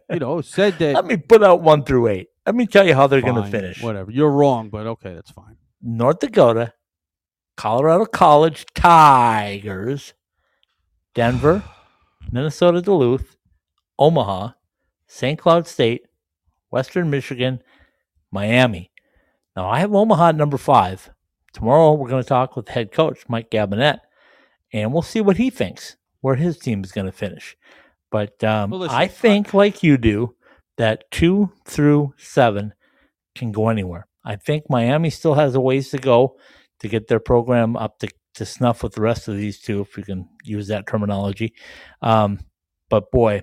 you 0.10 0.20
know, 0.20 0.42
said 0.42 0.80
that. 0.80 0.96
Let 0.96 1.06
me 1.06 1.18
put 1.18 1.44
out 1.44 1.62
one 1.62 1.84
through 1.84 2.08
eight. 2.08 2.28
Let 2.46 2.56
me 2.56 2.68
tell 2.68 2.86
you 2.86 2.94
how 2.94 3.08
they're 3.08 3.22
going 3.22 3.42
to 3.44 3.50
finish. 3.50 3.82
Whatever. 3.82 4.12
You're 4.12 4.30
wrong, 4.32 4.70
but 4.70 4.86
okay, 4.88 5.14
that's 5.14 5.32
fine. 5.32 5.58
North 5.82 6.20
Dakota, 6.20 6.74
Colorado 7.58 8.06
College 8.06 8.66
Tigers, 8.76 10.14
Denver, 11.14 11.64
Minnesota 12.32 12.82
Duluth, 12.82 13.36
Omaha, 13.98 14.52
St. 15.08 15.40
Cloud 15.40 15.68
State, 15.68 16.06
Western 16.70 17.10
Michigan, 17.10 17.62
Miami. 18.32 18.92
Now 19.56 19.70
I 19.70 19.80
have 19.80 19.94
Omaha 19.94 20.30
at 20.30 20.36
number 20.36 20.58
five. 20.58 21.10
Tomorrow 21.54 21.94
we're 21.94 22.10
going 22.10 22.22
to 22.24 22.28
talk 22.28 22.56
with 22.56 22.68
head 22.70 22.92
coach 22.92 23.24
Mike 23.30 23.50
Gabinet, 23.50 24.00
and 24.74 24.92
we'll 24.92 25.02
see 25.02 25.22
what 25.22 25.38
he 25.38 25.50
thinks 25.50 25.96
where 26.22 26.36
his 26.36 26.58
team 26.58 26.84
is 26.84 26.92
going 26.92 27.06
to 27.06 27.12
finish. 27.12 27.56
But 28.12 28.44
um, 28.44 28.70
Well, 28.72 28.82
listen, 28.82 28.96
I 28.96 29.04
I- 29.04 29.08
think, 29.08 29.54
like 29.54 29.82
you 29.84 29.98
do, 29.98 30.36
that 30.78 31.06
two 31.12 31.52
through 31.66 32.14
seven 32.18 32.74
can 33.36 33.52
go 33.52 33.70
anywhere. 33.70 34.08
I 34.24 34.36
think 34.36 34.70
Miami 34.70 35.10
still 35.10 35.36
has 35.36 35.56
a 35.56 35.60
ways 35.60 35.90
to 35.90 35.98
go 35.98 36.38
to 36.80 36.88
get 36.88 37.08
their 37.08 37.20
program 37.20 37.76
up 37.78 38.00
to, 38.00 38.08
to 38.36 38.46
snuff 38.46 38.84
with 38.84 38.94
the 38.94 39.02
rest 39.02 39.28
of 39.28 39.38
these 39.38 39.62
two, 39.62 39.82
if 39.82 39.98
you 39.98 40.04
can 40.04 40.28
use 40.44 40.68
that 40.68 40.88
terminology. 40.88 41.54
Um, 42.02 42.40
but 42.90 43.12
boy, 43.12 43.42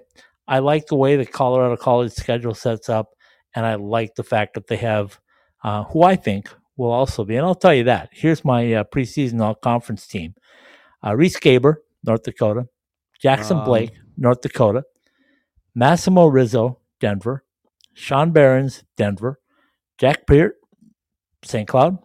I 0.48 0.58
like 0.58 0.86
the 0.86 0.96
way 0.96 1.16
the 1.16 1.26
Colorado 1.26 1.76
College 1.76 2.12
schedule 2.12 2.54
sets 2.54 2.88
up, 2.88 3.14
and 3.54 3.64
I 3.64 3.76
like 3.76 4.14
the 4.14 4.24
fact 4.24 4.54
that 4.54 4.66
they 4.66 4.76
have 4.76 5.18
uh, 5.62 5.84
who 5.84 6.02
I 6.02 6.16
think 6.16 6.48
will 6.76 6.90
also 6.90 7.24
be. 7.24 7.36
And 7.36 7.46
I'll 7.46 7.54
tell 7.54 7.74
you 7.74 7.84
that. 7.84 8.10
Here's 8.12 8.44
my 8.44 8.74
uh, 8.74 8.84
preseason 8.84 9.40
all 9.40 9.54
conference 9.54 10.06
team: 10.06 10.34
uh, 11.02 11.12
Riese 11.12 11.38
Gaber, 11.38 11.76
North 12.04 12.24
Dakota. 12.24 12.66
Jackson 13.20 13.58
Um, 13.58 13.64
Blake, 13.64 13.92
North 14.16 14.40
Dakota. 14.40 14.82
Massimo 15.76 16.26
Rizzo, 16.26 16.80
Denver. 17.02 17.44
Sean 17.92 18.30
Behrens, 18.30 18.84
Denver. 18.96 19.40
Jack 19.98 20.24
Peart, 20.26 20.54
St. 21.44 21.68
Cloud. 21.68 21.98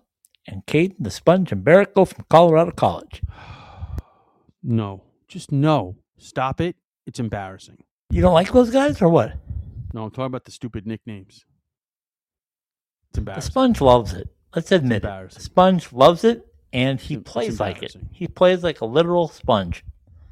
And 0.47 0.65
Kaidan 0.65 0.95
the 0.99 1.11
Sponge 1.11 1.51
Mbereko 1.51 2.07
from 2.07 2.25
Colorado 2.29 2.71
College. 2.71 3.21
No, 4.63 5.03
just 5.29 5.51
no. 5.53 5.95
Stop 6.17 6.59
it. 6.59 6.75
It's 7.05 7.19
embarrassing. 7.19 7.77
You 8.09 8.21
don't 8.21 8.33
like 8.33 8.51
those 8.51 8.69
guys 8.69 9.01
or 9.01 9.07
what? 9.07 9.33
No, 9.93 10.03
I'm 10.03 10.09
talking 10.09 10.25
about 10.25 10.43
the 10.43 10.51
stupid 10.51 10.85
nicknames. 10.85 11.45
It's 13.09 13.19
embarrassing. 13.19 13.47
The. 13.47 13.51
Sponge 13.51 13.79
loves 13.79 14.13
it. 14.13 14.27
Let's 14.53 14.73
admit 14.73 15.05
it. 15.05 15.29
The. 15.29 15.39
Sponge 15.39 15.93
loves 15.93 16.25
it, 16.25 16.45
and 16.73 16.99
he 16.99 17.13
it's 17.13 17.31
plays 17.31 17.59
like 17.61 17.81
it. 17.81 17.95
He 18.11 18.27
plays 18.27 18.61
like 18.61 18.81
a 18.81 18.85
literal 18.85 19.29
sponge. 19.29 19.85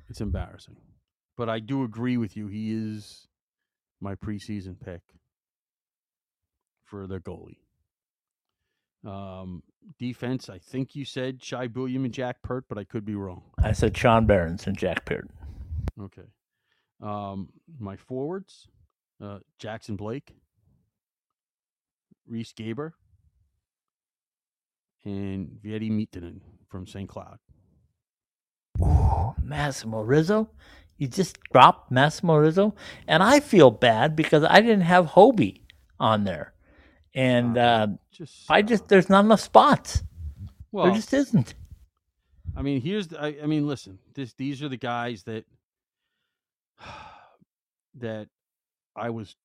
It's 0.09 0.19
embarrassing. 0.19 0.75
But 1.37 1.47
I 1.47 1.59
do 1.59 1.83
agree 1.83 2.17
with 2.17 2.35
you. 2.35 2.47
He 2.47 2.73
is 2.73 3.27
my 4.01 4.15
preseason 4.15 4.79
pick 4.79 5.01
for 6.85 7.07
the 7.07 7.19
goalie. 7.19 7.59
Um, 9.05 9.61
defense, 9.99 10.49
I 10.49 10.57
think 10.57 10.95
you 10.95 11.05
said 11.05 11.43
Shai 11.43 11.67
Buium 11.67 12.05
and 12.05 12.13
Jack 12.13 12.41
Peart, 12.41 12.65
but 12.67 12.77
I 12.77 12.83
could 12.83 13.05
be 13.05 13.15
wrong. 13.15 13.43
I 13.63 13.71
said 13.71 13.95
Sean 13.95 14.25
Behrens 14.25 14.65
and 14.65 14.77
Jack 14.77 15.05
Peart. 15.05 15.29
Okay. 16.01 16.23
Um, 17.01 17.49
my 17.79 17.97
forwards, 17.97 18.67
uh, 19.21 19.39
Jackson 19.59 19.95
Blake, 19.95 20.33
Riese 22.29 22.53
Gaber, 22.53 22.93
and 25.03 25.59
Veeti 25.63 25.91
Miettinen 25.91 26.39
from 26.67 26.87
St. 26.87 27.07
Cloud. 27.07 27.37
Ooh, 28.81 29.35
Massimo 29.41 30.01
Rizzo. 30.01 30.49
You 30.97 31.07
just 31.07 31.37
dropped 31.51 31.91
Massimo 31.91 32.35
Rizzo. 32.37 32.75
And 33.07 33.21
I 33.21 33.39
feel 33.39 33.71
bad 33.71 34.15
because 34.15 34.43
I 34.43 34.61
didn't 34.61 34.81
have 34.81 35.07
Hobie 35.07 35.61
on 35.99 36.23
there. 36.23 36.53
And 37.13 37.57
uh, 37.57 37.87
Just 38.11 38.49
I 38.49 38.61
just, 38.61 38.87
there's 38.87 39.09
not 39.09 39.23
enough 39.25 39.41
spots. 39.41 40.03
well, 40.71 40.85
there 40.85 40.95
just 40.95 41.13
isn't. 41.13 41.53
I 42.57 42.61
mean, 42.61 42.81
here's 42.81 43.07
the, 43.09 43.21
I, 43.21 43.35
I 43.43 43.45
mean, 43.45 43.67
listen, 43.67 43.99
this 44.13 44.33
these 44.33 44.61
are 44.63 44.69
the 44.69 44.77
guys 44.77 45.23
that 45.23 45.45
that 47.95 48.27
I 48.95 49.09
was 49.09 49.35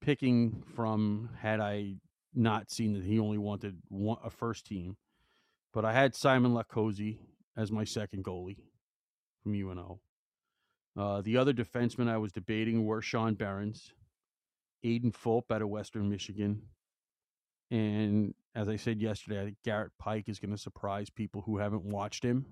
picking 0.00 0.62
from 0.74 1.30
had 1.38 1.60
I 1.60 1.94
not 2.34 2.70
seen 2.70 2.92
that 2.94 3.04
he 3.04 3.18
only 3.18 3.38
wanted 3.38 3.76
one, 3.88 4.18
a 4.24 4.30
first 4.30 4.66
team. 4.66 4.96
But 5.72 5.84
I 5.84 5.92
had 5.92 6.14
Simon 6.14 6.52
Latkoczy 6.52 7.18
as 7.56 7.72
my 7.72 7.84
second 7.84 8.24
goalie 8.24 8.58
from 9.42 9.54
UNO. 9.54 10.00
Uh, 10.96 11.20
the 11.22 11.36
other 11.36 11.52
defensemen 11.52 12.08
I 12.08 12.18
was 12.18 12.32
debating 12.32 12.84
were 12.84 13.02
Sean 13.02 13.34
Behrens, 13.34 13.92
Aiden 14.84 15.12
Fulp 15.12 15.50
out 15.50 15.62
of 15.62 15.68
Western 15.68 16.08
Michigan, 16.08 16.62
and 17.70 18.34
as 18.54 18.68
I 18.68 18.76
said 18.76 19.00
yesterday, 19.00 19.40
I 19.40 19.44
think 19.46 19.56
Garrett 19.64 19.92
Pike 19.98 20.28
is 20.28 20.38
going 20.38 20.52
to 20.52 20.58
surprise 20.58 21.10
people 21.10 21.42
who 21.42 21.58
haven't 21.58 21.84
watched 21.84 22.24
him. 22.24 22.46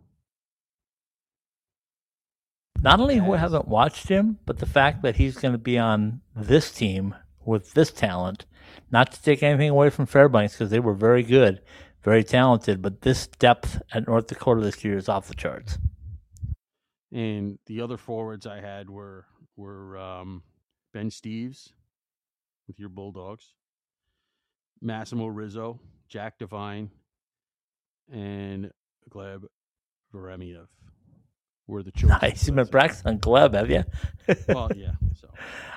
Not 2.80 2.98
only 2.98 3.18
who 3.18 3.30
Yes. 3.32 3.40
haven't 3.40 3.68
watched 3.68 4.08
him, 4.08 4.38
but 4.44 4.58
the 4.58 4.66
fact 4.66 5.02
that 5.02 5.16
he's 5.16 5.36
going 5.38 5.52
to 5.52 5.58
be 5.58 5.78
on 5.78 6.20
this 6.34 6.72
team 6.72 7.14
with 7.44 7.74
this 7.74 7.92
talent. 7.92 8.44
Not 8.90 9.12
to 9.12 9.22
take 9.22 9.42
anything 9.42 9.68
away 9.70 9.90
from 9.90 10.06
Fairbanks 10.06 10.54
because 10.54 10.70
they 10.70 10.80
were 10.80 10.94
very 10.94 11.22
good, 11.22 11.60
very 12.02 12.24
talented, 12.24 12.82
but 12.82 13.02
this 13.02 13.28
depth 13.28 13.80
at 13.92 14.08
North 14.08 14.26
Dakota 14.26 14.62
this 14.62 14.84
year 14.84 14.96
is 14.96 15.08
off 15.08 15.28
the 15.28 15.34
charts. 15.34 15.78
And 17.12 17.58
the 17.66 17.80
other 17.82 17.96
forwards 17.98 18.46
I 18.46 18.60
had 18.60 18.88
were 18.88 19.26
were 19.56 19.98
um, 19.98 20.42
Ben 20.94 21.10
Steeves 21.10 21.72
with 22.66 22.78
your 22.78 22.88
Bulldogs, 22.88 23.52
Massimo 24.80 25.26
Rizzo, 25.26 25.78
Jack 26.08 26.38
Devine, 26.38 26.90
and 28.10 28.70
Gleb 29.10 29.42
Veremyev 30.14 30.66
were 31.66 31.82
the 31.82 31.92
choices. 31.92 32.16
Nice. 32.22 32.46
You've 32.46 32.56
been 32.56 32.64
So- 32.64 32.70
practicing 32.70 33.08
on 33.08 33.18
Gleb, 33.18 33.54
have 33.54 33.70
you? 33.70 33.84
Well, 34.48 34.70
yeah. 34.74 34.92
So 35.20 35.28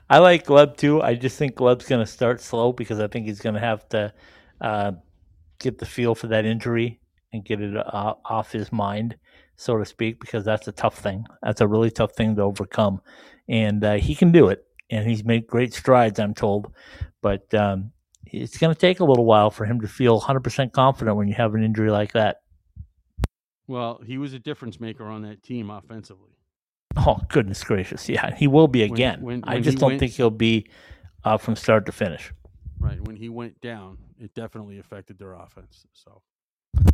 I 0.09 0.19
like 0.19 0.45
Gleb 0.45 0.77
too. 0.77 1.01
I 1.01 1.15
just 1.15 1.37
think 1.37 1.55
Gleb's 1.55 1.85
going 1.85 2.03
to 2.03 2.09
start 2.09 2.39
slow 2.41 2.71
because 2.71 2.99
I 2.99 3.07
think 3.07 3.25
he's 3.27 3.41
going 3.41 3.55
to 3.55 3.59
have 3.59 3.87
to 3.89 4.13
uh, 4.61 4.93
get 5.59 5.77
the 5.77 5.85
feel 5.85 6.15
for 6.15 6.27
that 6.27 6.45
injury 6.45 6.99
and 7.33 7.43
get 7.43 7.59
it 7.61 7.75
uh, 7.75 8.13
off 8.23 8.51
his 8.53 8.71
mind, 8.71 9.17
so 9.57 9.77
to 9.77 9.85
speak, 9.85 10.19
because 10.19 10.43
that's 10.45 10.67
a 10.67 10.71
tough 10.71 10.97
thing. 10.97 11.25
That's 11.43 11.61
a 11.61 11.67
really 11.67 11.91
tough 11.91 12.13
thing 12.13 12.35
to 12.35 12.41
overcome. 12.43 13.01
And 13.47 13.83
uh, 13.83 13.93
he 13.95 14.15
can 14.15 14.31
do 14.31 14.47
it. 14.49 14.65
And 14.89 15.07
he's 15.09 15.23
made 15.23 15.47
great 15.47 15.73
strides, 15.73 16.19
I'm 16.19 16.33
told. 16.33 16.71
But 17.21 17.51
um, 17.53 17.91
it's 18.25 18.57
going 18.57 18.73
to 18.73 18.79
take 18.79 18.99
a 18.99 19.05
little 19.05 19.25
while 19.25 19.49
for 19.49 19.65
him 19.65 19.81
to 19.81 19.87
feel 19.87 20.19
100% 20.21 20.71
confident 20.71 21.17
when 21.17 21.27
you 21.27 21.33
have 21.35 21.55
an 21.55 21.63
injury 21.63 21.89
like 21.91 22.13
that. 22.13 22.41
well, 23.67 23.99
he 24.05 24.17
was 24.17 24.33
a 24.33 24.39
difference 24.39 24.79
maker 24.79 25.05
on 25.05 25.23
that 25.23 25.41
team 25.41 25.69
offensively. 25.69 26.31
Oh, 26.97 27.19
goodness 27.29 27.63
gracious. 27.63 28.07
Yeah, 28.07 28.35
he 28.35 28.47
will 28.47 28.67
be 28.67 28.81
When- 28.83 28.91
again. 28.93 29.21
when- 29.21 29.43
I 29.45 29.59
just 29.59 29.79
don't 29.79 29.91
went- 29.91 29.99
think 29.99 30.13
he'll 30.13 30.29
be 30.29 30.67
uh, 31.23 31.37
from 31.37 31.55
start 31.55 31.85
to 31.87 31.91
finish. 31.91 32.31
Right. 32.79 33.01
When 33.01 33.15
he 33.15 33.29
went 33.29 33.59
down, 33.61 33.97
it 34.19 34.33
definitely 34.35 34.77
affected 34.79 35.17
their 35.17 35.33
offense. 35.33 35.87
So 35.93 36.21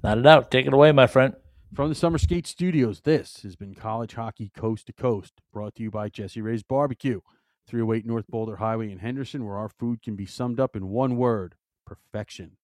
Not 0.04 0.18
a 0.18 0.22
doubt. 0.22 0.50
Take 0.52 0.66
it 0.66 0.74
away, 0.74 0.92
my 0.94 1.08
friend. 1.08 1.34
From 1.74 1.88
the 1.88 1.96
Summer 1.96 2.18
Skate 2.18 2.48
Studios, 2.48 3.00
this 3.00 3.44
has 3.44 3.56
been 3.56 3.76
College 3.76 4.16
Hockey 4.16 4.52
Coast 4.54 4.88
to 4.88 4.94
Coast, 4.94 5.36
brought 5.54 5.74
to 5.76 5.84
you 5.84 5.90
by 5.90 6.10
Jesse 6.10 6.42
Ray's 6.42 6.64
Barbecue, 6.64 7.22
308 7.66 8.06
North 8.06 8.28
Boulder 8.28 8.58
Highway 8.58 8.92
in 8.92 9.00
Henderson, 9.00 9.46
where 9.46 9.56
our 9.56 9.70
food 9.70 10.02
can 10.02 10.18
be 10.18 10.26
summed 10.26 10.60
up 10.60 10.76
in 10.76 10.90
one 10.90 11.16
word 11.16 11.56
perfection. 11.86 12.58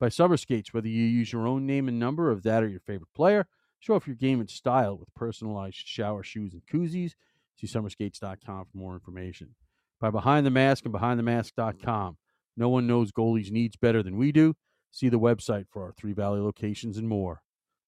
By 0.00 0.08
Summer 0.08 0.36
Skates, 0.36 0.74
whether 0.74 0.88
you 0.88 1.04
use 1.04 1.32
your 1.32 1.46
own 1.46 1.66
name 1.66 1.86
and 1.86 2.00
number 2.00 2.32
of 2.32 2.42
that 2.42 2.64
or 2.64 2.68
your 2.68 2.80
favorite 2.80 3.14
player, 3.14 3.46
show 3.78 3.94
off 3.94 4.08
your 4.08 4.16
game 4.16 4.40
and 4.40 4.50
style 4.50 4.98
with 4.98 5.14
personalized 5.14 5.76
shower 5.76 6.24
shoes 6.24 6.52
and 6.52 6.66
koozies. 6.66 7.12
See 7.54 7.68
summerskates.com 7.68 8.64
for 8.64 8.76
more 8.76 8.94
information. 8.94 9.54
By 10.00 10.10
Behind 10.10 10.44
the 10.44 10.50
Mask 10.50 10.84
and 10.84 10.92
BehindTheMask.com, 10.92 12.16
no 12.56 12.68
one 12.68 12.88
knows 12.88 13.12
goalies' 13.12 13.52
needs 13.52 13.76
better 13.76 14.02
than 14.02 14.16
we 14.16 14.32
do. 14.32 14.56
See 14.90 15.08
the 15.08 15.20
website 15.20 15.66
for 15.70 15.84
our 15.84 15.92
Three 15.92 16.12
Valley 16.12 16.40
locations 16.40 16.98
and 16.98 17.08
more. 17.08 17.42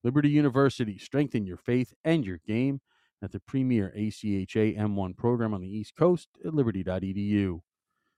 Liberty 0.05 0.29
University, 0.29 0.99
strengthen 0.99 1.47
your 1.47 1.57
faith 1.57 1.95
and 2.05 2.27
your 2.27 2.39
game 2.47 2.83
at 3.23 3.33
the 3.33 3.41
premier 3.41 3.93
ACHA 3.97 4.79
M1 4.79 5.17
program 5.17 5.55
on 5.55 5.63
the 5.63 5.69
East 5.69 5.97
Coast 5.97 6.29
at 6.45 6.55
liberty.edu. 6.55 7.61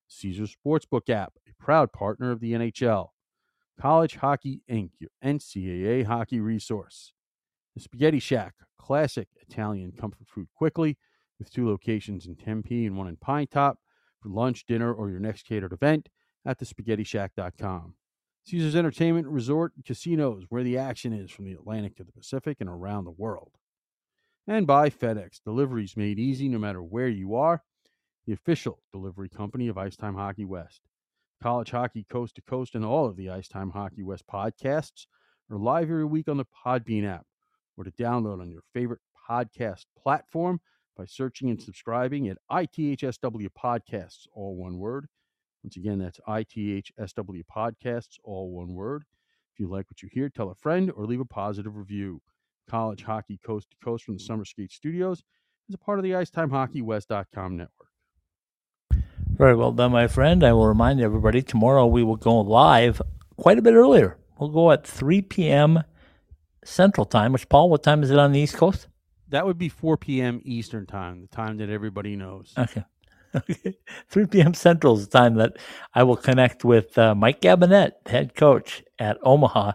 Caesars 0.09 0.57
Sportsbook 0.57 1.09
app, 1.09 1.35
a 1.49 1.63
proud 1.63 1.93
partner 1.93 2.33
of 2.33 2.41
the 2.41 2.53
NHL. 2.53 3.11
College 3.81 4.17
Hockey 4.17 4.63
Inc., 4.69 4.91
your 4.99 5.11
NCAA 5.25 6.07
hockey 6.07 6.41
resource. 6.41 7.13
The 7.75 7.81
Spaghetti 7.81 8.19
Shack, 8.19 8.55
classic 8.79 9.29
Italian 9.49 9.93
comfort 9.93 10.27
food 10.27 10.49
quickly, 10.57 10.99
with 11.39 11.53
two 11.53 11.69
locations 11.69 12.27
in 12.27 12.35
Tempe 12.35 12.87
and 12.87 12.97
one 12.97 13.07
in 13.07 13.17
Pine 13.17 13.47
Top 13.49 13.79
for 14.21 14.31
lunch, 14.31 14.67
dinner, 14.67 14.93
or 14.93 15.11
your 15.11 15.21
next 15.21 15.45
catered 15.45 15.73
event 15.73 16.09
at 16.45 16.59
thespaghettishack.com. 16.59 17.95
Caesars 18.47 18.77
Entertainment 18.77 19.27
Resort 19.27 19.73
and 19.75 19.85
Casinos, 19.85 20.45
where 20.51 20.63
the 20.63 20.79
action 20.79 21.13
is 21.13 21.33
from 21.33 21.47
the 21.47 21.53
Atlantic 21.53 21.97
to 21.97 22.05
the 22.05 22.13
Pacific 22.13 22.59
and 22.61 22.69
around 22.69 23.05
the 23.05 23.11
world. 23.11 23.51
And 24.47 24.69
by 24.69 24.89
FedEx, 24.89 25.41
deliveries 25.43 25.97
made 25.97 26.21
easy 26.21 26.49
no 26.49 26.59
matter 26.59 26.81
where 26.81 27.09
you 27.09 27.35
are, 27.35 27.65
the 28.25 28.33
official 28.33 28.81
delivery 28.93 29.29
company 29.29 29.67
of 29.67 29.77
Ice 29.77 29.97
Time 29.97 30.15
Hockey 30.15 30.45
West. 30.45 30.83
College 31.43 31.73
Hockey 31.73 32.07
Coast 32.09 32.37
to 32.37 32.43
Coast 32.43 32.77
and 32.77 32.85
all 32.85 33.07
of 33.07 33.17
the 33.17 33.31
Ice 33.31 33.49
Time 33.49 33.71
Hockey 33.71 34.05
West 34.05 34.25
podcasts 34.33 35.07
are 35.51 35.59
live 35.59 35.91
every 35.91 36.05
week 36.05 36.29
on 36.29 36.37
the 36.37 36.47
Podbean 36.65 37.05
app 37.05 37.27
or 37.77 37.83
to 37.83 37.91
download 37.91 38.41
on 38.41 38.51
your 38.51 38.63
favorite 38.73 39.01
podcast 39.29 39.87
platform 40.01 40.61
by 40.97 41.05
searching 41.05 41.51
and 41.51 41.61
subscribing 41.61 42.29
at 42.29 42.39
ITHSW 42.51 43.49
Podcasts, 43.59 44.27
all 44.33 44.55
one 44.55 44.79
word. 44.79 45.09
Once 45.67 45.77
again, 45.77 45.99
that's 45.99 46.21
ITHSW 46.29 47.43
Podcasts, 47.53 48.21
all 48.23 48.53
one 48.53 48.73
word. 48.73 49.03
If 49.53 49.59
you 49.59 49.67
like 49.67 49.91
what 49.91 50.01
you 50.01 50.09
hear, 50.13 50.29
tell 50.29 50.51
a 50.51 50.55
friend 50.55 50.93
or 50.95 51.07
leave 51.07 51.19
a 51.19 51.25
positive 51.25 51.77
review. 51.77 52.23
College 52.71 53.03
Hockey 53.03 53.41
Coast 53.45 53.71
to 53.71 53.77
Coast 53.85 54.05
from 54.05 54.15
the 54.15 54.23
mm. 54.23 54.27
Summer 54.29 54.45
Skate 54.45 54.71
Studios 54.71 55.25
is 55.69 55.75
a 55.75 55.79
part 55.79 55.99
of 55.99 56.05
the 56.05 56.13
IcetimeHockeyWest.com 56.13 57.57
network. 57.57 57.89
Very 59.31 59.57
well 59.57 59.73
done, 59.73 59.91
my 59.91 60.07
friend. 60.07 60.45
I 60.45 60.53
will 60.53 60.69
remind 60.69 61.01
everybody 61.01 61.43
tomorrow 61.43 61.85
we 61.85 62.05
will 62.05 62.15
go 62.15 62.43
live 62.43 63.03
quite 63.37 63.59
a 63.59 63.63
bit 63.63 63.75
earlier. 63.75 64.19
We'll 64.39 64.51
go 64.51 64.71
at 64.71 64.87
3 64.87 65.23
p.m. 65.23 65.83
Central 66.65 67.07
Time, 67.07 67.33
which, 67.33 67.49
Paul, 67.49 67.71
what 67.71 67.83
time 67.83 68.05
is 68.05 68.13
it 68.13 68.21
on 68.21 68.31
the 68.31 68.39
East 68.39 68.57
Coast? 68.57 68.87
That 69.31 69.47
would 69.47 69.59
be 69.59 69.69
4 69.69 69.97
p.m. 69.97 70.41
Eastern 70.45 70.87
Time, 70.87 71.23
the 71.23 71.27
time 71.27 71.57
that 71.57 71.71
everybody 71.71 72.15
knows. 72.15 72.55
Okay. 72.57 72.85
Okay. 73.37 73.77
3 74.09 74.27
p.m. 74.27 74.55
Central 74.55 74.97
is 74.97 75.07
the 75.09 75.19
time 75.19 75.35
that 75.37 75.57
I 75.95 76.03
will 76.03 76.17
connect 76.17 76.65
with 76.65 76.97
uh, 76.99 77.15
Mike 77.15 77.41
Gabinet, 77.41 77.93
head 78.07 78.35
coach 78.35 78.83
at 78.99 79.19
Omaha, 79.23 79.73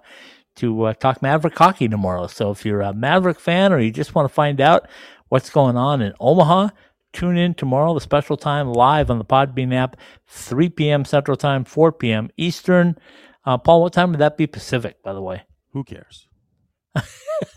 to 0.56 0.84
uh, 0.84 0.94
talk 0.94 1.22
Maverick 1.22 1.58
hockey 1.58 1.88
tomorrow. 1.88 2.28
So 2.28 2.52
if 2.52 2.66
you're 2.66 2.82
a 2.82 2.94
Maverick 2.94 3.40
fan 3.40 3.72
or 3.72 3.80
you 3.80 3.92
just 3.92 4.16
want 4.16 4.28
to 4.28 4.34
find 4.34 4.60
out 4.60 4.88
what's 5.30 5.50
going 5.50 5.78
on 5.78 6.02
in 6.02 6.14
Omaha. 6.20 6.70
Tune 7.14 7.38
in 7.38 7.54
tomorrow, 7.54 7.94
the 7.94 8.00
special 8.02 8.38
time, 8.38 8.72
live 8.72 9.10
on 9.12 9.18
the 9.18 9.26
Podbean 9.26 9.74
app, 9.74 9.98
3 10.28 10.70
p.m. 10.70 11.04
Central 11.04 11.36
Time, 11.36 11.66
4 11.66 11.92
p.m. 11.92 12.30
Eastern. 12.38 12.98
Uh, 13.46 13.58
Paul, 13.58 13.82
what 13.82 13.94
time 13.94 14.12
would 14.12 14.20
that 14.20 14.38
be 14.38 14.48
Pacific, 14.48 15.02
by 15.04 15.14
the 15.14 15.22
way? 15.22 15.44
Who 15.74 15.84
cares? 15.84 16.28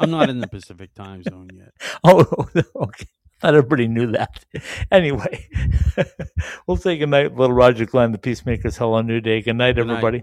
I'm 0.01 0.11
not 0.11 0.31
in 0.31 0.41
the 0.41 0.49
Pacific 0.49 0.95
time 0.95 1.23
zone 1.23 1.51
yet. 1.53 1.73
Oh, 2.05 2.49
okay. 2.77 3.07
Thought 3.45 3.57
everybody 3.57 3.89
knew 3.89 4.07
that. 4.13 4.43
Anyway, 4.91 5.49
we'll 6.67 6.79
say 6.79 6.97
good 6.97 7.11
night, 7.11 7.35
little 7.37 7.55
Roger 7.55 7.85
Glenn, 7.85 8.13
the 8.13 8.19
Peacemakers. 8.19 8.77
Hello, 8.79 9.03
New 9.03 9.21
Day. 9.21 9.43
Good 9.43 9.57
night, 9.57 9.73
Good 9.75 9.87
night. 9.87 9.97
everybody. 9.97 10.23